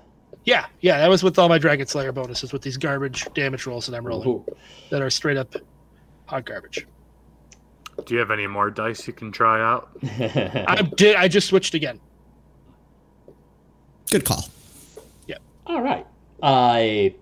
Yeah, 0.50 0.66
yeah, 0.82 0.97
that 0.97 1.08
was 1.12 1.22
with 1.22 1.38
all 1.38 1.47
my 1.47 1.60
Dragon 1.60 1.86
Slayer 1.86 2.12
bonuses 2.12 2.52
with 2.52 2.64
these 2.64 2.76
garbage 2.76 3.32
damage 3.36 3.68
rolls 3.68 3.86
that 3.86 3.95
I'm 3.95 4.04
rolling 4.04 4.28
Ooh. 4.30 4.45
that 4.89 5.00
are 5.00 5.12
straight 5.12 5.38
up 5.38 5.54
hot 6.26 6.43
garbage. 6.43 6.88
Do 8.04 8.16
you 8.16 8.20
have 8.20 8.32
any 8.32 8.47
more 8.47 8.72
dice 8.72 9.06
you 9.06 9.14
can 9.14 9.32
try 9.32 9.62
out? 9.62 9.89
I 10.20 10.82
did. 10.95 11.16
I 11.18 11.28
just 11.28 11.50
switched 11.50 11.76
again. 11.76 12.00
Good 14.10 14.26
call. 14.26 14.43
Yeah. 15.28 15.38
All 15.68 15.84
right. 15.84 16.08
Uh, 16.41 17.14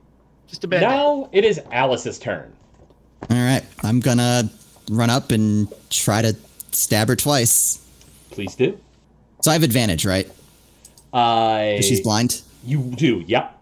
Just 0.47 0.63
a 0.63 0.67
bad. 0.69 0.79
day. 0.79 0.85
now 0.87 1.27
it 1.33 1.43
is 1.43 1.59
Alice's 1.71 2.19
turn. 2.19 2.53
All 3.29 3.35
right, 3.35 3.63
I'm 3.83 3.99
gonna 3.99 4.49
run 4.89 5.09
up 5.09 5.31
and 5.31 5.67
try 5.89 6.21
to 6.21 6.33
stab 6.71 7.09
her 7.09 7.17
twice. 7.17 7.85
Please 8.31 8.55
do. 8.55 8.79
So 9.41 9.51
I 9.51 9.53
have 9.55 9.63
advantage, 9.63 10.05
right? 10.05 10.27
Uh, 11.11 11.75
'Cause 11.75 11.85
She's 11.85 11.99
blind. 11.99 12.41
You 12.67 12.81
do. 12.95 13.23
Yep. 13.25 13.53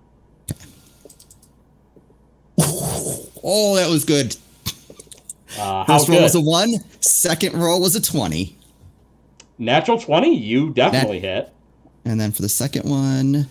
Oh, 3.48 3.76
that 3.76 3.88
was 3.88 4.06
good. 4.06 4.36
Uh, 5.56 5.84
how 5.84 6.00
First 6.00 6.10
roll 6.10 6.18
good? 6.18 6.24
was 6.24 6.34
a 6.34 6.42
one. 6.42 6.70
Second 7.00 7.54
roll 7.54 7.80
was 7.80 7.96
a 7.96 8.02
twenty, 8.02 8.58
Natural 9.60 10.00
twenty. 10.00 10.36
You 10.36 10.72
definitely 10.74 11.20
hit. 11.20 11.54
and 12.06 12.20
then 12.20 12.32
for 12.32 12.42
the 12.42 12.50
second 12.50 12.90
one 12.90 13.48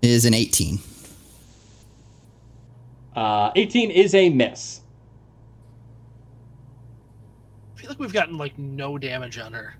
is 0.00 0.24
an 0.24 0.32
eighteen. 0.32 0.78
Uh, 3.14 3.50
Eighteen 3.54 3.90
is 3.90 4.14
a 4.14 4.30
miss. 4.30 4.80
I 7.76 7.80
feel 7.82 7.90
like 7.90 7.98
we've 7.98 8.14
gotten 8.14 8.38
like 8.38 8.58
no 8.58 8.96
damage 8.96 9.36
on 9.38 9.52
her. 9.52 9.74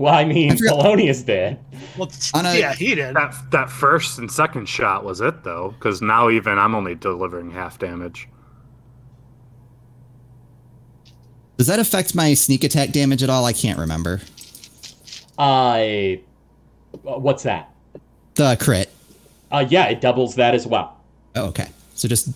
Well, 0.00 0.14
I 0.14 0.24
mean, 0.24 0.52
I 0.52 0.56
Polonius 0.56 1.20
did. 1.20 1.58
Well, 1.98 2.06
t- 2.06 2.30
a- 2.34 2.58
yeah, 2.58 2.72
he 2.72 2.94
did. 2.94 3.14
That 3.14 3.34
that 3.50 3.68
first 3.68 4.18
and 4.18 4.32
second 4.32 4.66
shot 4.66 5.04
was 5.04 5.20
it 5.20 5.44
though, 5.44 5.74
because 5.78 6.00
now 6.00 6.30
even 6.30 6.56
I'm 6.58 6.74
only 6.74 6.94
delivering 6.94 7.50
half 7.50 7.78
damage. 7.78 8.26
Does 11.58 11.66
that 11.66 11.78
affect 11.78 12.14
my 12.14 12.32
sneak 12.32 12.64
attack 12.64 12.92
damage 12.92 13.22
at 13.22 13.28
all? 13.28 13.44
I 13.44 13.52
can't 13.52 13.78
remember. 13.78 14.22
Uh, 15.36 16.12
what's 17.02 17.42
that? 17.42 17.70
The 18.36 18.56
crit. 18.58 18.90
Uh, 19.52 19.66
yeah, 19.68 19.84
it 19.88 20.00
doubles 20.00 20.34
that 20.36 20.54
as 20.54 20.66
well. 20.66 20.96
Oh, 21.36 21.48
okay. 21.48 21.68
So 21.94 22.08
just 22.08 22.30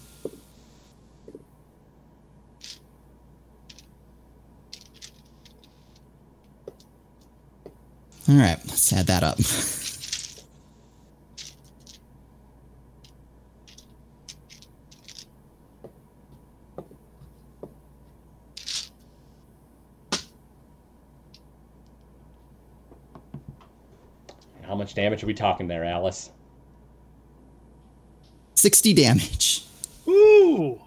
All 8.27 8.37
right, 8.37 8.59
let's 8.69 8.91
add 8.91 9.07
that 9.09 9.23
up. 9.23 9.39
How 24.63 24.75
much 24.75 24.95
damage 24.95 25.23
are 25.23 25.27
we 25.27 25.35
talking 25.35 25.69
there, 25.69 25.85
Alice? 25.85 26.31
60 28.55 28.95
damage. 28.95 29.67
Ooh, 30.09 30.81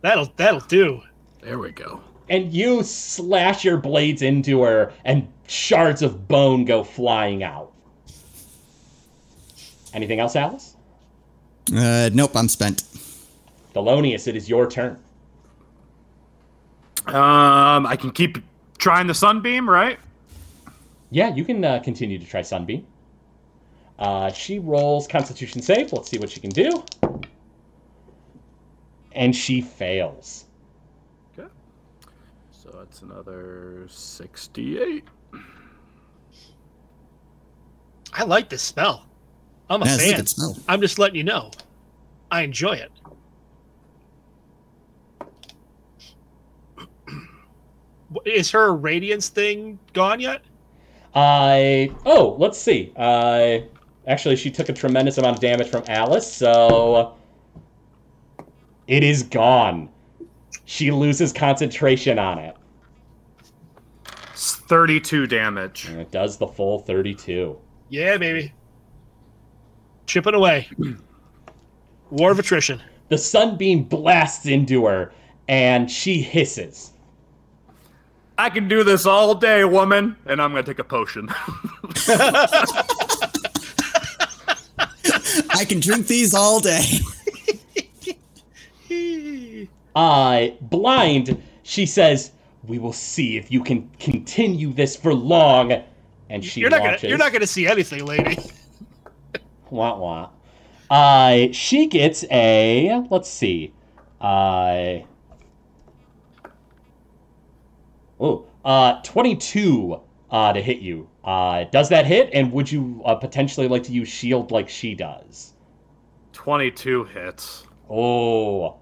that'll 0.00 0.32
that'll 0.36 0.60
do. 0.60 1.02
There 1.42 1.58
we 1.58 1.72
go. 1.72 2.00
And 2.30 2.50
you 2.52 2.82
slash 2.82 3.64
your 3.64 3.76
blades 3.76 4.22
into 4.22 4.62
her, 4.62 4.92
and 5.04 5.30
shards 5.50 6.00
of 6.02 6.28
bone 6.28 6.64
go 6.64 6.84
flying 6.84 7.42
out. 7.42 7.72
Anything 9.92 10.20
else, 10.20 10.36
Alice? 10.36 10.76
Uh, 11.74 12.08
nope, 12.12 12.36
I'm 12.36 12.48
spent. 12.48 12.84
Thelonious, 13.74 14.28
it 14.28 14.36
is 14.36 14.48
your 14.48 14.70
turn. 14.70 14.98
Um, 17.06 17.86
I 17.86 17.96
can 17.96 18.12
keep 18.12 18.38
trying 18.78 19.08
the 19.08 19.14
sunbeam, 19.14 19.68
right? 19.68 19.98
Yeah, 21.10 21.34
you 21.34 21.44
can 21.44 21.64
uh, 21.64 21.80
continue 21.80 22.18
to 22.20 22.26
try 22.26 22.42
Sunbeam. 22.42 22.86
Uh, 23.98 24.30
she 24.30 24.60
rolls 24.60 25.08
Constitution 25.08 25.60
save. 25.60 25.92
Let's 25.92 26.08
see 26.08 26.18
what 26.18 26.30
she 26.30 26.38
can 26.38 26.50
do. 26.50 26.84
And 29.12 29.34
she 29.34 29.60
fails. 29.60 30.44
Okay. 31.36 31.48
So 32.52 32.70
that's 32.78 33.02
another 33.02 33.86
sixty-eight. 33.88 35.04
I 38.12 38.24
like 38.24 38.48
this 38.48 38.62
spell. 38.62 39.06
I'm 39.68 39.82
a 39.82 39.86
Yeah, 39.86 39.94
it's 39.94 40.02
a 40.02 40.06
fan. 40.08 40.16
good 40.16 40.28
spell. 40.28 40.56
I'm 40.68 40.80
just 40.80 40.98
letting 40.98 41.16
you 41.16 41.24
know. 41.24 41.50
I 42.30 42.42
enjoy 42.42 42.72
it. 42.72 42.90
Is 48.24 48.50
her 48.50 48.74
radiance 48.74 49.28
thing 49.28 49.78
gone 49.92 50.20
yet? 50.20 50.42
I 51.14 51.92
oh, 52.06 52.36
let's 52.38 52.58
see. 52.58 52.92
Uh, 52.96 53.58
actually, 54.06 54.36
she 54.36 54.50
took 54.50 54.68
a 54.68 54.72
tremendous 54.72 55.18
amount 55.18 55.36
of 55.36 55.40
damage 55.40 55.68
from 55.68 55.82
Alice, 55.88 56.30
so 56.32 57.14
it 58.86 59.02
is 59.02 59.22
gone. 59.24 59.88
She 60.66 60.90
loses 60.92 61.32
concentration 61.32 62.18
on 62.18 62.38
it, 62.38 62.56
It's 64.70 64.76
Thirty-two 64.76 65.26
damage. 65.26 65.86
and 65.88 66.00
it 66.00 66.12
does 66.12 66.36
the 66.38 66.46
full 66.46 66.78
thirty-two. 66.78 67.58
Yeah, 67.88 68.16
baby. 68.18 68.52
Chipping 70.06 70.34
away. 70.34 70.68
War 72.10 72.30
of 72.30 72.38
attrition. 72.38 72.80
The 73.08 73.18
sunbeam 73.18 73.82
blasts 73.82 74.46
into 74.46 74.86
her, 74.86 75.12
and 75.48 75.90
she 75.90 76.22
hisses. 76.22 76.92
I 78.38 78.48
can 78.48 78.68
do 78.68 78.84
this 78.84 79.06
all 79.06 79.34
day, 79.34 79.64
woman, 79.64 80.14
and 80.26 80.40
I'm 80.40 80.50
gonna 80.52 80.62
take 80.62 80.78
a 80.78 80.84
potion. 80.84 81.28
I 85.52 85.64
can 85.68 85.80
drink 85.80 86.06
these 86.06 86.32
all 86.32 86.60
day. 86.60 86.84
Uh, 89.96 90.46
blind, 90.60 91.42
she 91.64 91.84
says, 91.84 92.30
"We 92.66 92.78
will 92.78 92.92
see 92.92 93.36
if 93.36 93.50
you 93.50 93.62
can 93.62 93.90
continue 93.98 94.72
this 94.72 94.96
for 94.96 95.14
long." 95.14 95.72
And 96.28 96.44
she 96.44 96.60
You're 96.60 96.70
not 96.70 96.80
launches. 96.80 97.02
gonna 97.02 97.08
you're 97.08 97.18
not 97.18 97.32
gonna 97.32 97.46
see 97.46 97.66
anything, 97.66 98.04
lady. 98.04 98.38
Wah 99.70 99.96
wah. 99.96 100.28
Uh, 100.90 101.52
she 101.52 101.86
gets 101.86 102.24
a. 102.30 103.02
Let's 103.10 103.28
see. 103.28 103.72
Uh. 104.20 104.98
Oh, 108.18 108.44
uh, 108.64 109.00
22 109.02 110.00
uh, 110.30 110.52
to 110.52 110.60
hit 110.60 110.78
you. 110.80 111.08
Uh, 111.24 111.64
does 111.64 111.88
that 111.88 112.06
hit? 112.06 112.30
And 112.32 112.52
would 112.52 112.70
you 112.70 113.00
uh, 113.04 113.14
potentially 113.14 113.68
like 113.68 113.82
to 113.84 113.92
use 113.92 114.08
shield 114.08 114.50
like 114.50 114.68
she 114.68 114.94
does? 114.94 115.54
Twenty-two 116.32 117.04
hits. 117.04 117.64
Oh, 117.88 118.76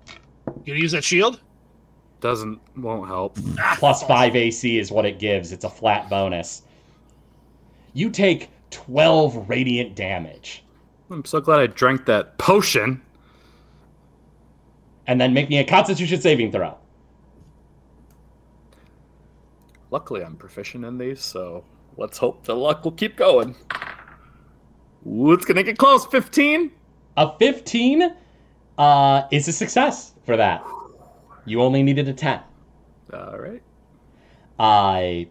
You 0.47 0.63
gonna 0.67 0.79
use 0.81 0.93
that 0.93 1.05
shield? 1.05 1.41
Doesn't 2.21 2.61
won't 2.77 3.07
help. 3.07 3.39
plus 3.77 4.03
5 4.03 4.35
AC 4.35 4.79
is 4.79 4.91
what 4.91 5.05
it 5.05 5.19
gives. 5.19 5.53
It's 5.53 5.65
a 5.65 5.71
flat 5.71 6.11
bonus. 6.11 6.63
You 7.93 8.11
take 8.11 8.51
12 8.71 9.49
radiant 9.49 9.95
damage. 9.95 10.65
I'm 11.11 11.25
so 11.25 11.41
glad 11.41 11.61
I 11.61 11.69
drank 11.69 12.07
that 12.07 12.37
potion. 12.39 13.01
And 15.07 15.21
then 15.21 15.33
make 15.33 15.49
me 15.49 15.59
a 15.59 15.65
constitution 15.65 16.21
saving 16.21 16.53
throw. 16.53 16.77
Luckily, 19.91 20.23
I'm 20.23 20.37
proficient 20.37 20.85
in 20.85 20.99
these, 20.99 21.23
so 21.23 21.65
let's 21.97 22.19
hope 22.19 22.45
the 22.45 22.55
luck 22.55 22.85
will 22.85 22.93
keep 22.93 23.17
going. 23.17 23.57
Ooh, 25.07 25.33
it's 25.33 25.47
gonna 25.47 25.63
get 25.63 25.79
close. 25.79 26.05
15? 26.05 26.71
A 27.17 27.39
15 27.39 28.15
uh, 28.77 29.23
is 29.31 29.49
a 29.49 29.53
success 29.53 30.13
for 30.27 30.37
that. 30.37 30.63
You 31.49 31.63
only 31.63 31.83
needed 31.83 32.09
a 32.09 32.13
10. 32.13 32.41
All 33.13 33.39
right. 33.39 33.63
I. 34.59 35.29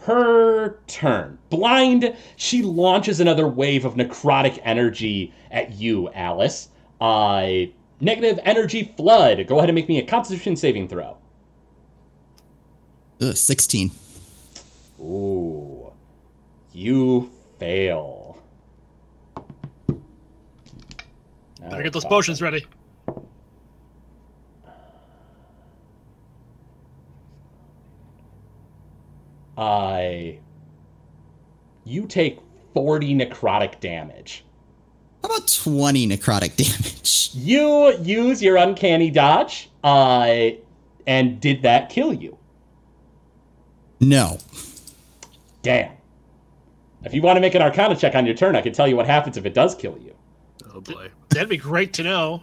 her 0.00 0.78
turn. 0.86 1.38
Blind, 1.50 2.14
she 2.36 2.62
launches 2.62 3.18
another 3.20 3.48
wave 3.48 3.84
of 3.84 3.94
necrotic 3.94 4.58
energy 4.62 5.32
at 5.50 5.72
you, 5.72 6.10
Alice. 6.10 6.68
I. 7.00 7.72
negative 8.00 8.38
energy 8.44 8.94
flood. 8.96 9.46
Go 9.46 9.58
ahead 9.58 9.68
and 9.68 9.74
make 9.74 9.88
me 9.88 9.98
a 9.98 10.06
constitution 10.06 10.54
saving 10.56 10.88
throw. 10.88 11.16
Ugh, 13.20 13.34
16. 13.34 13.90
Ooh. 15.00 15.92
You 16.72 17.30
fail. 17.58 18.38
Better 21.60 21.82
get 21.82 21.92
those 21.92 22.04
potions 22.04 22.40
ready. 22.40 22.64
I. 29.56 30.38
You 31.84 32.06
take 32.06 32.40
40 32.74 33.14
necrotic 33.14 33.80
damage. 33.80 34.44
How 35.22 35.28
about 35.28 35.48
20 35.48 36.08
necrotic 36.08 36.56
damage? 36.56 37.30
You 37.34 37.96
use 37.98 38.42
your 38.42 38.56
uncanny 38.56 39.10
dodge, 39.10 39.70
uh, 39.84 40.50
and 41.06 41.40
did 41.40 41.62
that 41.62 41.88
kill 41.90 42.12
you? 42.12 42.36
No. 44.00 44.38
Damn. 45.62 45.92
If 47.04 47.14
you 47.14 47.22
want 47.22 47.36
to 47.36 47.40
make 47.40 47.54
an 47.54 47.62
arcana 47.62 47.96
check 47.96 48.14
on 48.14 48.26
your 48.26 48.34
turn, 48.34 48.56
I 48.56 48.60
can 48.60 48.72
tell 48.72 48.88
you 48.88 48.96
what 48.96 49.06
happens 49.06 49.36
if 49.36 49.46
it 49.46 49.54
does 49.54 49.74
kill 49.74 49.96
you. 49.98 50.14
Oh 50.74 50.80
boy. 50.80 51.10
That'd 51.30 51.48
be 51.48 51.56
great 51.56 51.92
to 51.94 52.02
know. 52.02 52.42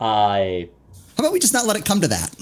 I. 0.00 0.68
How 1.16 1.24
about 1.24 1.32
we 1.32 1.40
just 1.40 1.52
not 1.54 1.66
let 1.66 1.76
it 1.76 1.84
come 1.84 2.00
to 2.02 2.08
that? 2.08 2.34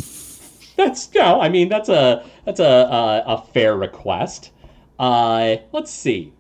That's 0.76 1.12
no. 1.14 1.40
I 1.40 1.48
mean, 1.48 1.70
that's 1.70 1.88
a 1.88 2.26
that's 2.44 2.60
a 2.60 2.64
a, 2.64 3.24
a 3.26 3.42
fair 3.54 3.76
request. 3.76 4.50
Uh, 4.98 5.56
let's 5.72 5.90
see. 5.90 6.34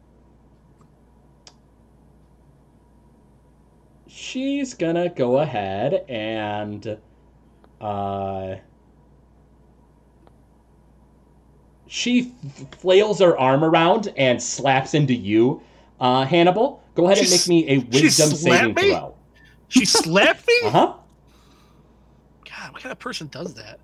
She's 4.06 4.74
gonna 4.74 5.08
go 5.08 5.38
ahead 5.38 6.04
and 6.08 6.98
uh. 7.80 8.56
She 11.86 12.34
f- 12.44 12.78
flails 12.78 13.20
her 13.20 13.38
arm 13.38 13.64
around 13.64 14.12
and 14.18 14.42
slaps 14.42 14.92
into 14.92 15.14
you, 15.14 15.62
uh, 15.98 16.26
Hannibal. 16.26 16.82
Go 16.94 17.06
ahead 17.06 17.18
and 17.18 17.30
make 17.30 17.46
me 17.46 17.66
a 17.68 17.80
she 17.80 18.02
wisdom 18.02 18.36
saving 18.36 18.74
me? 18.74 18.90
throw. 18.90 19.16
She 19.68 19.84
slapped 19.86 20.46
me? 20.46 20.54
Uh 20.64 20.70
huh. 20.70 20.94
God, 22.44 22.72
what 22.72 22.82
kind 22.82 22.92
of 22.92 22.98
person 22.98 23.28
does 23.28 23.54
that? 23.54 23.78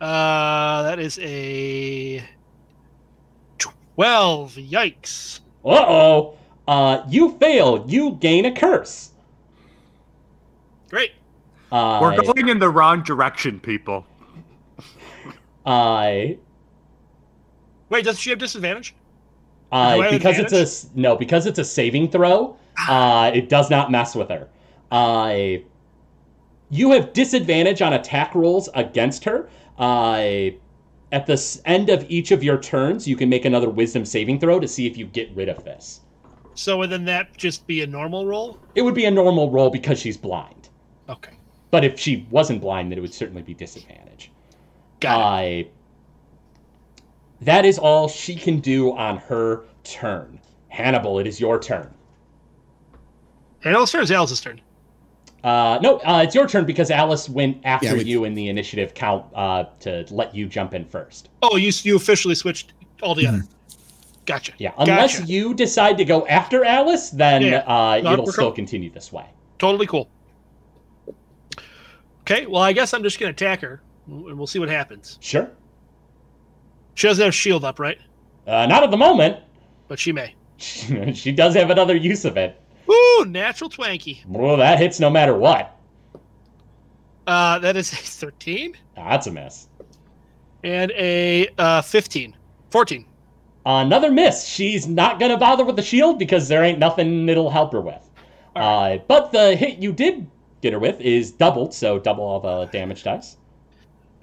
Uh, 0.00 0.82
that 0.82 0.98
is 0.98 1.18
a 1.20 2.22
12. 3.58 4.54
Yikes. 4.54 5.40
Uh-oh. 5.64 6.34
Uh 6.68 7.02
You 7.08 7.36
fail. 7.38 7.84
You 7.88 8.12
gain 8.20 8.44
a 8.44 8.52
curse. 8.52 9.10
Great. 10.90 11.12
Uh, 11.72 11.98
We're 12.00 12.16
going 12.22 12.48
in 12.48 12.58
the 12.58 12.68
wrong 12.68 13.02
direction, 13.02 13.58
people. 13.58 14.06
I 15.64 16.38
Wait, 17.88 18.04
doesn't 18.04 18.20
she 18.20 18.30
have 18.30 18.38
disadvantage? 18.38 18.94
uh, 19.72 19.76
I 19.76 20.02
have 20.02 20.10
because 20.12 20.38
it's 20.38 20.84
a 20.84 20.98
no 20.98 21.16
because 21.16 21.46
it's 21.46 21.58
a 21.58 21.64
saving 21.64 22.10
throw. 22.10 22.56
Uh, 22.88 23.30
it 23.34 23.48
does 23.48 23.70
not 23.70 23.90
mess 23.90 24.14
with 24.14 24.28
her. 24.28 24.48
Uh, 24.90 25.58
you 26.70 26.90
have 26.92 27.12
disadvantage 27.12 27.82
on 27.82 27.94
attack 27.94 28.34
rolls 28.34 28.68
against 28.74 29.24
her. 29.24 29.48
Uh, 29.78 30.50
at 31.12 31.26
the 31.26 31.60
end 31.64 31.88
of 31.88 32.04
each 32.08 32.30
of 32.30 32.42
your 32.42 32.58
turns, 32.58 33.06
you 33.06 33.16
can 33.16 33.28
make 33.28 33.44
another 33.44 33.70
Wisdom 33.70 34.04
saving 34.04 34.40
throw 34.40 34.58
to 34.58 34.68
see 34.68 34.86
if 34.86 34.96
you 34.96 35.06
get 35.06 35.30
rid 35.34 35.48
of 35.48 35.64
this. 35.64 36.00
So 36.54 36.78
would 36.78 36.90
then 36.90 37.04
that 37.04 37.36
just 37.36 37.66
be 37.66 37.82
a 37.82 37.86
normal 37.86 38.26
roll? 38.26 38.58
It 38.74 38.82
would 38.82 38.94
be 38.94 39.04
a 39.04 39.10
normal 39.10 39.50
roll 39.50 39.70
because 39.70 39.98
she's 39.98 40.16
blind. 40.16 40.70
Okay. 41.08 41.32
But 41.70 41.84
if 41.84 41.98
she 41.98 42.26
wasn't 42.30 42.62
blind, 42.62 42.90
then 42.90 42.98
it 42.98 43.02
would 43.02 43.12
certainly 43.12 43.42
be 43.42 43.54
disadvantage. 43.54 44.30
Got 45.00 45.20
it. 45.44 45.66
I. 45.66 45.70
that 47.42 47.64
is 47.64 47.78
all 47.78 48.08
she 48.08 48.34
can 48.34 48.60
do 48.60 48.96
on 48.96 49.18
her 49.18 49.64
turn. 49.84 50.40
Hannibal, 50.68 51.18
it 51.18 51.26
is 51.26 51.40
your 51.40 51.60
turn. 51.60 51.92
Hannibal's 53.60 53.92
turn 53.92 54.02
is 54.02 54.10
Alice's 54.10 54.40
turn. 54.40 54.60
Uh, 55.46 55.78
no, 55.80 55.98
uh, 56.00 56.22
it's 56.24 56.34
your 56.34 56.48
turn 56.48 56.64
because 56.64 56.90
Alice 56.90 57.28
went 57.28 57.60
after 57.64 57.86
Yeah, 57.86 57.94
we- 57.94 58.04
you 58.04 58.24
in 58.24 58.34
the 58.34 58.48
initiative 58.48 58.94
count 58.94 59.24
uh, 59.32 59.66
to 59.78 60.04
let 60.10 60.34
you 60.34 60.46
jump 60.48 60.74
in 60.74 60.84
first. 60.84 61.28
Oh, 61.40 61.54
you 61.56 61.70
you 61.84 61.94
officially 61.94 62.34
switched 62.34 62.72
all 63.00 63.14
the 63.14 63.28
others. 63.28 63.44
Gotcha. 64.24 64.52
Yeah, 64.58 64.72
unless 64.76 65.20
Gotcha. 65.20 65.30
you 65.32 65.54
decide 65.54 65.98
to 65.98 66.04
go 66.04 66.26
after 66.26 66.64
Alice, 66.64 67.10
then 67.10 67.42
Yeah. 67.42 67.58
uh, 67.58 67.98
it'll 67.98 68.24
we're 68.24 68.32
still 68.32 68.46
cool. 68.46 68.52
continue 68.52 68.90
this 68.90 69.12
way. 69.12 69.24
Totally 69.60 69.86
cool. 69.86 70.08
Okay, 72.22 72.46
well, 72.46 72.60
I 72.62 72.72
guess 72.72 72.92
I'm 72.92 73.04
just 73.04 73.20
going 73.20 73.32
to 73.32 73.44
attack 73.44 73.60
her, 73.60 73.80
and 74.08 74.36
we'll 74.36 74.48
see 74.48 74.58
what 74.58 74.68
happens. 74.68 75.16
Sure. 75.20 75.48
She 76.94 77.06
doesn't 77.06 77.24
have 77.24 77.32
shield 77.36 77.64
up, 77.64 77.78
right? 77.78 77.98
Uh, 78.48 78.66
not 78.66 78.82
at 78.82 78.90
the 78.90 78.96
moment. 78.96 79.38
But 79.86 80.00
she 80.00 80.10
may. 80.10 80.34
she 80.58 81.30
does 81.30 81.54
have 81.54 81.70
another 81.70 81.94
use 81.94 82.24
of 82.24 82.36
it. 82.36 82.60
Woo! 82.86 83.24
Natural 83.24 83.70
twanky. 83.70 84.24
Well, 84.26 84.56
that 84.58 84.78
hits 84.78 85.00
no 85.00 85.10
matter 85.10 85.34
what. 85.36 85.72
Uh, 87.26 87.58
that 87.58 87.76
is 87.76 87.92
a 87.92 87.96
13 87.96 88.76
Ah, 88.96 89.10
That's 89.10 89.26
a 89.26 89.32
miss. 89.32 89.66
and 90.62 90.92
a 90.92 91.48
uh, 91.58 91.82
15. 91.82 92.34
14. 92.70 93.04
Another 93.64 94.12
miss. 94.12 94.46
She's 94.46 94.86
not 94.86 95.18
gonna 95.18 95.36
bother 95.36 95.64
with 95.64 95.74
the 95.76 95.82
shield 95.82 96.18
because 96.20 96.46
there 96.46 96.62
ain't 96.62 96.78
nothing 96.78 97.28
it'll 97.28 97.50
help 97.50 97.72
her 97.72 97.80
with. 97.80 98.08
Uh, 98.54 98.98
but 99.08 99.32
the 99.32 99.56
hit 99.56 99.78
you 99.78 99.92
did 99.92 100.26
get 100.62 100.72
her 100.72 100.78
with 100.78 101.00
is 101.00 101.32
doubled, 101.32 101.74
so 101.74 101.98
double 101.98 102.22
all 102.24 102.40
the 102.40 102.66
damage 102.66 103.02
dice. 103.02 103.36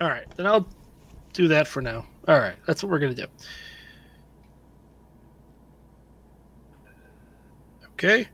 All 0.01 0.07
right, 0.09 0.25
then 0.37 0.45
I'll 0.47 0.65
do 1.33 1.47
that 1.49 1.67
for 1.67 1.81
now. 1.81 2.05
All 2.27 2.39
right, 2.39 2.55
that's 2.65 2.81
what 2.83 2.89
we're 2.89 2.99
going 2.99 3.13
to 3.15 3.21
do. 3.21 3.27
Okay. 7.93 8.27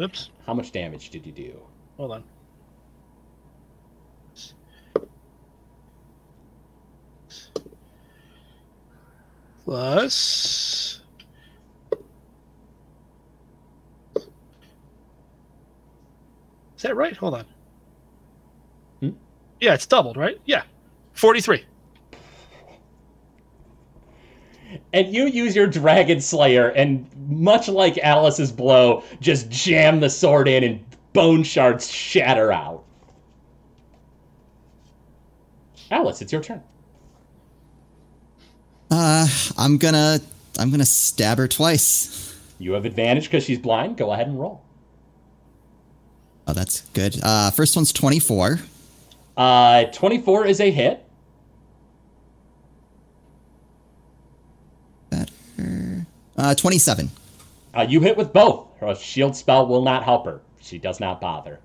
Oops. 0.00 0.30
How 0.46 0.54
much 0.54 0.72
damage 0.72 1.10
did 1.10 1.26
you 1.26 1.32
do? 1.32 1.60
Hold 1.96 2.12
on. 2.12 2.24
Plus. 9.64 11.00
Is 16.76 16.82
that 16.82 16.94
right? 16.94 17.16
Hold 17.16 17.34
on. 17.34 17.44
Hmm? 19.00 19.10
Yeah, 19.60 19.74
it's 19.74 19.86
doubled, 19.86 20.16
right? 20.16 20.38
Yeah. 20.44 20.62
43. 21.14 21.64
And 24.96 25.14
you 25.14 25.26
use 25.26 25.54
your 25.54 25.66
Dragon 25.66 26.22
Slayer, 26.22 26.70
and 26.70 27.06
much 27.28 27.68
like 27.68 27.98
Alice's 27.98 28.50
blow, 28.50 29.04
just 29.20 29.50
jam 29.50 30.00
the 30.00 30.08
sword 30.08 30.48
in 30.48 30.64
and 30.64 30.82
bone 31.12 31.42
shards 31.42 31.90
shatter 31.90 32.50
out. 32.50 32.82
Alice, 35.90 36.22
it's 36.22 36.32
your 36.32 36.42
turn. 36.42 36.62
Uh, 38.90 39.28
I'm 39.58 39.76
gonna, 39.76 40.18
I'm 40.58 40.70
gonna 40.70 40.86
stab 40.86 41.36
her 41.36 41.46
twice. 41.46 42.34
You 42.58 42.72
have 42.72 42.86
advantage 42.86 43.24
because 43.24 43.44
she's 43.44 43.58
blind. 43.58 43.98
Go 43.98 44.12
ahead 44.12 44.28
and 44.28 44.40
roll. 44.40 44.62
Oh, 46.46 46.54
that's 46.54 46.80
good. 46.94 47.20
Uh, 47.22 47.50
first 47.50 47.76
one's 47.76 47.92
24. 47.92 48.60
Uh, 49.36 49.84
24 49.92 50.46
is 50.46 50.60
a 50.60 50.70
hit. 50.70 51.05
Uh, 56.36 56.54
27. 56.54 57.10
Uh, 57.74 57.86
you 57.88 58.00
hit 58.00 58.16
with 58.16 58.32
both. 58.32 58.68
Her 58.78 58.94
shield 58.94 59.36
spell 59.36 59.66
will 59.66 59.82
not 59.82 60.04
help 60.04 60.26
her. 60.26 60.40
She 60.60 60.78
does 60.78 61.00
not 61.00 61.20
bother. 61.20 61.60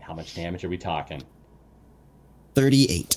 How 0.00 0.14
much 0.14 0.34
damage 0.34 0.62
are 0.64 0.68
we 0.68 0.76
talking? 0.76 1.22
38. 2.54 3.16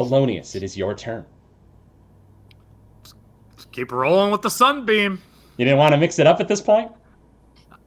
Thelonious, 0.00 0.56
it 0.56 0.62
is 0.62 0.78
your 0.78 0.94
turn. 0.94 1.26
Just 3.54 3.70
keep 3.70 3.92
rolling 3.92 4.32
with 4.32 4.40
the 4.40 4.48
sunbeam. 4.48 5.20
You 5.58 5.66
didn't 5.66 5.76
want 5.76 5.92
to 5.92 5.98
mix 5.98 6.18
it 6.18 6.26
up 6.26 6.40
at 6.40 6.48
this 6.48 6.62
point? 6.62 6.90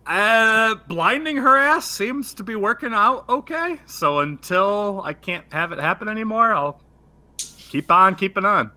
Uh, 0.05 0.75
blinding 0.87 1.37
her 1.37 1.57
ass 1.57 1.89
seems 1.89 2.35
to 2.35 2.43
be 2.43 2.55
working 2.55 2.93
out 2.93 3.27
okay. 3.27 3.79
So 3.87 4.19
until 4.19 5.01
I 5.03 5.13
can't 5.13 5.51
have 5.51 5.71
it 5.71 5.79
happen 5.79 6.07
anymore, 6.07 6.53
I'll 6.53 6.79
keep 7.37 7.89
on 7.89 8.13
keeping 8.13 8.45
on. 8.45 8.69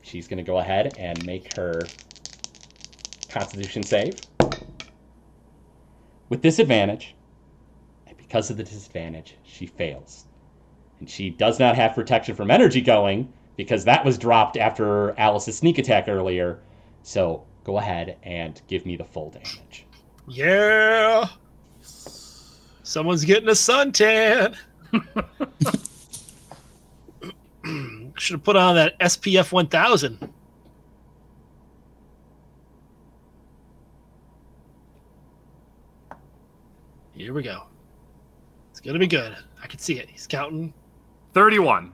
She's 0.00 0.26
going 0.26 0.38
to 0.38 0.44
go 0.44 0.58
ahead 0.58 0.96
and 0.98 1.26
make 1.26 1.54
her 1.56 1.82
constitution 3.28 3.82
save. 3.82 4.14
With 6.30 6.40
disadvantage, 6.40 7.14
and 8.06 8.16
because 8.16 8.48
of 8.50 8.56
the 8.56 8.64
disadvantage, 8.64 9.36
she 9.42 9.66
fails. 9.66 10.24
And 11.00 11.08
she 11.08 11.30
does 11.30 11.58
not 11.58 11.76
have 11.76 11.94
protection 11.94 12.34
from 12.34 12.50
energy 12.50 12.80
going 12.80 13.32
because 13.56 13.84
that 13.84 14.04
was 14.04 14.18
dropped 14.18 14.56
after 14.56 15.18
Alice's 15.18 15.58
sneak 15.58 15.78
attack 15.78 16.08
earlier. 16.08 16.58
So 17.02 17.44
go 17.64 17.78
ahead 17.78 18.16
and 18.22 18.60
give 18.68 18.86
me 18.86 18.96
the 18.96 19.04
full 19.04 19.30
damage. 19.30 19.84
Yeah. 20.28 21.26
Someone's 22.82 23.24
getting 23.24 23.48
a 23.48 23.52
suntan. 23.52 24.56
Should 28.18 28.34
have 28.34 28.44
put 28.44 28.56
on 28.56 28.76
that 28.76 28.98
SPF 29.00 29.52
1000. 29.52 30.32
Here 37.14 37.32
we 37.32 37.42
go. 37.42 37.64
It's 38.70 38.80
going 38.80 38.94
to 38.94 39.00
be 39.00 39.06
good. 39.06 39.36
I 39.62 39.66
can 39.66 39.78
see 39.78 39.98
it. 39.98 40.08
He's 40.08 40.26
counting. 40.26 40.72
31. 41.36 41.92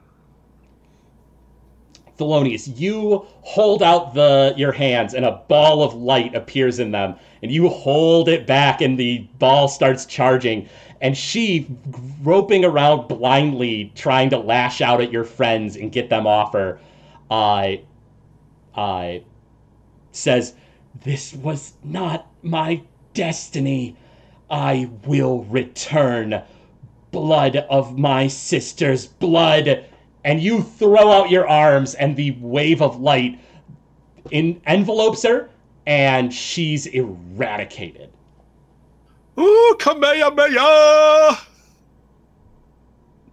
Thelonious, 2.17 2.79
you 2.79 3.25
hold 3.41 3.83
out 3.83 4.13
the 4.13 4.53
your 4.55 4.71
hands 4.71 5.13
and 5.13 5.25
a 5.25 5.43
ball 5.49 5.83
of 5.83 5.93
light 5.93 6.33
appears 6.33 6.79
in 6.79 6.91
them, 6.91 7.15
and 7.41 7.51
you 7.51 7.67
hold 7.67 8.29
it 8.29 8.47
back 8.47 8.79
and 8.79 8.97
the 8.97 9.27
ball 9.39 9.67
starts 9.67 10.05
charging. 10.05 10.69
And 11.01 11.17
she 11.17 11.67
groping 12.23 12.63
around 12.63 13.09
blindly, 13.09 13.91
trying 13.95 14.29
to 14.29 14.37
lash 14.37 14.79
out 14.79 15.01
at 15.01 15.11
your 15.11 15.25
friends 15.25 15.75
and 15.75 15.91
get 15.91 16.09
them 16.09 16.25
off 16.25 16.53
her, 16.53 16.79
uh, 17.29 17.73
uh, 18.75 19.15
says, 20.13 20.53
This 21.03 21.33
was 21.33 21.73
not 21.83 22.27
my 22.43 22.81
destiny. 23.13 23.97
I 24.49 24.89
will 25.05 25.43
return. 25.43 26.41
Blood 27.13 27.55
of 27.69 27.97
my 27.97 28.27
sister's 28.27 29.05
blood 29.05 29.85
and 30.25 30.41
you 30.41 30.63
throw 30.63 31.11
out 31.11 31.29
your 31.29 31.47
arms 31.47 31.93
and 31.95 32.15
the 32.15 32.31
wave 32.41 32.81
of 32.81 32.99
light 32.99 33.39
in 34.31 34.59
envelopes 34.65 35.23
her 35.23 35.49
and 35.85 36.33
she's 36.33 36.87
eradicated 36.87 38.09
Ooh, 39.39 39.75
Kamehameha! 39.79 41.37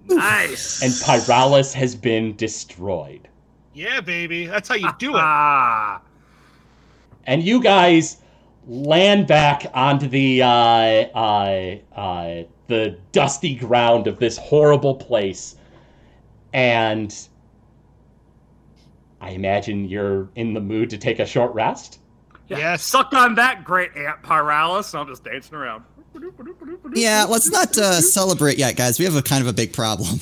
Nice. 0.08 0.82
and 0.82 0.92
pyralis 0.92 1.72
has 1.72 1.94
been 1.94 2.36
destroyed 2.36 3.28
Yeah, 3.72 4.00
baby. 4.00 4.46
That's 4.46 4.68
how 4.68 4.74
you 4.74 4.90
do 4.98 5.10
it. 5.16 5.20
Ah. 5.22 6.02
and 7.26 7.42
you 7.42 7.62
guys 7.62 8.18
land 8.66 9.26
back 9.26 9.66
onto 9.72 10.06
the 10.08 10.42
uh, 10.42 10.46
uh, 10.48 11.76
uh, 11.94 12.42
the 12.70 12.98
dusty 13.12 13.54
ground 13.54 14.06
of 14.06 14.18
this 14.18 14.38
horrible 14.38 14.94
place 14.94 15.56
and 16.54 17.28
i 19.20 19.30
imagine 19.30 19.86
you're 19.86 20.28
in 20.36 20.54
the 20.54 20.60
mood 20.60 20.88
to 20.88 20.96
take 20.96 21.18
a 21.18 21.26
short 21.26 21.52
rest 21.54 22.00
Yes. 22.58 22.82
Suck 22.82 23.12
on 23.12 23.36
that, 23.36 23.64
great 23.64 23.96
Aunt 23.96 24.22
Pyralis. 24.22 24.98
I'm 24.98 25.06
just 25.06 25.24
dancing 25.24 25.54
around. 25.54 25.84
Yeah, 26.94 27.24
let's 27.28 27.50
not 27.50 27.76
uh, 27.78 28.00
celebrate 28.00 28.58
yet, 28.58 28.76
guys. 28.76 28.98
We 28.98 29.04
have 29.04 29.14
a 29.14 29.22
kind 29.22 29.40
of 29.40 29.46
a 29.46 29.52
big 29.52 29.72
problem. 29.72 30.18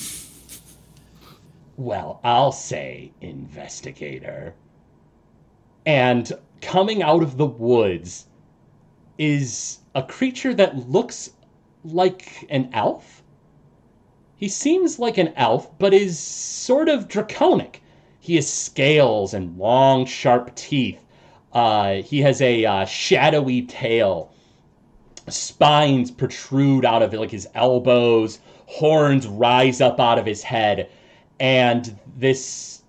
Well, 1.77 2.21
I'll 2.25 2.53
say 2.53 3.13
investigator. 3.21 4.55
And 5.87 6.31
coming 6.61 7.03
out 7.03 7.23
of 7.23 7.39
the 7.39 7.47
woods 7.47 8.27
is 9.17 9.79
a 9.95 10.03
creature 10.03 10.53
that 10.55 10.77
looks 10.91 11.31
like 11.93 12.47
an 12.51 12.71
elf. 12.73 13.23
He 14.37 14.49
seems 14.49 14.99
like 14.99 15.19
an 15.19 15.33
elf, 15.37 15.77
but 15.79 15.93
is 15.93 16.19
sort 16.19 16.89
of 16.89 17.09
draconic. 17.09 17.83
He 18.21 18.37
has 18.37 18.49
scales 18.49 19.35
and 19.35 19.59
long, 19.59 20.07
sharp 20.07 20.55
teeth. 20.55 21.05
Uh, 21.53 21.95
he 22.03 22.21
has 22.21 22.41
a 22.41 22.65
uh, 22.65 22.85
shadowy 22.85 23.63
tail 23.63 24.31
spines 25.31 26.11
protrude 26.11 26.85
out 26.85 27.03
of 27.03 27.13
it, 27.13 27.21
like 27.21 27.31
his 27.31 27.49
elbows, 27.55 28.39
horns 28.67 29.27
rise 29.27 29.81
up 29.81 30.01
out 30.01 30.19
of 30.19 30.27
his 30.27 30.43
head, 30.43 30.91
and 31.41 31.99
this 32.17 32.83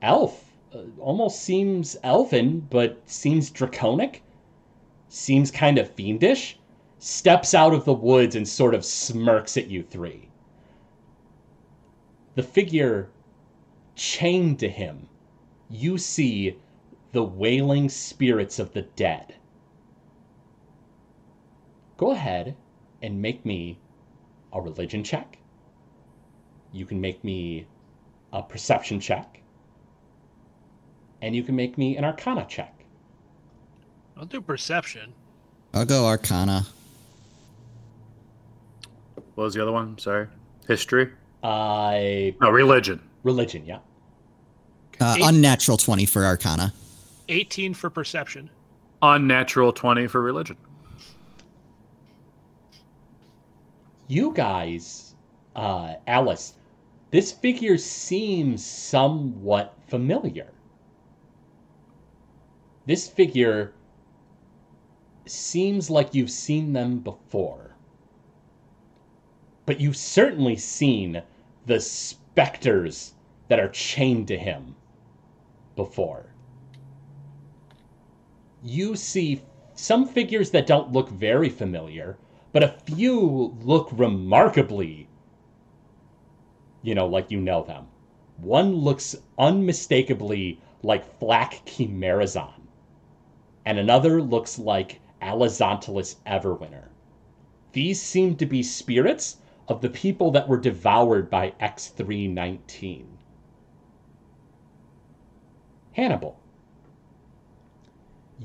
elf 0.00 0.44
uh, 0.74 0.78
almost 0.98 1.42
seems 1.42 1.96
elfin, 2.02 2.66
but 2.70 3.00
seems 3.06 3.50
draconic, 3.50 4.22
seems 5.08 5.50
kind 5.50 5.78
of 5.78 5.90
fiendish, 5.90 6.58
steps 7.02 7.54
out 7.54 7.74
of 7.74 7.84
the 7.84 7.92
woods 7.92 8.36
and 8.36 8.46
sort 8.46 8.74
of 8.74 8.84
smirks 8.84 9.56
at 9.56 9.68
you 9.68 9.82
three. 9.82 10.28
The 12.34 12.42
figure 12.42 13.10
chained 13.94 14.58
to 14.60 14.68
him, 14.68 15.08
you 15.68 15.98
see 15.98 16.58
the 17.12 17.22
wailing 17.22 17.88
spirits 17.88 18.58
of 18.58 18.72
the 18.72 18.82
dead 18.82 19.34
go 22.02 22.10
ahead 22.10 22.56
and 23.00 23.22
make 23.22 23.46
me 23.46 23.78
a 24.52 24.60
religion 24.60 25.04
check. 25.04 25.38
You 26.72 26.84
can 26.84 27.00
make 27.00 27.22
me 27.22 27.64
a 28.32 28.42
perception 28.42 28.98
check. 28.98 29.40
And 31.20 31.36
you 31.36 31.44
can 31.44 31.54
make 31.54 31.78
me 31.78 31.96
an 31.96 32.04
arcana 32.04 32.44
check. 32.48 32.84
I'll 34.16 34.24
do 34.24 34.40
perception. 34.40 35.14
I'll 35.72 35.84
go 35.84 36.06
Arcana. 36.06 36.66
What 39.34 39.44
was 39.44 39.54
the 39.54 39.62
other 39.62 39.72
one? 39.72 39.98
Sorry. 39.98 40.26
History? 40.68 41.10
Uh, 41.42 42.32
No, 42.40 42.50
religion. 42.50 43.00
religion, 43.24 43.64
yeah. 43.66 43.78
Uh, 45.00 45.14
Eight. 45.18 45.24
unnatural 45.24 45.76
20 45.76 46.06
for 46.06 46.24
Arcana. 46.24 46.72
18 47.28 47.74
for 47.74 47.90
perception. 47.90 48.50
Unnatural 49.00 49.72
20 49.72 50.06
for 50.06 50.20
religion. 50.20 50.56
You 54.08 54.32
guys, 54.34 55.14
uh, 55.56 55.94
Alice, 56.06 56.54
this 57.10 57.32
figure 57.32 57.78
seems 57.78 58.64
somewhat 58.64 59.74
familiar. 59.88 60.48
This 62.86 63.08
figure 63.08 63.72
seems 65.26 65.88
like 65.88 66.14
you've 66.14 66.30
seen 66.30 66.72
them 66.72 66.98
before. 66.98 67.71
But 69.64 69.80
you've 69.80 69.96
certainly 69.96 70.56
seen 70.56 71.22
the 71.66 71.78
specters 71.78 73.14
that 73.46 73.60
are 73.60 73.68
chained 73.68 74.26
to 74.28 74.38
him 74.38 74.74
before. 75.76 76.34
You 78.64 78.96
see 78.96 79.42
some 79.74 80.06
figures 80.06 80.50
that 80.50 80.66
don't 80.66 80.92
look 80.92 81.08
very 81.08 81.48
familiar, 81.48 82.18
but 82.52 82.62
a 82.62 82.68
few 82.84 83.56
look 83.62 83.88
remarkably, 83.92 85.08
you 86.82 86.94
know, 86.94 87.06
like 87.06 87.30
you 87.30 87.40
know 87.40 87.62
them. 87.62 87.86
One 88.38 88.74
looks 88.74 89.16
unmistakably 89.38 90.60
like 90.82 91.18
Flack 91.20 91.64
Chimerazon, 91.64 92.66
and 93.64 93.78
another 93.78 94.20
looks 94.20 94.58
like 94.58 95.00
Alizontalis 95.20 96.16
Everwinter. 96.26 96.88
These 97.72 98.02
seem 98.02 98.36
to 98.36 98.46
be 98.46 98.62
spirits 98.64 99.38
of 99.68 99.80
the 99.80 99.88
people 99.88 100.30
that 100.32 100.48
were 100.48 100.56
devoured 100.56 101.30
by 101.30 101.52
X319. 101.60 103.04
Hannibal, 105.92 106.38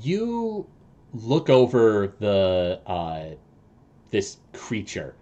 you 0.00 0.66
look 1.14 1.48
over 1.48 2.14
the 2.18 2.80
uh, 2.86 3.24
this 4.10 4.36
creature, 4.52 5.14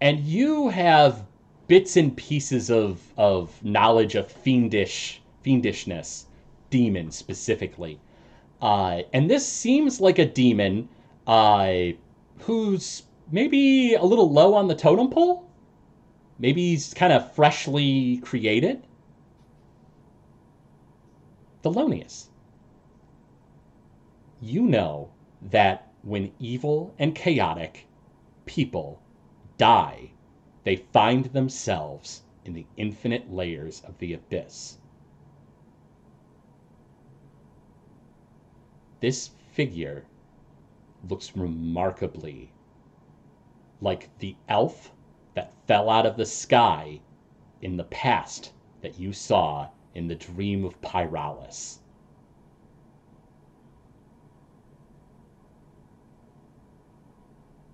and 0.00 0.20
you 0.20 0.68
have 0.68 1.26
bits 1.66 1.96
and 1.96 2.16
pieces 2.16 2.70
of 2.70 3.02
of 3.16 3.62
knowledge 3.64 4.14
of 4.14 4.30
fiendish 4.30 5.20
fiendishness 5.44 6.24
demon 6.70 7.10
specifically. 7.10 8.00
Uh, 8.60 9.02
and 9.12 9.30
this 9.30 9.46
seems 9.46 10.00
like 10.00 10.18
a 10.18 10.26
demon 10.26 10.88
uh, 11.26 11.74
who's 12.40 13.02
maybe 13.30 13.94
a 13.94 14.04
little 14.04 14.30
low 14.30 14.54
on 14.54 14.68
the 14.68 14.74
totem 14.74 15.10
pole. 15.10 15.48
Maybe 16.38 16.70
he's 16.70 16.94
kind 16.94 17.12
of 17.12 17.32
freshly 17.32 18.18
created. 18.18 18.86
Thelonious. 21.62 22.28
You 24.40 24.62
know 24.62 25.10
that 25.40 25.92
when 26.02 26.32
evil 26.38 26.94
and 26.98 27.14
chaotic 27.14 27.86
people 28.44 29.00
die, 29.56 30.10
they 30.64 30.76
find 30.76 31.26
themselves 31.26 32.22
in 32.44 32.52
the 32.52 32.66
infinite 32.76 33.32
layers 33.32 33.80
of 33.82 33.96
the 33.98 34.12
abyss. 34.12 34.78
This 39.00 39.30
figure 39.52 40.04
looks 41.08 41.36
remarkably 41.36 42.53
like 43.80 44.08
the 44.18 44.36
elf 44.48 44.92
that 45.34 45.52
fell 45.66 45.90
out 45.90 46.06
of 46.06 46.16
the 46.16 46.26
sky 46.26 47.00
in 47.62 47.76
the 47.76 47.84
past 47.84 48.52
that 48.80 48.98
you 48.98 49.12
saw 49.12 49.68
in 49.94 50.08
the 50.08 50.14
dream 50.14 50.64
of 50.64 50.80
Pyralis. 50.80 51.78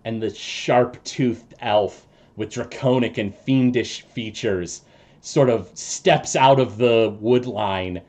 And 0.05 0.23
the 0.23 0.33
sharp 0.33 1.03
toothed 1.05 1.55
elf 1.61 2.07
with 2.37 2.51
draconic 2.51 3.19
and 3.19 3.35
fiendish 3.35 4.03
features 4.03 4.83
sort 5.21 5.51
of 5.51 5.71
steps 5.77 6.35
out 6.35 6.59
of 6.59 6.79
the 6.79 7.17
wood 7.21 7.47
line 7.47 8.01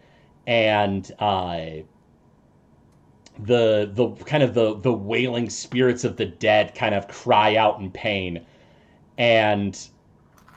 and 0.47 1.11
uh, 1.19 1.61
the 3.41 3.89
the 3.91 4.09
kind 4.25 4.43
of 4.43 4.53
the 4.53 4.75
the 4.79 4.93
wailing 4.93 5.49
spirits 5.49 6.03
of 6.03 6.17
the 6.17 6.25
dead 6.25 6.75
kind 6.75 6.93
of 6.95 7.07
cry 7.07 7.55
out 7.55 7.79
in 7.79 7.91
pain 7.91 8.45
and 9.17 9.89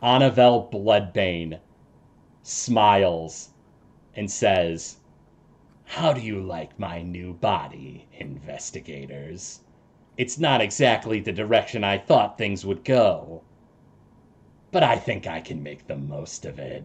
Anavel 0.02 0.70
Bloodbane 0.70 1.60
smiles 2.42 3.50
and 4.14 4.30
says, 4.30 4.98
How 5.84 6.12
do 6.12 6.20
you 6.20 6.40
like 6.42 6.78
my 6.78 7.00
new 7.00 7.32
body, 7.32 8.06
investigators? 8.12 9.60
It's 10.18 10.38
not 10.38 10.60
exactly 10.60 11.20
the 11.20 11.32
direction 11.32 11.84
I 11.84 11.98
thought 11.98 12.36
things 12.36 12.66
would 12.66 12.84
go, 12.84 13.42
but 14.70 14.82
I 14.82 14.96
think 14.96 15.26
I 15.26 15.40
can 15.40 15.62
make 15.62 15.86
the 15.86 15.96
most 15.96 16.44
of 16.44 16.58
it. 16.58 16.84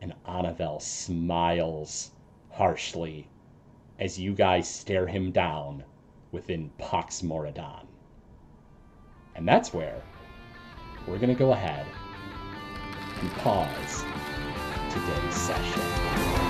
And 0.00 0.14
Anavel 0.26 0.80
smiles 0.80 2.12
harshly 2.50 3.28
as 4.00 4.18
you 4.18 4.32
guys 4.32 4.66
stare 4.68 5.06
him 5.06 5.30
down 5.30 5.84
within 6.32 6.70
Pax 6.78 7.20
Moradon. 7.20 7.84
And 9.36 9.46
that's 9.46 9.74
where 9.74 10.02
we're 11.06 11.18
going 11.18 11.28
to 11.28 11.34
go 11.34 11.52
ahead 11.52 11.86
and 13.20 13.30
pause 13.32 14.04
today's 14.90 15.34
session. 15.34 16.49